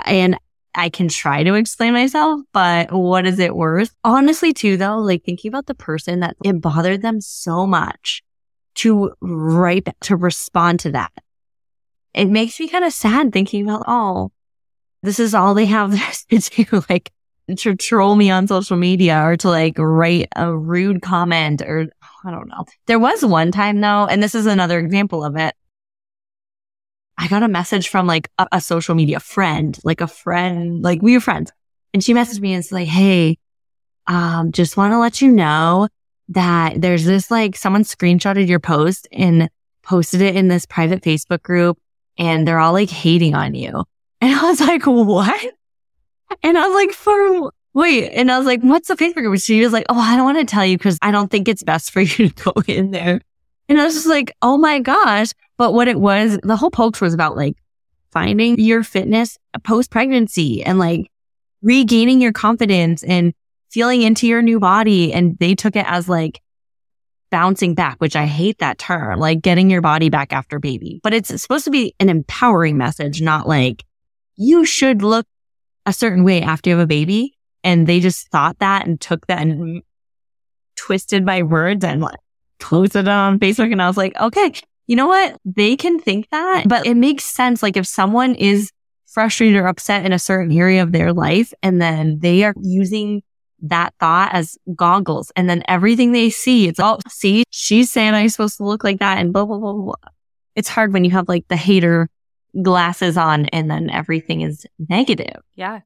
And 0.04 0.36
I 0.74 0.88
can 0.88 1.06
try 1.06 1.44
to 1.44 1.54
explain 1.54 1.92
myself, 1.92 2.40
but 2.52 2.92
what 2.92 3.24
is 3.24 3.38
it 3.38 3.54
worth? 3.54 3.94
Honestly, 4.02 4.52
too, 4.52 4.76
though, 4.76 4.98
like 4.98 5.22
thinking 5.22 5.48
about 5.48 5.66
the 5.66 5.76
person 5.76 6.20
that 6.20 6.36
it 6.44 6.60
bothered 6.60 7.02
them 7.02 7.20
so 7.20 7.68
much 7.68 8.22
to 8.74 9.12
write, 9.20 9.88
to 10.00 10.16
respond 10.16 10.80
to 10.80 10.90
that. 10.90 11.12
It 12.14 12.26
makes 12.26 12.58
me 12.58 12.66
kind 12.66 12.84
of 12.84 12.92
sad 12.92 13.32
thinking 13.32 13.62
about, 13.62 13.84
oh, 13.86 14.32
this 15.02 15.20
is 15.20 15.34
all 15.34 15.54
they 15.54 15.66
have 15.66 15.92
to 16.30 16.38
do. 16.38 16.82
Like, 16.88 17.12
to 17.54 17.76
troll 17.76 18.16
me 18.16 18.30
on 18.30 18.48
social 18.48 18.76
media 18.76 19.22
or 19.22 19.36
to 19.36 19.48
like 19.48 19.78
write 19.78 20.28
a 20.34 20.54
rude 20.54 21.00
comment 21.02 21.62
or 21.62 21.86
I 22.24 22.30
don't 22.30 22.48
know. 22.48 22.64
There 22.86 22.98
was 22.98 23.24
one 23.24 23.52
time 23.52 23.80
though, 23.80 24.06
and 24.06 24.22
this 24.22 24.34
is 24.34 24.46
another 24.46 24.78
example 24.78 25.24
of 25.24 25.36
it. 25.36 25.54
I 27.18 27.28
got 27.28 27.42
a 27.42 27.48
message 27.48 27.88
from 27.88 28.06
like 28.06 28.28
a, 28.38 28.46
a 28.52 28.60
social 28.60 28.94
media 28.94 29.20
friend, 29.20 29.78
like 29.84 30.00
a 30.00 30.08
friend, 30.08 30.82
like 30.82 31.02
we 31.02 31.14
were 31.14 31.20
friends. 31.20 31.52
And 31.94 32.02
she 32.02 32.14
messaged 32.14 32.40
me 32.40 32.52
and 32.52 32.62
it's 32.62 32.72
like, 32.72 32.88
Hey, 32.88 33.38
um, 34.06 34.52
just 34.52 34.76
want 34.76 34.92
to 34.92 34.98
let 34.98 35.22
you 35.22 35.30
know 35.30 35.88
that 36.30 36.80
there's 36.80 37.04
this 37.04 37.30
like 37.30 37.56
someone 37.56 37.84
screenshotted 37.84 38.48
your 38.48 38.60
post 38.60 39.06
and 39.12 39.48
posted 39.82 40.20
it 40.20 40.34
in 40.34 40.48
this 40.48 40.66
private 40.66 41.02
Facebook 41.02 41.42
group 41.42 41.78
and 42.18 42.46
they're 42.46 42.58
all 42.58 42.72
like 42.72 42.90
hating 42.90 43.34
on 43.34 43.54
you. 43.54 43.84
And 44.26 44.34
I 44.34 44.42
was 44.42 44.60
like, 44.60 44.84
what? 44.84 45.54
And 46.42 46.58
I 46.58 46.66
was 46.66 46.74
like, 46.74 46.90
for 46.90 47.52
wait. 47.74 48.10
And 48.10 48.28
I 48.28 48.38
was 48.38 48.44
like, 48.44 48.60
what's 48.60 48.88
the 48.88 48.96
Facebook 48.96 49.22
group? 49.22 49.38
She 49.38 49.60
was 49.60 49.72
like, 49.72 49.86
oh, 49.88 50.00
I 50.00 50.16
don't 50.16 50.24
want 50.24 50.38
to 50.38 50.44
tell 50.44 50.66
you 50.66 50.76
because 50.76 50.98
I 51.00 51.12
don't 51.12 51.30
think 51.30 51.46
it's 51.46 51.62
best 51.62 51.92
for 51.92 52.00
you 52.00 52.30
to 52.30 52.44
go 52.44 52.52
in 52.66 52.90
there. 52.90 53.20
And 53.68 53.80
I 53.80 53.84
was 53.84 53.94
just 53.94 54.08
like, 54.08 54.32
oh 54.42 54.58
my 54.58 54.80
gosh. 54.80 55.28
But 55.56 55.74
what 55.74 55.86
it 55.86 56.00
was, 56.00 56.40
the 56.42 56.56
whole 56.56 56.72
post 56.72 57.00
was 57.00 57.14
about 57.14 57.36
like 57.36 57.54
finding 58.10 58.58
your 58.58 58.82
fitness 58.82 59.38
post 59.62 59.92
pregnancy 59.92 60.64
and 60.64 60.80
like 60.80 61.08
regaining 61.62 62.20
your 62.20 62.32
confidence 62.32 63.04
and 63.04 63.32
feeling 63.70 64.02
into 64.02 64.26
your 64.26 64.42
new 64.42 64.58
body. 64.58 65.12
And 65.12 65.38
they 65.38 65.54
took 65.54 65.76
it 65.76 65.86
as 65.88 66.08
like 66.08 66.40
bouncing 67.30 67.76
back, 67.76 67.98
which 68.00 68.16
I 68.16 68.26
hate 68.26 68.58
that 68.58 68.78
term, 68.78 69.20
like 69.20 69.40
getting 69.40 69.70
your 69.70 69.82
body 69.82 70.08
back 70.10 70.32
after 70.32 70.58
baby. 70.58 70.98
But 71.04 71.14
it's 71.14 71.28
supposed 71.40 71.66
to 71.66 71.70
be 71.70 71.94
an 72.00 72.08
empowering 72.08 72.76
message, 72.76 73.22
not 73.22 73.46
like 73.46 73.84
you 74.36 74.64
should 74.64 75.02
look 75.02 75.26
a 75.84 75.92
certain 75.92 76.24
way 76.24 76.42
after 76.42 76.70
you 76.70 76.76
have 76.76 76.84
a 76.84 76.86
baby. 76.86 77.34
And 77.64 77.86
they 77.86 78.00
just 78.00 78.28
thought 78.28 78.58
that 78.60 78.86
and 78.86 79.00
took 79.00 79.26
that 79.26 79.42
and 79.42 79.82
twisted 80.76 81.24
my 81.24 81.42
words 81.42 81.84
and 81.84 82.00
like 82.00 82.18
posted 82.60 83.06
it 83.06 83.08
on 83.08 83.38
Facebook. 83.38 83.72
And 83.72 83.82
I 83.82 83.88
was 83.88 83.96
like, 83.96 84.18
okay, 84.20 84.52
you 84.86 84.94
know 84.94 85.08
what? 85.08 85.36
They 85.44 85.76
can 85.76 85.98
think 85.98 86.28
that, 86.30 86.68
but 86.68 86.86
it 86.86 86.94
makes 86.94 87.24
sense. 87.24 87.62
Like 87.62 87.76
if 87.76 87.86
someone 87.86 88.34
is 88.36 88.70
frustrated 89.06 89.56
or 89.56 89.66
upset 89.66 90.04
in 90.04 90.12
a 90.12 90.18
certain 90.18 90.52
area 90.52 90.82
of 90.82 90.92
their 90.92 91.12
life 91.12 91.52
and 91.62 91.80
then 91.80 92.18
they 92.20 92.44
are 92.44 92.54
using 92.62 93.22
that 93.62 93.94
thought 93.98 94.32
as 94.34 94.58
goggles 94.76 95.32
and 95.34 95.48
then 95.50 95.62
everything 95.66 96.12
they 96.12 96.30
see, 96.30 96.68
it's 96.68 96.78
all, 96.78 97.00
see, 97.08 97.42
she's 97.50 97.90
saying 97.90 98.14
I'm 98.14 98.28
supposed 98.28 98.58
to 98.58 98.64
look 98.64 98.84
like 98.84 99.00
that 99.00 99.18
and 99.18 99.32
blah, 99.32 99.44
blah, 99.44 99.58
blah, 99.58 99.72
blah. 99.72 99.94
It's 100.54 100.68
hard 100.68 100.92
when 100.92 101.04
you 101.04 101.10
have 101.10 101.28
like 101.28 101.48
the 101.48 101.56
hater 101.56 102.08
glasses 102.62 103.16
on 103.16 103.46
and 103.46 103.70
then 103.70 103.90
everything 103.90 104.40
is 104.40 104.66
negative. 104.88 105.42
Yeah. 105.54 105.80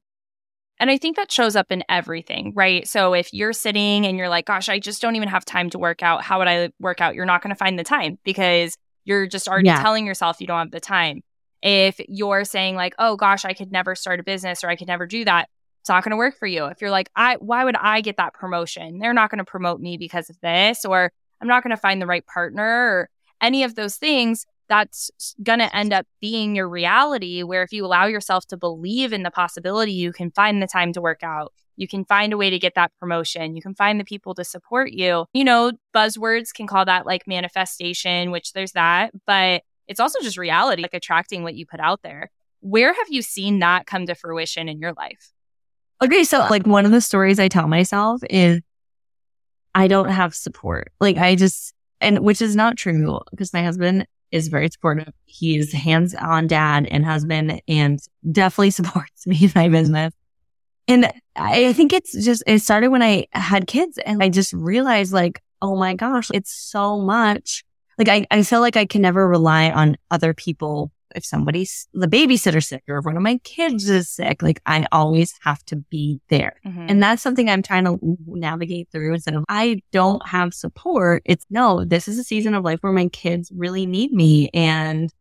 And 0.79 0.89
I 0.89 0.97
think 0.97 1.15
that 1.17 1.31
shows 1.31 1.55
up 1.55 1.71
in 1.71 1.83
everything, 1.89 2.53
right? 2.55 2.87
So 2.87 3.13
if 3.13 3.31
you're 3.33 3.53
sitting 3.53 4.05
and 4.05 4.17
you're 4.17 4.29
like, 4.29 4.47
gosh, 4.47 4.67
I 4.67 4.79
just 4.79 5.01
don't 5.01 5.15
even 5.15 5.29
have 5.29 5.45
time 5.45 5.69
to 5.71 5.79
work 5.79 6.01
out, 6.01 6.23
how 6.23 6.39
would 6.39 6.47
I 6.47 6.71
work 6.79 7.01
out? 7.01 7.13
You're 7.13 7.25
not 7.25 7.43
going 7.43 7.53
to 7.53 7.59
find 7.59 7.77
the 7.77 7.83
time 7.83 8.17
because 8.23 8.75
you're 9.03 9.27
just 9.27 9.47
already 9.47 9.67
yeah. 9.67 9.81
telling 9.81 10.07
yourself 10.07 10.41
you 10.41 10.47
don't 10.47 10.57
have 10.57 10.71
the 10.71 10.79
time. 10.79 11.21
If 11.61 11.99
you're 12.07 12.45
saying 12.45 12.75
like, 12.75 12.95
oh 12.97 13.15
gosh, 13.15 13.45
I 13.45 13.53
could 13.53 13.71
never 13.71 13.93
start 13.93 14.19
a 14.19 14.23
business 14.23 14.63
or 14.63 14.69
I 14.69 14.75
could 14.75 14.87
never 14.87 15.05
do 15.05 15.23
that, 15.25 15.49
it's 15.81 15.89
not 15.89 16.03
going 16.03 16.11
to 16.11 16.17
work 16.17 16.35
for 16.37 16.47
you. 16.47 16.65
If 16.65 16.81
you're 16.81 16.89
like, 16.89 17.11
I 17.15 17.35
why 17.35 17.63
would 17.63 17.75
I 17.75 18.01
get 18.01 18.17
that 18.17 18.33
promotion? 18.33 18.97
They're 18.97 19.13
not 19.13 19.29
going 19.29 19.37
to 19.39 19.45
promote 19.45 19.79
me 19.79 19.97
because 19.97 20.31
of 20.31 20.39
this 20.41 20.83
or 20.83 21.11
I'm 21.39 21.47
not 21.47 21.61
going 21.63 21.75
to 21.75 21.81
find 21.81 22.01
the 22.01 22.07
right 22.07 22.25
partner 22.25 22.63
or 22.63 23.09
any 23.39 23.63
of 23.63 23.75
those 23.75 23.97
things 23.97 24.47
that's 24.71 25.11
going 25.43 25.59
to 25.59 25.75
end 25.75 25.91
up 25.91 26.07
being 26.21 26.55
your 26.55 26.69
reality. 26.69 27.43
Where 27.43 27.61
if 27.61 27.73
you 27.73 27.85
allow 27.85 28.05
yourself 28.05 28.47
to 28.47 28.57
believe 28.57 29.11
in 29.11 29.23
the 29.23 29.29
possibility, 29.29 29.91
you 29.91 30.13
can 30.13 30.31
find 30.31 30.61
the 30.61 30.67
time 30.67 30.93
to 30.93 31.01
work 31.01 31.23
out. 31.23 31.51
You 31.75 31.89
can 31.89 32.05
find 32.05 32.31
a 32.31 32.37
way 32.37 32.49
to 32.49 32.57
get 32.57 32.75
that 32.75 32.93
promotion. 32.97 33.55
You 33.57 33.61
can 33.61 33.75
find 33.75 33.99
the 33.99 34.05
people 34.05 34.33
to 34.35 34.45
support 34.45 34.91
you. 34.91 35.25
You 35.33 35.43
know, 35.43 35.73
buzzwords 35.93 36.53
can 36.53 36.67
call 36.67 36.85
that 36.85 37.05
like 37.05 37.27
manifestation, 37.27 38.31
which 38.31 38.53
there's 38.53 38.71
that, 38.71 39.11
but 39.27 39.63
it's 39.89 39.99
also 39.99 40.21
just 40.21 40.37
reality, 40.37 40.81
like 40.81 40.93
attracting 40.93 41.43
what 41.43 41.55
you 41.55 41.65
put 41.65 41.81
out 41.81 42.01
there. 42.01 42.31
Where 42.61 42.93
have 42.93 43.07
you 43.09 43.21
seen 43.21 43.59
that 43.59 43.87
come 43.87 44.05
to 44.05 44.15
fruition 44.15 44.69
in 44.69 44.79
your 44.79 44.93
life? 44.93 45.33
Okay. 46.01 46.23
So, 46.23 46.47
like, 46.49 46.65
one 46.65 46.85
of 46.85 46.91
the 46.91 47.01
stories 47.01 47.39
I 47.39 47.49
tell 47.49 47.67
myself 47.67 48.21
is 48.29 48.61
I 49.75 49.87
don't 49.87 50.09
have 50.09 50.33
support. 50.33 50.91
Like, 51.01 51.17
I 51.17 51.35
just, 51.35 51.73
and 51.99 52.19
which 52.19 52.41
is 52.41 52.55
not 52.55 52.77
true 52.77 53.19
because 53.31 53.51
my 53.51 53.63
husband 53.63 54.07
is 54.31 54.47
very 54.47 54.69
supportive. 54.69 55.13
He's 55.25 55.71
hands 55.71 56.15
on 56.15 56.47
dad 56.47 56.87
and 56.89 57.05
husband 57.05 57.61
and 57.67 57.99
definitely 58.31 58.71
supports 58.71 59.27
me 59.27 59.45
in 59.45 59.51
my 59.55 59.69
business. 59.69 60.13
And 60.87 61.11
I 61.35 61.73
think 61.73 61.93
it's 61.93 62.11
just, 62.25 62.43
it 62.47 62.59
started 62.59 62.89
when 62.89 63.01
I 63.01 63.27
had 63.31 63.67
kids 63.67 63.97
and 63.99 64.21
I 64.21 64.29
just 64.29 64.51
realized 64.53 65.13
like, 65.13 65.41
oh 65.61 65.75
my 65.75 65.93
gosh, 65.93 66.29
it's 66.33 66.51
so 66.51 66.99
much. 66.99 67.63
Like 67.97 68.09
I, 68.09 68.25
I 68.31 68.43
feel 68.43 68.61
like 68.61 68.77
I 68.77 68.85
can 68.85 69.01
never 69.01 69.27
rely 69.27 69.69
on 69.69 69.95
other 70.09 70.33
people 70.33 70.91
if 71.15 71.25
somebody's 71.25 71.87
the 71.93 72.07
babysitter's 72.07 72.67
sick 72.67 72.83
or 72.87 72.97
if 72.97 73.05
one 73.05 73.17
of 73.17 73.23
my 73.23 73.37
kids 73.43 73.89
is 73.89 74.09
sick, 74.09 74.41
like 74.41 74.61
I 74.65 74.85
always 74.91 75.33
have 75.41 75.63
to 75.65 75.75
be 75.75 76.21
there. 76.29 76.59
Mm-hmm. 76.65 76.85
And 76.89 77.03
that's 77.03 77.21
something 77.21 77.49
I'm 77.49 77.61
trying 77.61 77.85
to 77.85 77.99
navigate 78.27 78.89
through 78.91 79.13
instead 79.13 79.35
of 79.35 79.45
I 79.49 79.81
don't 79.91 80.25
have 80.27 80.53
support. 80.53 81.21
It's 81.25 81.45
no, 81.49 81.85
this 81.85 82.07
is 82.07 82.17
a 82.19 82.23
season 82.23 82.53
of 82.53 82.63
life 82.63 82.79
where 82.81 82.93
my 82.93 83.07
kids 83.07 83.51
really 83.55 83.85
need 83.85 84.11
me. 84.11 84.49
And 84.53 85.11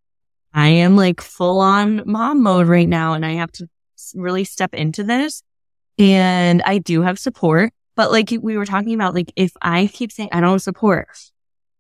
I 0.53 0.69
am 0.69 0.97
like 0.97 1.21
full 1.21 1.61
on 1.61 2.03
mom 2.07 2.43
mode 2.43 2.67
right 2.67 2.89
now. 2.89 3.15
And 3.15 3.25
I 3.25 3.33
have 3.33 3.53
to 3.53 3.69
really 4.15 4.45
step 4.45 4.75
into 4.75 5.05
this. 5.05 5.43
And 5.99 6.63
I 6.63 6.79
do 6.79 7.03
have 7.03 7.19
support. 7.19 7.73
But 7.97 8.13
like 8.13 8.31
we 8.41 8.57
were 8.57 8.67
talking 8.67 8.95
about, 8.95 9.15
like 9.15 9.33
if 9.37 9.53
I 9.61 9.87
keep 9.87 10.11
saying 10.13 10.31
I 10.33 10.41
don't 10.41 10.53
have 10.53 10.63
support, 10.63 11.09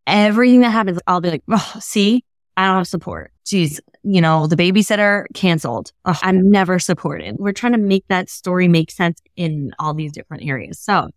everything 0.06 0.60
that 0.60 0.70
happens, 0.70 0.98
I'll 1.06 1.20
be 1.20 1.30
like, 1.30 1.42
oh, 1.48 1.76
see, 1.80 2.24
I 2.56 2.66
don't 2.66 2.76
have 2.76 2.88
support. 2.88 3.32
Geez, 3.44 3.80
you 4.02 4.20
know, 4.20 4.46
the 4.46 4.56
babysitter 4.56 5.26
canceled. 5.34 5.92
Ugh, 6.04 6.16
I'm 6.22 6.50
never 6.50 6.78
supported. 6.78 7.36
We're 7.38 7.52
trying 7.52 7.72
to 7.72 7.78
make 7.78 8.04
that 8.08 8.28
story 8.28 8.68
make 8.68 8.90
sense 8.90 9.20
in 9.36 9.72
all 9.78 9.94
these 9.94 10.12
different 10.12 10.44
areas. 10.44 10.78
So 10.78 11.10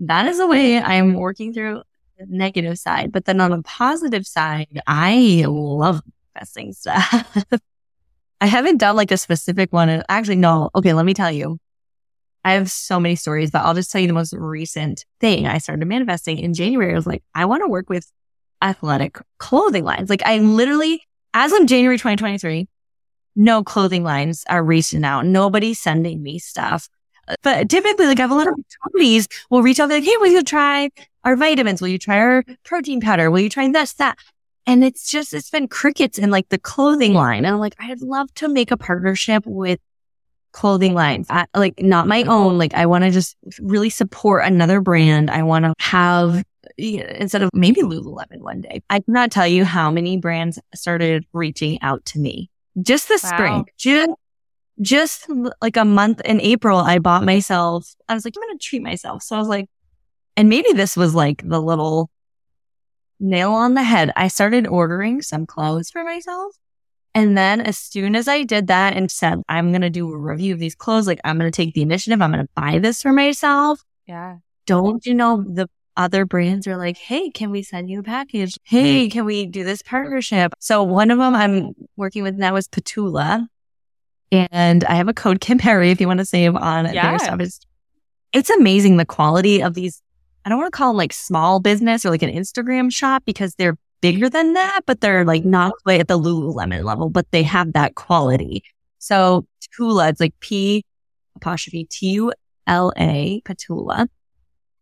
that 0.00 0.26
is 0.26 0.38
the 0.38 0.46
way 0.46 0.80
I'm 0.80 1.14
working 1.14 1.52
through 1.52 1.82
the 2.18 2.26
negative 2.28 2.78
side. 2.78 3.12
But 3.12 3.24
then 3.24 3.40
on 3.40 3.50
the 3.50 3.62
positive 3.62 4.26
side, 4.26 4.80
I 4.86 5.44
love 5.46 6.00
manifesting 6.34 6.72
stuff. 6.72 7.36
I 8.40 8.46
haven't 8.46 8.78
done 8.78 8.96
like 8.96 9.10
a 9.10 9.16
specific 9.16 9.72
one. 9.72 10.02
Actually, 10.08 10.36
no. 10.36 10.70
Okay, 10.74 10.92
let 10.92 11.06
me 11.06 11.14
tell 11.14 11.30
you. 11.30 11.58
I 12.44 12.52
have 12.52 12.70
so 12.70 13.00
many 13.00 13.16
stories, 13.16 13.50
but 13.50 13.62
I'll 13.62 13.74
just 13.74 13.90
tell 13.90 14.00
you 14.00 14.06
the 14.06 14.12
most 14.12 14.34
recent 14.34 15.06
thing. 15.18 15.46
I 15.46 15.58
started 15.58 15.86
manifesting 15.86 16.38
in 16.38 16.52
January. 16.52 16.92
I 16.92 16.96
was 16.96 17.06
like, 17.06 17.22
I 17.34 17.46
want 17.46 17.62
to 17.62 17.68
work 17.68 17.88
with 17.88 18.10
athletic 18.64 19.18
clothing 19.38 19.84
lines. 19.84 20.10
Like 20.10 20.22
I 20.24 20.38
literally, 20.38 21.02
as 21.34 21.52
of 21.52 21.66
January 21.66 21.96
2023, 21.96 22.66
no 23.36 23.62
clothing 23.62 24.02
lines 24.02 24.44
are 24.48 24.64
reaching 24.64 25.04
out. 25.04 25.26
Nobody's 25.26 25.78
sending 25.78 26.22
me 26.22 26.38
stuff. 26.38 26.88
But 27.42 27.68
typically, 27.68 28.06
like 28.06 28.18
I 28.18 28.22
have 28.22 28.30
a 28.30 28.34
lot 28.34 28.48
of 28.48 28.54
companies 28.82 29.28
will 29.50 29.62
reach 29.62 29.80
out, 29.80 29.90
like, 29.90 30.04
Hey, 30.04 30.16
will 30.18 30.28
you 30.28 30.42
try 30.42 30.90
our 31.24 31.36
vitamins? 31.36 31.80
Will 31.80 31.88
you 31.88 31.98
try 31.98 32.18
our 32.18 32.44
protein 32.64 33.00
powder? 33.00 33.30
Will 33.30 33.40
you 33.40 33.48
try 33.48 33.70
this, 33.70 33.94
that? 33.94 34.18
And 34.66 34.84
it's 34.84 35.10
just, 35.10 35.34
it's 35.34 35.50
been 35.50 35.68
crickets 35.68 36.18
in 36.18 36.30
like 36.30 36.48
the 36.48 36.58
clothing 36.58 37.14
line. 37.14 37.44
And 37.44 37.54
I'm 37.54 37.60
like, 37.60 37.76
I'd 37.78 38.00
love 38.00 38.32
to 38.34 38.48
make 38.48 38.70
a 38.70 38.76
partnership 38.76 39.44
with 39.46 39.78
clothing 40.52 40.94
lines, 40.94 41.26
I, 41.28 41.46
like 41.54 41.82
not 41.82 42.06
my 42.06 42.22
own. 42.22 42.56
Like 42.56 42.72
I 42.74 42.86
want 42.86 43.04
to 43.04 43.10
just 43.10 43.36
really 43.60 43.90
support 43.90 44.44
another 44.44 44.80
brand. 44.80 45.30
I 45.30 45.42
want 45.42 45.64
to 45.64 45.74
have 45.78 46.42
instead 46.76 47.42
of 47.42 47.50
maybe 47.52 47.82
Lululemon 47.82 48.38
one 48.38 48.60
day. 48.60 48.82
I 48.90 49.00
cannot 49.00 49.30
tell 49.30 49.46
you 49.46 49.64
how 49.64 49.90
many 49.90 50.16
brands 50.16 50.58
started 50.74 51.24
reaching 51.32 51.80
out 51.82 52.04
to 52.06 52.18
me 52.18 52.50
just 52.82 53.08
this 53.08 53.22
wow. 53.22 53.30
spring. 53.30 53.66
Just, 53.78 54.10
just 54.80 55.26
like 55.62 55.76
a 55.76 55.84
month 55.84 56.20
in 56.22 56.40
April, 56.40 56.78
I 56.78 56.98
bought 56.98 57.24
myself, 57.24 57.94
I 58.08 58.14
was 58.14 58.24
like, 58.24 58.34
I'm 58.36 58.42
going 58.42 58.58
to 58.58 58.64
treat 58.64 58.82
myself. 58.82 59.22
So 59.22 59.36
I 59.36 59.38
was 59.38 59.48
like, 59.48 59.68
and 60.36 60.48
maybe 60.48 60.72
this 60.72 60.96
was 60.96 61.14
like 61.14 61.42
the 61.48 61.60
little 61.60 62.10
nail 63.20 63.52
on 63.52 63.74
the 63.74 63.84
head. 63.84 64.10
I 64.16 64.28
started 64.28 64.66
ordering 64.66 65.22
some 65.22 65.46
clothes 65.46 65.90
for 65.90 66.02
myself 66.02 66.56
and 67.14 67.38
then 67.38 67.60
as 67.60 67.78
soon 67.78 68.16
as 68.16 68.26
I 68.26 68.42
did 68.42 68.66
that 68.66 68.96
and 68.96 69.10
said, 69.10 69.40
I'm 69.48 69.70
going 69.70 69.82
to 69.82 69.90
do 69.90 70.12
a 70.12 70.18
review 70.18 70.52
of 70.52 70.58
these 70.58 70.74
clothes, 70.74 71.06
like 71.06 71.20
I'm 71.24 71.38
going 71.38 71.50
to 71.50 71.56
take 71.56 71.72
the 71.74 71.82
initiative. 71.82 72.20
I'm 72.20 72.32
going 72.32 72.44
to 72.44 72.50
buy 72.56 72.80
this 72.80 73.02
for 73.02 73.12
myself. 73.12 73.80
Yeah. 74.06 74.38
Don't 74.66 75.06
you 75.06 75.14
know 75.14 75.44
the 75.46 75.68
other 75.96 76.24
brands 76.24 76.66
are 76.66 76.76
like, 76.76 76.96
Hey, 76.96 77.30
can 77.30 77.50
we 77.50 77.62
send 77.62 77.88
you 77.88 78.00
a 78.00 78.02
package? 78.02 78.58
Hmm. 78.68 78.76
Hey, 78.76 79.08
can 79.08 79.24
we 79.24 79.46
do 79.46 79.64
this 79.64 79.82
partnership? 79.82 80.52
So 80.58 80.82
one 80.82 81.10
of 81.10 81.18
them 81.18 81.34
I'm 81.34 81.72
working 81.96 82.22
with 82.22 82.34
now 82.36 82.56
is 82.56 82.68
P'tula. 82.68 83.46
And 84.32 84.82
I 84.84 84.94
have 84.94 85.08
a 85.08 85.14
code 85.14 85.40
Kim 85.40 85.58
Perry 85.58 85.90
if 85.90 86.00
you 86.00 86.08
want 86.08 86.18
to 86.18 86.24
save 86.24 86.56
on 86.56 86.84
their 86.86 87.18
stuff. 87.18 87.40
It's, 87.40 87.60
it's 88.32 88.50
amazing 88.50 88.96
the 88.96 89.04
quality 89.04 89.62
of 89.62 89.74
these. 89.74 90.02
I 90.44 90.48
don't 90.48 90.58
want 90.58 90.72
to 90.72 90.76
call 90.76 90.90
them 90.90 90.96
like 90.96 91.12
small 91.12 91.60
business 91.60 92.04
or 92.04 92.10
like 92.10 92.22
an 92.22 92.34
Instagram 92.34 92.92
shop 92.92 93.22
because 93.24 93.54
they're 93.54 93.76
bigger 94.00 94.28
than 94.28 94.54
that, 94.54 94.80
but 94.86 95.00
they're 95.00 95.24
like 95.24 95.44
not 95.44 95.72
quite 95.84 96.00
at 96.00 96.08
the 96.08 96.18
Lululemon 96.18 96.84
level, 96.84 97.08
but 97.08 97.30
they 97.30 97.42
have 97.42 97.72
that 97.72 97.94
quality. 97.94 98.62
So 98.98 99.46
Tula, 99.76 100.08
it's 100.08 100.20
like 100.20 100.34
P 100.40 100.84
apostrophe 101.36 101.86
T 101.90 102.10
U 102.10 102.32
L 102.66 102.92
A, 102.96 103.40
P'tula. 103.44 104.08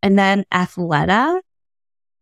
And 0.02 0.18
then 0.18 0.44
Athleta 0.52 1.40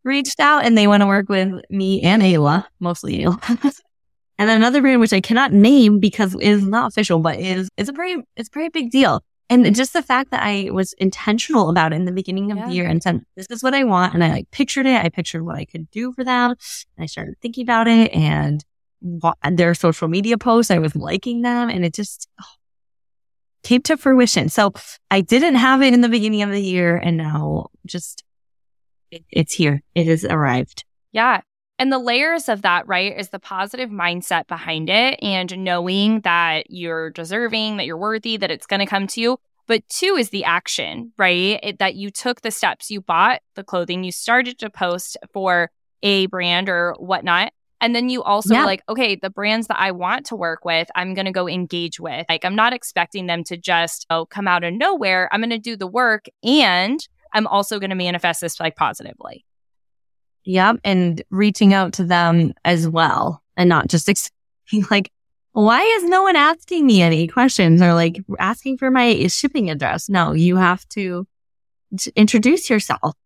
reached 0.04 0.40
out 0.40 0.64
and 0.64 0.76
they 0.76 0.86
want 0.86 1.02
to 1.02 1.06
work 1.06 1.28
with 1.28 1.60
me 1.70 2.02
and 2.02 2.22
Ayla, 2.22 2.66
mostly 2.78 3.18
Ayla. 3.20 3.80
and 4.38 4.50
another 4.50 4.80
brand, 4.80 5.00
which 5.00 5.12
I 5.12 5.20
cannot 5.20 5.52
name 5.52 5.98
because 6.00 6.34
it 6.34 6.42
is 6.42 6.64
not 6.64 6.92
official, 6.92 7.18
but 7.18 7.38
is, 7.38 7.68
it's 7.76 7.88
a 7.88 7.92
pretty, 7.92 8.22
it's 8.36 8.48
a 8.48 8.52
pretty 8.52 8.70
big 8.70 8.90
deal. 8.90 9.22
And 9.50 9.74
just 9.74 9.92
the 9.94 10.02
fact 10.02 10.30
that 10.30 10.44
I 10.44 10.70
was 10.70 10.92
intentional 10.92 11.70
about 11.70 11.92
it 11.92 11.96
in 11.96 12.04
the 12.04 12.12
beginning 12.12 12.52
of 12.52 12.58
yeah. 12.58 12.68
the 12.68 12.72
year 12.72 12.86
and 12.86 13.02
said, 13.02 13.20
this 13.34 13.48
is 13.50 13.64
what 13.64 13.74
I 13.74 13.82
want. 13.82 14.14
And 14.14 14.22
I 14.22 14.30
like 14.30 14.50
pictured 14.52 14.86
it. 14.86 15.04
I 15.04 15.08
pictured 15.08 15.42
what 15.42 15.56
I 15.56 15.64
could 15.64 15.90
do 15.90 16.12
for 16.12 16.22
them. 16.22 16.52
And 16.96 17.02
I 17.02 17.06
started 17.06 17.34
thinking 17.42 17.64
about 17.64 17.88
it 17.88 18.14
and 18.14 18.64
their 19.50 19.74
social 19.74 20.06
media 20.06 20.38
posts, 20.38 20.70
I 20.70 20.78
was 20.78 20.94
liking 20.94 21.42
them 21.42 21.68
and 21.68 21.84
it 21.84 21.94
just 21.94 22.28
oh, 22.40 22.44
came 23.62 23.82
to 23.82 23.96
fruition. 23.96 24.48
So 24.48 24.72
I 25.10 25.20
didn't 25.20 25.56
have 25.56 25.82
it 25.82 25.94
in 25.94 26.00
the 26.00 26.08
beginning 26.08 26.42
of 26.42 26.50
the 26.50 26.62
year 26.62 26.96
and 26.96 27.16
now 27.16 27.68
just 27.86 28.24
it, 29.10 29.24
it's 29.30 29.54
here. 29.54 29.82
It 29.94 30.06
has 30.06 30.24
arrived. 30.24 30.84
Yeah. 31.12 31.40
And 31.78 31.90
the 31.90 31.98
layers 31.98 32.48
of 32.48 32.62
that, 32.62 32.86
right, 32.86 33.18
is 33.18 33.30
the 33.30 33.38
positive 33.38 33.88
mindset 33.88 34.46
behind 34.46 34.90
it 34.90 35.18
and 35.22 35.64
knowing 35.64 36.20
that 36.20 36.70
you're 36.70 37.10
deserving, 37.10 37.78
that 37.78 37.86
you're 37.86 37.96
worthy, 37.96 38.36
that 38.36 38.50
it's 38.50 38.66
going 38.66 38.80
to 38.80 38.86
come 38.86 39.06
to 39.08 39.20
you. 39.20 39.38
But 39.66 39.88
two 39.88 40.16
is 40.16 40.30
the 40.30 40.44
action, 40.44 41.12
right? 41.16 41.58
It, 41.62 41.78
that 41.78 41.94
you 41.94 42.10
took 42.10 42.42
the 42.42 42.50
steps, 42.50 42.90
you 42.90 43.00
bought 43.00 43.40
the 43.54 43.64
clothing, 43.64 44.04
you 44.04 44.12
started 44.12 44.58
to 44.58 44.68
post 44.68 45.16
for 45.32 45.70
a 46.02 46.26
brand 46.26 46.68
or 46.68 46.94
whatnot. 46.98 47.52
And 47.80 47.94
then 47.94 48.08
you 48.08 48.22
also 48.22 48.54
yeah. 48.54 48.64
like, 48.64 48.82
okay, 48.88 49.16
the 49.16 49.30
brands 49.30 49.66
that 49.68 49.80
I 49.80 49.90
want 49.90 50.26
to 50.26 50.36
work 50.36 50.64
with, 50.64 50.88
I'm 50.94 51.14
going 51.14 51.24
to 51.24 51.32
go 51.32 51.48
engage 51.48 51.98
with. 51.98 52.26
Like, 52.28 52.44
I'm 52.44 52.54
not 52.54 52.72
expecting 52.72 53.26
them 53.26 53.42
to 53.44 53.56
just 53.56 54.06
oh, 54.10 54.26
come 54.26 54.46
out 54.46 54.64
of 54.64 54.74
nowhere. 54.74 55.28
I'm 55.32 55.40
going 55.40 55.50
to 55.50 55.58
do 55.58 55.76
the 55.76 55.86
work 55.86 56.26
and 56.42 57.00
I'm 57.32 57.46
also 57.46 57.78
going 57.78 57.90
to 57.90 57.96
manifest 57.96 58.40
this 58.40 58.60
like 58.60 58.76
positively. 58.76 59.44
Yep. 60.44 60.80
And 60.84 61.22
reaching 61.30 61.74
out 61.74 61.94
to 61.94 62.04
them 62.04 62.52
as 62.64 62.88
well 62.88 63.42
and 63.56 63.68
not 63.68 63.88
just 63.88 64.08
expecting 64.08 64.84
like, 64.90 65.10
why 65.52 65.82
is 65.82 66.04
no 66.04 66.22
one 66.22 66.36
asking 66.36 66.86
me 66.86 67.02
any 67.02 67.26
questions 67.26 67.82
or 67.82 67.94
like 67.94 68.18
asking 68.38 68.78
for 68.78 68.90
my 68.90 69.26
shipping 69.26 69.68
address? 69.68 70.08
No, 70.08 70.32
you 70.32 70.56
have 70.56 70.88
to 70.90 71.26
introduce 72.14 72.70
yourself. 72.70 73.16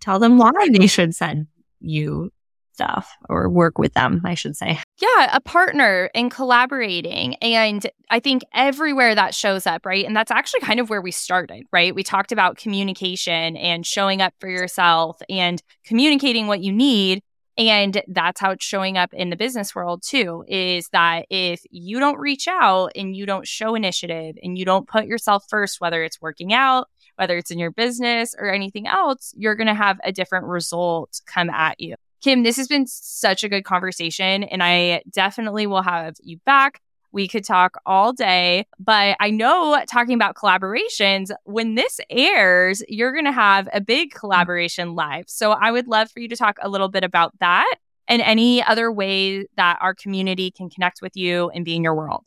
Tell 0.00 0.18
them 0.18 0.38
why 0.38 0.52
they 0.70 0.86
should 0.86 1.14
send 1.14 1.48
you 1.80 2.30
stuff 2.76 3.16
or 3.30 3.48
work 3.48 3.78
with 3.78 3.94
them, 3.94 4.20
I 4.22 4.34
should 4.34 4.54
say. 4.54 4.78
Yeah, 4.98 5.30
a 5.34 5.40
partner 5.40 6.10
and 6.14 6.30
collaborating. 6.30 7.36
And 7.36 7.86
I 8.10 8.20
think 8.20 8.42
everywhere 8.52 9.14
that 9.14 9.34
shows 9.34 9.66
up, 9.66 9.86
right? 9.86 10.04
And 10.04 10.14
that's 10.14 10.30
actually 10.30 10.60
kind 10.60 10.78
of 10.78 10.90
where 10.90 11.00
we 11.00 11.10
started, 11.10 11.64
right? 11.72 11.94
We 11.94 12.02
talked 12.02 12.32
about 12.32 12.58
communication 12.58 13.56
and 13.56 13.86
showing 13.86 14.20
up 14.20 14.34
for 14.40 14.48
yourself 14.48 15.18
and 15.30 15.62
communicating 15.84 16.48
what 16.48 16.60
you 16.60 16.70
need. 16.70 17.22
And 17.56 18.02
that's 18.08 18.38
how 18.38 18.50
it's 18.50 18.66
showing 18.66 18.98
up 18.98 19.14
in 19.14 19.30
the 19.30 19.36
business 19.36 19.74
world 19.74 20.02
too 20.06 20.44
is 20.46 20.90
that 20.90 21.24
if 21.30 21.62
you 21.70 21.98
don't 21.98 22.18
reach 22.18 22.46
out 22.46 22.92
and 22.94 23.16
you 23.16 23.24
don't 23.24 23.48
show 23.48 23.74
initiative 23.74 24.36
and 24.42 24.58
you 24.58 24.66
don't 24.66 24.86
put 24.86 25.06
yourself 25.06 25.44
first, 25.48 25.80
whether 25.80 26.04
it's 26.04 26.20
working 26.20 26.52
out, 26.52 26.88
whether 27.16 27.38
it's 27.38 27.50
in 27.50 27.58
your 27.58 27.70
business 27.70 28.34
or 28.38 28.52
anything 28.52 28.86
else, 28.86 29.32
you're 29.34 29.54
going 29.54 29.68
to 29.68 29.74
have 29.74 29.98
a 30.04 30.12
different 30.12 30.44
result 30.46 31.22
come 31.26 31.48
at 31.48 31.80
you. 31.80 31.94
Kim, 32.26 32.42
this 32.42 32.56
has 32.56 32.66
been 32.66 32.88
such 32.88 33.44
a 33.44 33.48
good 33.48 33.64
conversation, 33.64 34.42
and 34.42 34.60
I 34.60 35.04
definitely 35.12 35.68
will 35.68 35.82
have 35.82 36.16
you 36.20 36.38
back. 36.38 36.80
We 37.12 37.28
could 37.28 37.44
talk 37.44 37.76
all 37.86 38.12
day, 38.12 38.66
but 38.80 39.16
I 39.20 39.30
know 39.30 39.80
talking 39.88 40.14
about 40.14 40.34
collaborations, 40.34 41.30
when 41.44 41.76
this 41.76 42.00
airs, 42.10 42.82
you're 42.88 43.12
going 43.12 43.26
to 43.26 43.32
have 43.32 43.68
a 43.72 43.80
big 43.80 44.12
collaboration 44.12 44.96
live. 44.96 45.26
So 45.28 45.52
I 45.52 45.70
would 45.70 45.86
love 45.86 46.10
for 46.10 46.18
you 46.18 46.26
to 46.26 46.34
talk 46.34 46.58
a 46.60 46.68
little 46.68 46.88
bit 46.88 47.04
about 47.04 47.32
that 47.38 47.76
and 48.08 48.20
any 48.20 48.60
other 48.60 48.90
way 48.90 49.46
that 49.56 49.78
our 49.80 49.94
community 49.94 50.50
can 50.50 50.68
connect 50.68 51.00
with 51.00 51.16
you 51.16 51.50
and 51.50 51.64
be 51.64 51.76
in 51.76 51.84
your 51.84 51.94
world. 51.94 52.26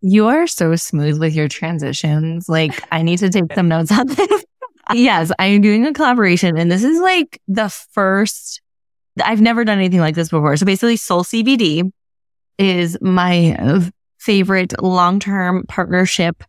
You 0.00 0.26
are 0.26 0.48
so 0.48 0.74
smooth 0.74 1.20
with 1.20 1.36
your 1.36 1.46
transitions. 1.46 2.48
Like, 2.48 2.82
I 2.90 3.02
need 3.02 3.20
to 3.20 3.30
take 3.30 3.52
some 3.54 3.68
notes 3.68 3.92
on 3.92 4.08
this. 4.08 4.44
yes, 4.92 5.30
I'm 5.38 5.60
doing 5.60 5.86
a 5.86 5.92
collaboration, 5.92 6.58
and 6.58 6.68
this 6.68 6.82
is 6.82 6.98
like 6.98 7.40
the 7.46 7.68
first 7.68 8.60
I've 9.22 9.40
never 9.40 9.64
done 9.64 9.78
anything 9.78 10.00
like 10.00 10.14
this 10.14 10.28
before. 10.28 10.56
So 10.56 10.66
basically 10.66 10.96
Soul 10.96 11.24
CBD 11.24 11.90
is 12.58 12.98
my 13.00 13.90
favorite 14.18 14.80
long-term 14.82 15.64
partnership 15.68 16.44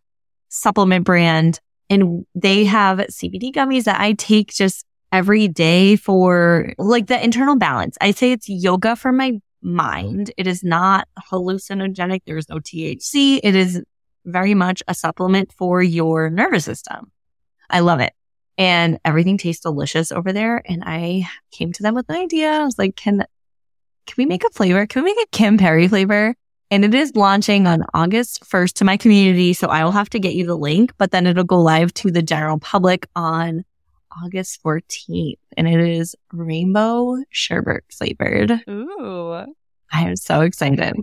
supplement 0.49 1.05
brand. 1.05 1.59
And 1.89 2.25
they 2.35 2.65
have 2.65 2.99
CBD 2.99 3.51
gummies 3.51 3.85
that 3.85 3.99
I 3.99 4.13
take 4.13 4.53
just 4.53 4.85
every 5.11 5.47
day 5.47 5.95
for 5.95 6.73
like 6.77 7.07
the 7.07 7.21
internal 7.21 7.57
balance. 7.57 7.97
I 7.99 8.11
say 8.11 8.31
it's 8.31 8.47
yoga 8.47 8.95
for 8.95 9.11
my 9.11 9.39
mind. 9.61 10.31
It 10.37 10.47
is 10.47 10.63
not 10.63 11.07
hallucinogenic. 11.31 12.21
There's 12.25 12.49
no 12.49 12.57
THC. 12.57 13.39
It 13.43 13.55
is 13.55 13.81
very 14.25 14.53
much 14.53 14.83
a 14.87 14.93
supplement 14.93 15.53
for 15.57 15.81
your 15.81 16.29
nervous 16.29 16.63
system. 16.65 17.11
I 17.69 17.79
love 17.79 17.99
it 17.99 18.13
and 18.61 18.99
everything 19.03 19.39
tastes 19.39 19.63
delicious 19.63 20.11
over 20.11 20.31
there. 20.31 20.61
And 20.65 20.83
I 20.85 21.27
came 21.49 21.73
to 21.73 21.81
them 21.81 21.95
with 21.95 22.07
an 22.09 22.15
idea. 22.15 22.51
I 22.51 22.63
was 22.63 22.77
like, 22.77 22.95
can, 22.95 23.25
can 24.05 24.15
we 24.19 24.27
make 24.27 24.43
a 24.43 24.51
flavor? 24.51 24.85
Can 24.85 25.03
we 25.03 25.15
make 25.15 25.25
a 25.25 25.35
Kim 25.35 25.57
Perry 25.57 25.87
flavor? 25.87 26.35
And 26.69 26.85
it 26.85 26.93
is 26.93 27.15
launching 27.15 27.65
on 27.65 27.83
August 27.95 28.43
1st 28.43 28.73
to 28.73 28.85
my 28.85 28.97
community. 28.97 29.53
So 29.53 29.67
I 29.69 29.83
will 29.83 29.91
have 29.91 30.11
to 30.11 30.19
get 30.19 30.35
you 30.35 30.45
the 30.45 30.55
link, 30.55 30.93
but 30.99 31.09
then 31.09 31.25
it'll 31.25 31.43
go 31.43 31.59
live 31.59 31.91
to 31.95 32.11
the 32.11 32.21
general 32.21 32.59
public 32.59 33.07
on 33.15 33.65
August 34.23 34.61
14th. 34.63 35.39
And 35.57 35.67
it 35.67 35.79
is 35.79 36.15
rainbow 36.31 37.17
sherbet 37.31 37.85
flavored. 37.89 38.61
Ooh. 38.69 39.43
I 39.91 40.03
am 40.03 40.15
so 40.15 40.41
excited. 40.41 40.93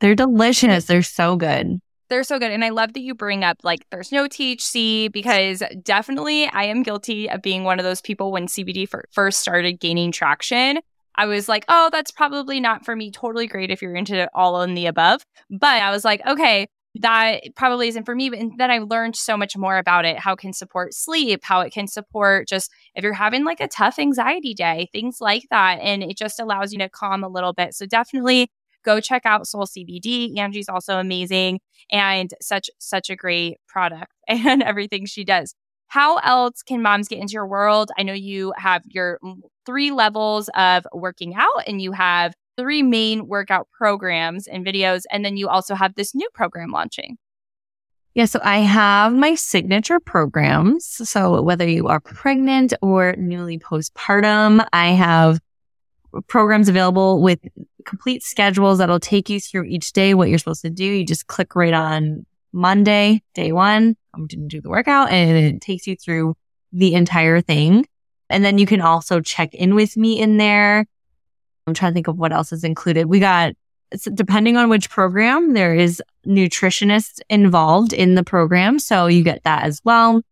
They're 0.00 0.16
delicious. 0.16 0.86
They're 0.86 1.02
so 1.04 1.36
good. 1.36 1.80
They're 2.12 2.22
so 2.22 2.38
good. 2.38 2.52
And 2.52 2.64
I 2.64 2.68
love 2.68 2.92
that 2.92 3.00
you 3.00 3.14
bring 3.14 3.42
up 3.42 3.58
like 3.62 3.86
there's 3.90 4.12
no 4.12 4.28
THC 4.28 5.10
because 5.10 5.62
definitely 5.82 6.46
I 6.46 6.64
am 6.64 6.82
guilty 6.82 7.28
of 7.30 7.40
being 7.40 7.64
one 7.64 7.78
of 7.78 7.84
those 7.84 8.02
people 8.02 8.30
when 8.30 8.46
CBD 8.46 8.86
first 9.10 9.40
started 9.40 9.80
gaining 9.80 10.12
traction. 10.12 10.80
I 11.14 11.26
was 11.26 11.48
like, 11.48 11.64
oh, 11.68 11.88
that's 11.90 12.10
probably 12.10 12.60
not 12.60 12.84
for 12.84 12.94
me. 12.94 13.10
Totally 13.10 13.46
great 13.46 13.70
if 13.70 13.80
you're 13.80 13.94
into 13.94 14.28
all 14.34 14.60
in 14.62 14.74
the 14.74 14.86
above. 14.86 15.24
But 15.50 15.82
I 15.82 15.90
was 15.90 16.04
like, 16.04 16.24
okay, 16.26 16.66
that 16.96 17.40
probably 17.56 17.88
isn't 17.88 18.04
for 18.04 18.14
me. 18.14 18.28
But 18.28 18.40
then 18.58 18.70
I 18.70 18.78
learned 18.78 19.16
so 19.16 19.36
much 19.38 19.56
more 19.56 19.78
about 19.78 20.04
it, 20.04 20.18
how 20.18 20.34
it 20.34 20.38
can 20.38 20.52
support 20.52 20.92
sleep, 20.92 21.40
how 21.42 21.60
it 21.60 21.72
can 21.72 21.86
support 21.86 22.46
just 22.46 22.70
if 22.94 23.02
you're 23.02 23.14
having 23.14 23.44
like 23.44 23.60
a 23.60 23.68
tough 23.68 23.98
anxiety 23.98 24.52
day, 24.52 24.88
things 24.92 25.18
like 25.20 25.44
that. 25.50 25.78
And 25.80 26.02
it 26.02 26.18
just 26.18 26.38
allows 26.38 26.72
you 26.72 26.78
to 26.80 26.90
calm 26.90 27.24
a 27.24 27.28
little 27.28 27.54
bit. 27.54 27.74
So 27.74 27.86
definitely 27.86 28.50
go 28.84 29.00
check 29.00 29.22
out 29.24 29.46
Soul 29.46 29.66
CBD. 29.66 30.36
Angie's 30.38 30.68
also 30.68 30.98
amazing 30.98 31.60
and 31.90 32.32
such 32.40 32.70
such 32.78 33.10
a 33.10 33.16
great 33.16 33.58
product 33.68 34.12
and 34.28 34.62
everything 34.62 35.06
she 35.06 35.24
does. 35.24 35.54
How 35.88 36.16
else 36.18 36.62
can 36.62 36.80
moms 36.80 37.08
get 37.08 37.18
into 37.18 37.32
your 37.32 37.46
world? 37.46 37.90
I 37.98 38.02
know 38.02 38.14
you 38.14 38.54
have 38.56 38.82
your 38.86 39.18
mm, 39.22 39.40
three 39.66 39.90
levels 39.90 40.48
of 40.54 40.86
working 40.94 41.34
out 41.34 41.64
and 41.66 41.82
you 41.82 41.92
have 41.92 42.32
three 42.56 42.82
main 42.82 43.26
workout 43.26 43.68
programs 43.70 44.46
and 44.46 44.64
videos 44.64 45.02
and 45.10 45.24
then 45.24 45.36
you 45.36 45.48
also 45.48 45.74
have 45.74 45.94
this 45.94 46.14
new 46.14 46.28
program 46.32 46.70
launching. 46.70 47.18
Yeah, 48.14 48.26
so 48.26 48.40
I 48.42 48.58
have 48.58 49.14
my 49.14 49.34
signature 49.34 49.98
programs. 49.98 50.86
So 50.86 51.40
whether 51.40 51.66
you 51.66 51.88
are 51.88 52.00
pregnant 52.00 52.74
or 52.82 53.14
newly 53.16 53.58
postpartum, 53.58 54.66
I 54.72 54.88
have 54.88 55.40
programs 56.26 56.68
available 56.68 57.22
with 57.22 57.38
complete 57.84 58.22
schedules 58.22 58.78
that'll 58.78 59.00
take 59.00 59.28
you 59.28 59.40
through 59.40 59.64
each 59.64 59.92
day 59.92 60.14
what 60.14 60.28
you're 60.28 60.38
supposed 60.38 60.62
to 60.62 60.70
do. 60.70 60.84
You 60.84 61.04
just 61.04 61.26
click 61.26 61.54
right 61.54 61.72
on 61.74 62.26
Monday, 62.52 63.22
day 63.34 63.52
one. 63.52 63.96
I'm 64.14 64.26
going 64.26 64.48
to 64.48 64.48
do 64.48 64.60
the 64.60 64.68
workout 64.68 65.10
and 65.10 65.36
it 65.36 65.60
takes 65.60 65.86
you 65.86 65.96
through 65.96 66.36
the 66.72 66.94
entire 66.94 67.40
thing. 67.40 67.86
And 68.28 68.44
then 68.44 68.58
you 68.58 68.66
can 68.66 68.80
also 68.80 69.20
check 69.20 69.54
in 69.54 69.74
with 69.74 69.96
me 69.96 70.18
in 70.18 70.36
there. 70.36 70.86
I'm 71.66 71.74
trying 71.74 71.92
to 71.92 71.94
think 71.94 72.08
of 72.08 72.18
what 72.18 72.32
else 72.32 72.52
is 72.52 72.64
included. 72.64 73.06
We 73.06 73.20
got, 73.20 73.52
depending 74.14 74.56
on 74.56 74.68
which 74.68 74.90
program, 74.90 75.52
there 75.52 75.74
is 75.74 76.02
nutritionists 76.26 77.20
involved 77.28 77.92
in 77.92 78.14
the 78.14 78.24
program. 78.24 78.78
So 78.78 79.06
you 79.06 79.22
get 79.22 79.44
that 79.44 79.64
as 79.64 79.80
well. 79.84 80.22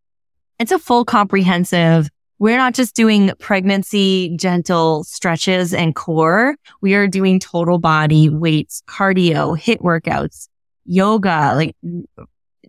It's 0.59 0.73
a 0.73 0.79
full 0.79 1.05
comprehensive 1.05 2.11
we're 2.41 2.57
not 2.57 2.73
just 2.75 2.97
doing 2.97 3.31
pregnancy 3.39 4.35
gentle 4.37 5.05
stretches 5.05 5.75
and 5.75 5.95
core. 5.95 6.57
We 6.81 6.95
are 6.95 7.07
doing 7.07 7.39
total 7.39 7.79
body 7.79 8.31
weights, 8.31 8.83
cardio, 8.89 9.57
HIIT 9.61 9.81
workouts, 9.83 10.49
yoga, 10.87 11.53
like 11.55 11.77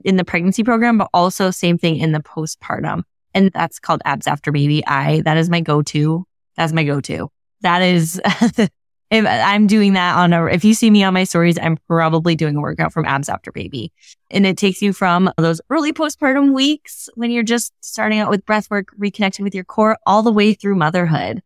in 0.04 0.18
the 0.18 0.26
pregnancy 0.26 0.66
program, 0.66 0.98
but 0.98 1.10
also 1.14 1.52
same 1.52 1.78
thing 1.78 1.96
in 1.96 2.12
the 2.12 2.20
postpartum. 2.20 3.04
And 3.34 3.50
that's 3.54 3.80
called 3.80 4.02
abs 4.04 4.28
after 4.28 4.52
baby. 4.52 4.86
I, 4.86 5.22
that 5.22 5.38
is 5.38 5.50
my 5.50 5.62
go-to. 5.62 6.26
That's 6.58 6.74
my 6.74 6.84
go-to. 6.84 7.32
That 7.62 7.82
is 7.82 8.22
if 9.12 9.26
I'm 9.28 9.68
doing 9.68 9.94
that 9.94 10.16
on 10.16 10.32
a, 10.32 10.46
if 10.46 10.64
you 10.64 10.74
see 10.74 10.90
me 10.90 11.04
on 11.04 11.14
my 11.14 11.26
stories, 11.26 11.60
I'm 11.60 11.76
probably 11.88 12.34
doing 12.34 12.56
a 12.56 12.62
workout 12.62 12.94
from 12.94 13.04
abs 13.04 13.28
after 13.28 13.52
baby. 13.52 13.92
And 14.30 14.48
it 14.48 14.58
takes 14.58 14.82
you 14.82 14.94
from 14.94 15.30
those 15.38 15.60
early 15.70 15.92
postpartum 15.92 16.54
weeks 16.54 17.10
when 17.16 17.30
you're 17.30 17.44
just 17.44 17.74
starting 17.82 18.20
out 18.20 18.30
with 18.30 18.46
breath 18.46 18.72
work, 18.72 18.88
reconnecting 18.98 19.44
with 19.44 19.54
your 19.54 19.66
core 19.66 19.98
all 20.06 20.24
the 20.24 20.32
way 20.32 20.54
through 20.54 20.76
motherhood. 20.76 21.42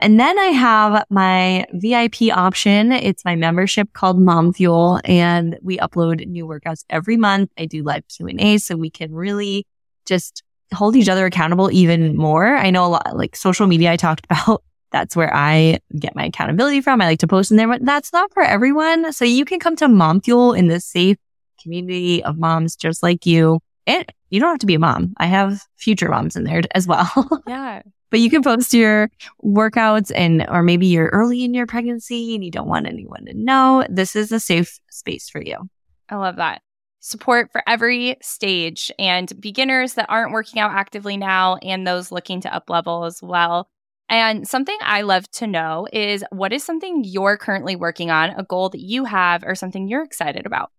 And 0.00 0.18
then 0.18 0.36
I 0.36 0.46
have 0.46 1.04
my 1.08 1.64
VIP 1.72 2.36
option. 2.36 2.90
It's 2.90 3.24
my 3.24 3.36
membership 3.36 3.92
called 3.92 4.20
Mom 4.20 4.52
Fuel 4.52 5.00
and 5.04 5.58
we 5.62 5.78
upload 5.78 6.26
new 6.26 6.44
workouts 6.44 6.84
every 6.90 7.16
month. 7.16 7.50
I 7.56 7.66
do 7.66 7.84
live 7.84 8.02
Q 8.08 8.26
and 8.26 8.40
A 8.40 8.58
so 8.58 8.76
we 8.76 8.90
can 8.90 9.14
really 9.14 9.64
just 10.04 10.42
hold 10.74 10.96
each 10.96 11.08
other 11.08 11.24
accountable 11.24 11.70
even 11.70 12.16
more. 12.16 12.56
I 12.56 12.70
know 12.70 12.84
a 12.84 12.88
lot 12.88 13.16
like 13.16 13.36
social 13.36 13.68
media 13.68 13.92
I 13.92 13.96
talked 13.96 14.26
about 14.30 14.64
that's 14.92 15.16
where 15.16 15.34
I 15.34 15.80
get 15.98 16.14
my 16.16 16.26
accountability 16.26 16.80
from. 16.80 17.00
I 17.00 17.06
like 17.06 17.18
to 17.20 17.26
post 17.26 17.50
in 17.50 17.56
there, 17.56 17.68
but 17.68 17.84
that's 17.84 18.12
not 18.12 18.32
for 18.32 18.42
everyone. 18.42 19.12
So 19.12 19.24
you 19.24 19.44
can 19.44 19.58
come 19.58 19.76
to 19.76 19.88
Mom 19.88 20.20
Fuel 20.20 20.52
in 20.52 20.68
this 20.68 20.84
safe 20.84 21.16
community 21.62 22.22
of 22.24 22.38
moms 22.38 22.76
just 22.76 23.02
like 23.02 23.26
you. 23.26 23.60
And 23.86 24.04
you 24.30 24.40
don't 24.40 24.50
have 24.50 24.58
to 24.60 24.66
be 24.66 24.74
a 24.74 24.78
mom. 24.80 25.14
I 25.18 25.26
have 25.26 25.62
future 25.76 26.08
moms 26.08 26.36
in 26.36 26.44
there 26.44 26.62
as 26.74 26.86
well. 26.86 27.10
Yeah. 27.46 27.82
but 28.10 28.20
you 28.20 28.30
can 28.30 28.42
post 28.42 28.74
your 28.74 29.10
workouts 29.44 30.10
and, 30.14 30.46
or 30.48 30.62
maybe 30.62 30.86
you're 30.86 31.08
early 31.08 31.44
in 31.44 31.54
your 31.54 31.66
pregnancy 31.66 32.34
and 32.34 32.44
you 32.44 32.50
don't 32.50 32.68
want 32.68 32.86
anyone 32.86 33.24
to 33.26 33.34
know. 33.34 33.84
This 33.88 34.16
is 34.16 34.32
a 34.32 34.40
safe 34.40 34.78
space 34.90 35.28
for 35.28 35.40
you. 35.42 35.68
I 36.08 36.16
love 36.16 36.36
that 36.36 36.62
support 37.00 37.52
for 37.52 37.62
every 37.68 38.16
stage 38.20 38.90
and 38.98 39.40
beginners 39.40 39.94
that 39.94 40.06
aren't 40.08 40.32
working 40.32 40.58
out 40.60 40.72
actively 40.72 41.16
now 41.16 41.56
and 41.56 41.86
those 41.86 42.10
looking 42.10 42.40
to 42.40 42.52
up 42.52 42.68
level 42.68 43.04
as 43.04 43.22
well. 43.22 43.68
And 44.08 44.46
something 44.46 44.76
I 44.82 45.02
love 45.02 45.28
to 45.32 45.46
know 45.46 45.86
is 45.92 46.24
what 46.30 46.52
is 46.52 46.62
something 46.62 47.02
you're 47.04 47.36
currently 47.36 47.74
working 47.74 48.10
on, 48.10 48.30
a 48.30 48.44
goal 48.44 48.68
that 48.68 48.80
you 48.80 49.04
have, 49.04 49.42
or 49.44 49.54
something 49.54 49.88
you're 49.88 50.04
excited 50.04 50.46
about? 50.46 50.70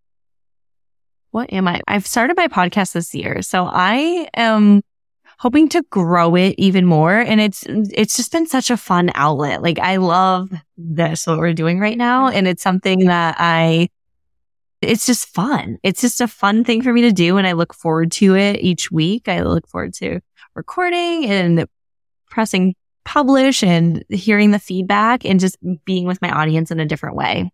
What 1.32 1.52
am 1.52 1.68
I? 1.68 1.82
I've 1.88 2.08
started 2.08 2.38
my 2.38 2.48
podcast 2.48 2.94
this 2.94 3.14
year. 3.14 3.42
So 3.42 3.66
I 3.66 4.30
am 4.34 4.82
hoping 5.40 5.70
to 5.70 5.84
grow 5.90 6.36
it 6.36 6.56
even 6.58 6.86
more. 6.86 7.14
And 7.14 7.42
it's, 7.42 7.64
it's 7.68 8.16
just 8.16 8.32
been 8.32 8.48
such 8.48 8.72
a 8.72 8.78
fun 8.78 9.12
outlet. 9.14 9.62
Like 9.62 9.78
I 9.78 9.98
love 9.98 10.50
this, 10.78 11.28
what 11.28 11.38
we're 11.38 11.54
doing 11.54 11.80
right 11.80 11.98
now. 11.98 12.30
And 12.30 12.48
it's 12.48 12.64
something 12.64 13.06
that 13.06 13.36
I, 13.38 13.90
it's 14.82 15.06
just 15.06 15.28
fun. 15.28 15.78
It's 15.84 16.02
just 16.02 16.22
a 16.22 16.28
fun 16.28 16.64
thing 16.64 16.82
for 16.82 16.94
me 16.94 17.02
to 17.02 17.12
do. 17.12 17.38
And 17.38 17.46
I 17.46 17.52
look 17.52 17.74
forward 17.74 18.12
to 18.14 18.36
it 18.36 18.62
each 18.62 18.90
week. 18.90 19.28
I 19.28 19.42
look 19.42 19.68
forward 19.68 19.94
to 19.96 20.22
recording 20.56 21.26
and 21.26 21.68
pressing 22.30 22.74
publish 23.08 23.64
and 23.64 24.04
hearing 24.10 24.52
the 24.52 24.60
feedback 24.60 25.24
and 25.24 25.40
just 25.40 25.58
being 25.86 26.06
with 26.06 26.22
my 26.22 26.30
audience 26.30 26.72
in 26.72 26.80
a 26.82 26.86
different 26.86 27.16
way. 27.16 27.50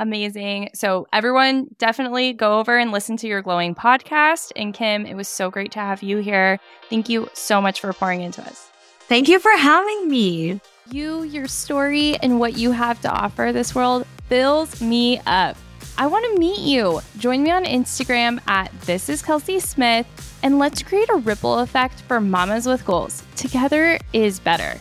Amazing. 0.00 0.70
So, 0.74 1.06
everyone, 1.12 1.68
definitely 1.78 2.32
go 2.32 2.58
over 2.58 2.76
and 2.76 2.90
listen 2.90 3.16
to 3.18 3.28
your 3.28 3.42
glowing 3.42 3.76
podcast. 3.76 4.50
And 4.56 4.74
Kim, 4.74 5.06
it 5.06 5.14
was 5.14 5.28
so 5.28 5.50
great 5.50 5.70
to 5.72 5.78
have 5.78 6.02
you 6.02 6.18
here. 6.18 6.58
Thank 6.90 7.08
you 7.08 7.30
so 7.32 7.60
much 7.62 7.78
for 7.80 7.92
pouring 7.92 8.22
into 8.22 8.42
us. 8.42 8.70
Thank 9.02 9.28
you 9.28 9.38
for 9.38 9.56
having 9.56 10.08
me. 10.08 10.60
You, 10.90 11.22
your 11.22 11.46
story, 11.46 12.16
and 12.16 12.40
what 12.40 12.58
you 12.58 12.72
have 12.72 13.00
to 13.02 13.10
offer 13.10 13.52
this 13.52 13.76
world 13.76 14.04
fills 14.28 14.82
me 14.82 15.20
up. 15.26 15.56
I 15.96 16.08
want 16.08 16.24
to 16.32 16.40
meet 16.40 16.58
you. 16.58 17.00
Join 17.18 17.44
me 17.44 17.52
on 17.52 17.64
Instagram 17.64 18.40
at 18.48 18.72
This 18.80 19.08
is 19.08 19.22
Kelsey 19.22 19.60
Smith 19.60 20.31
and 20.42 20.58
let's 20.58 20.82
create 20.82 21.08
a 21.10 21.16
ripple 21.16 21.58
effect 21.58 22.00
for 22.02 22.20
mamas 22.20 22.66
with 22.66 22.84
goals. 22.84 23.22
Together 23.36 23.98
is 24.12 24.40
better. 24.40 24.78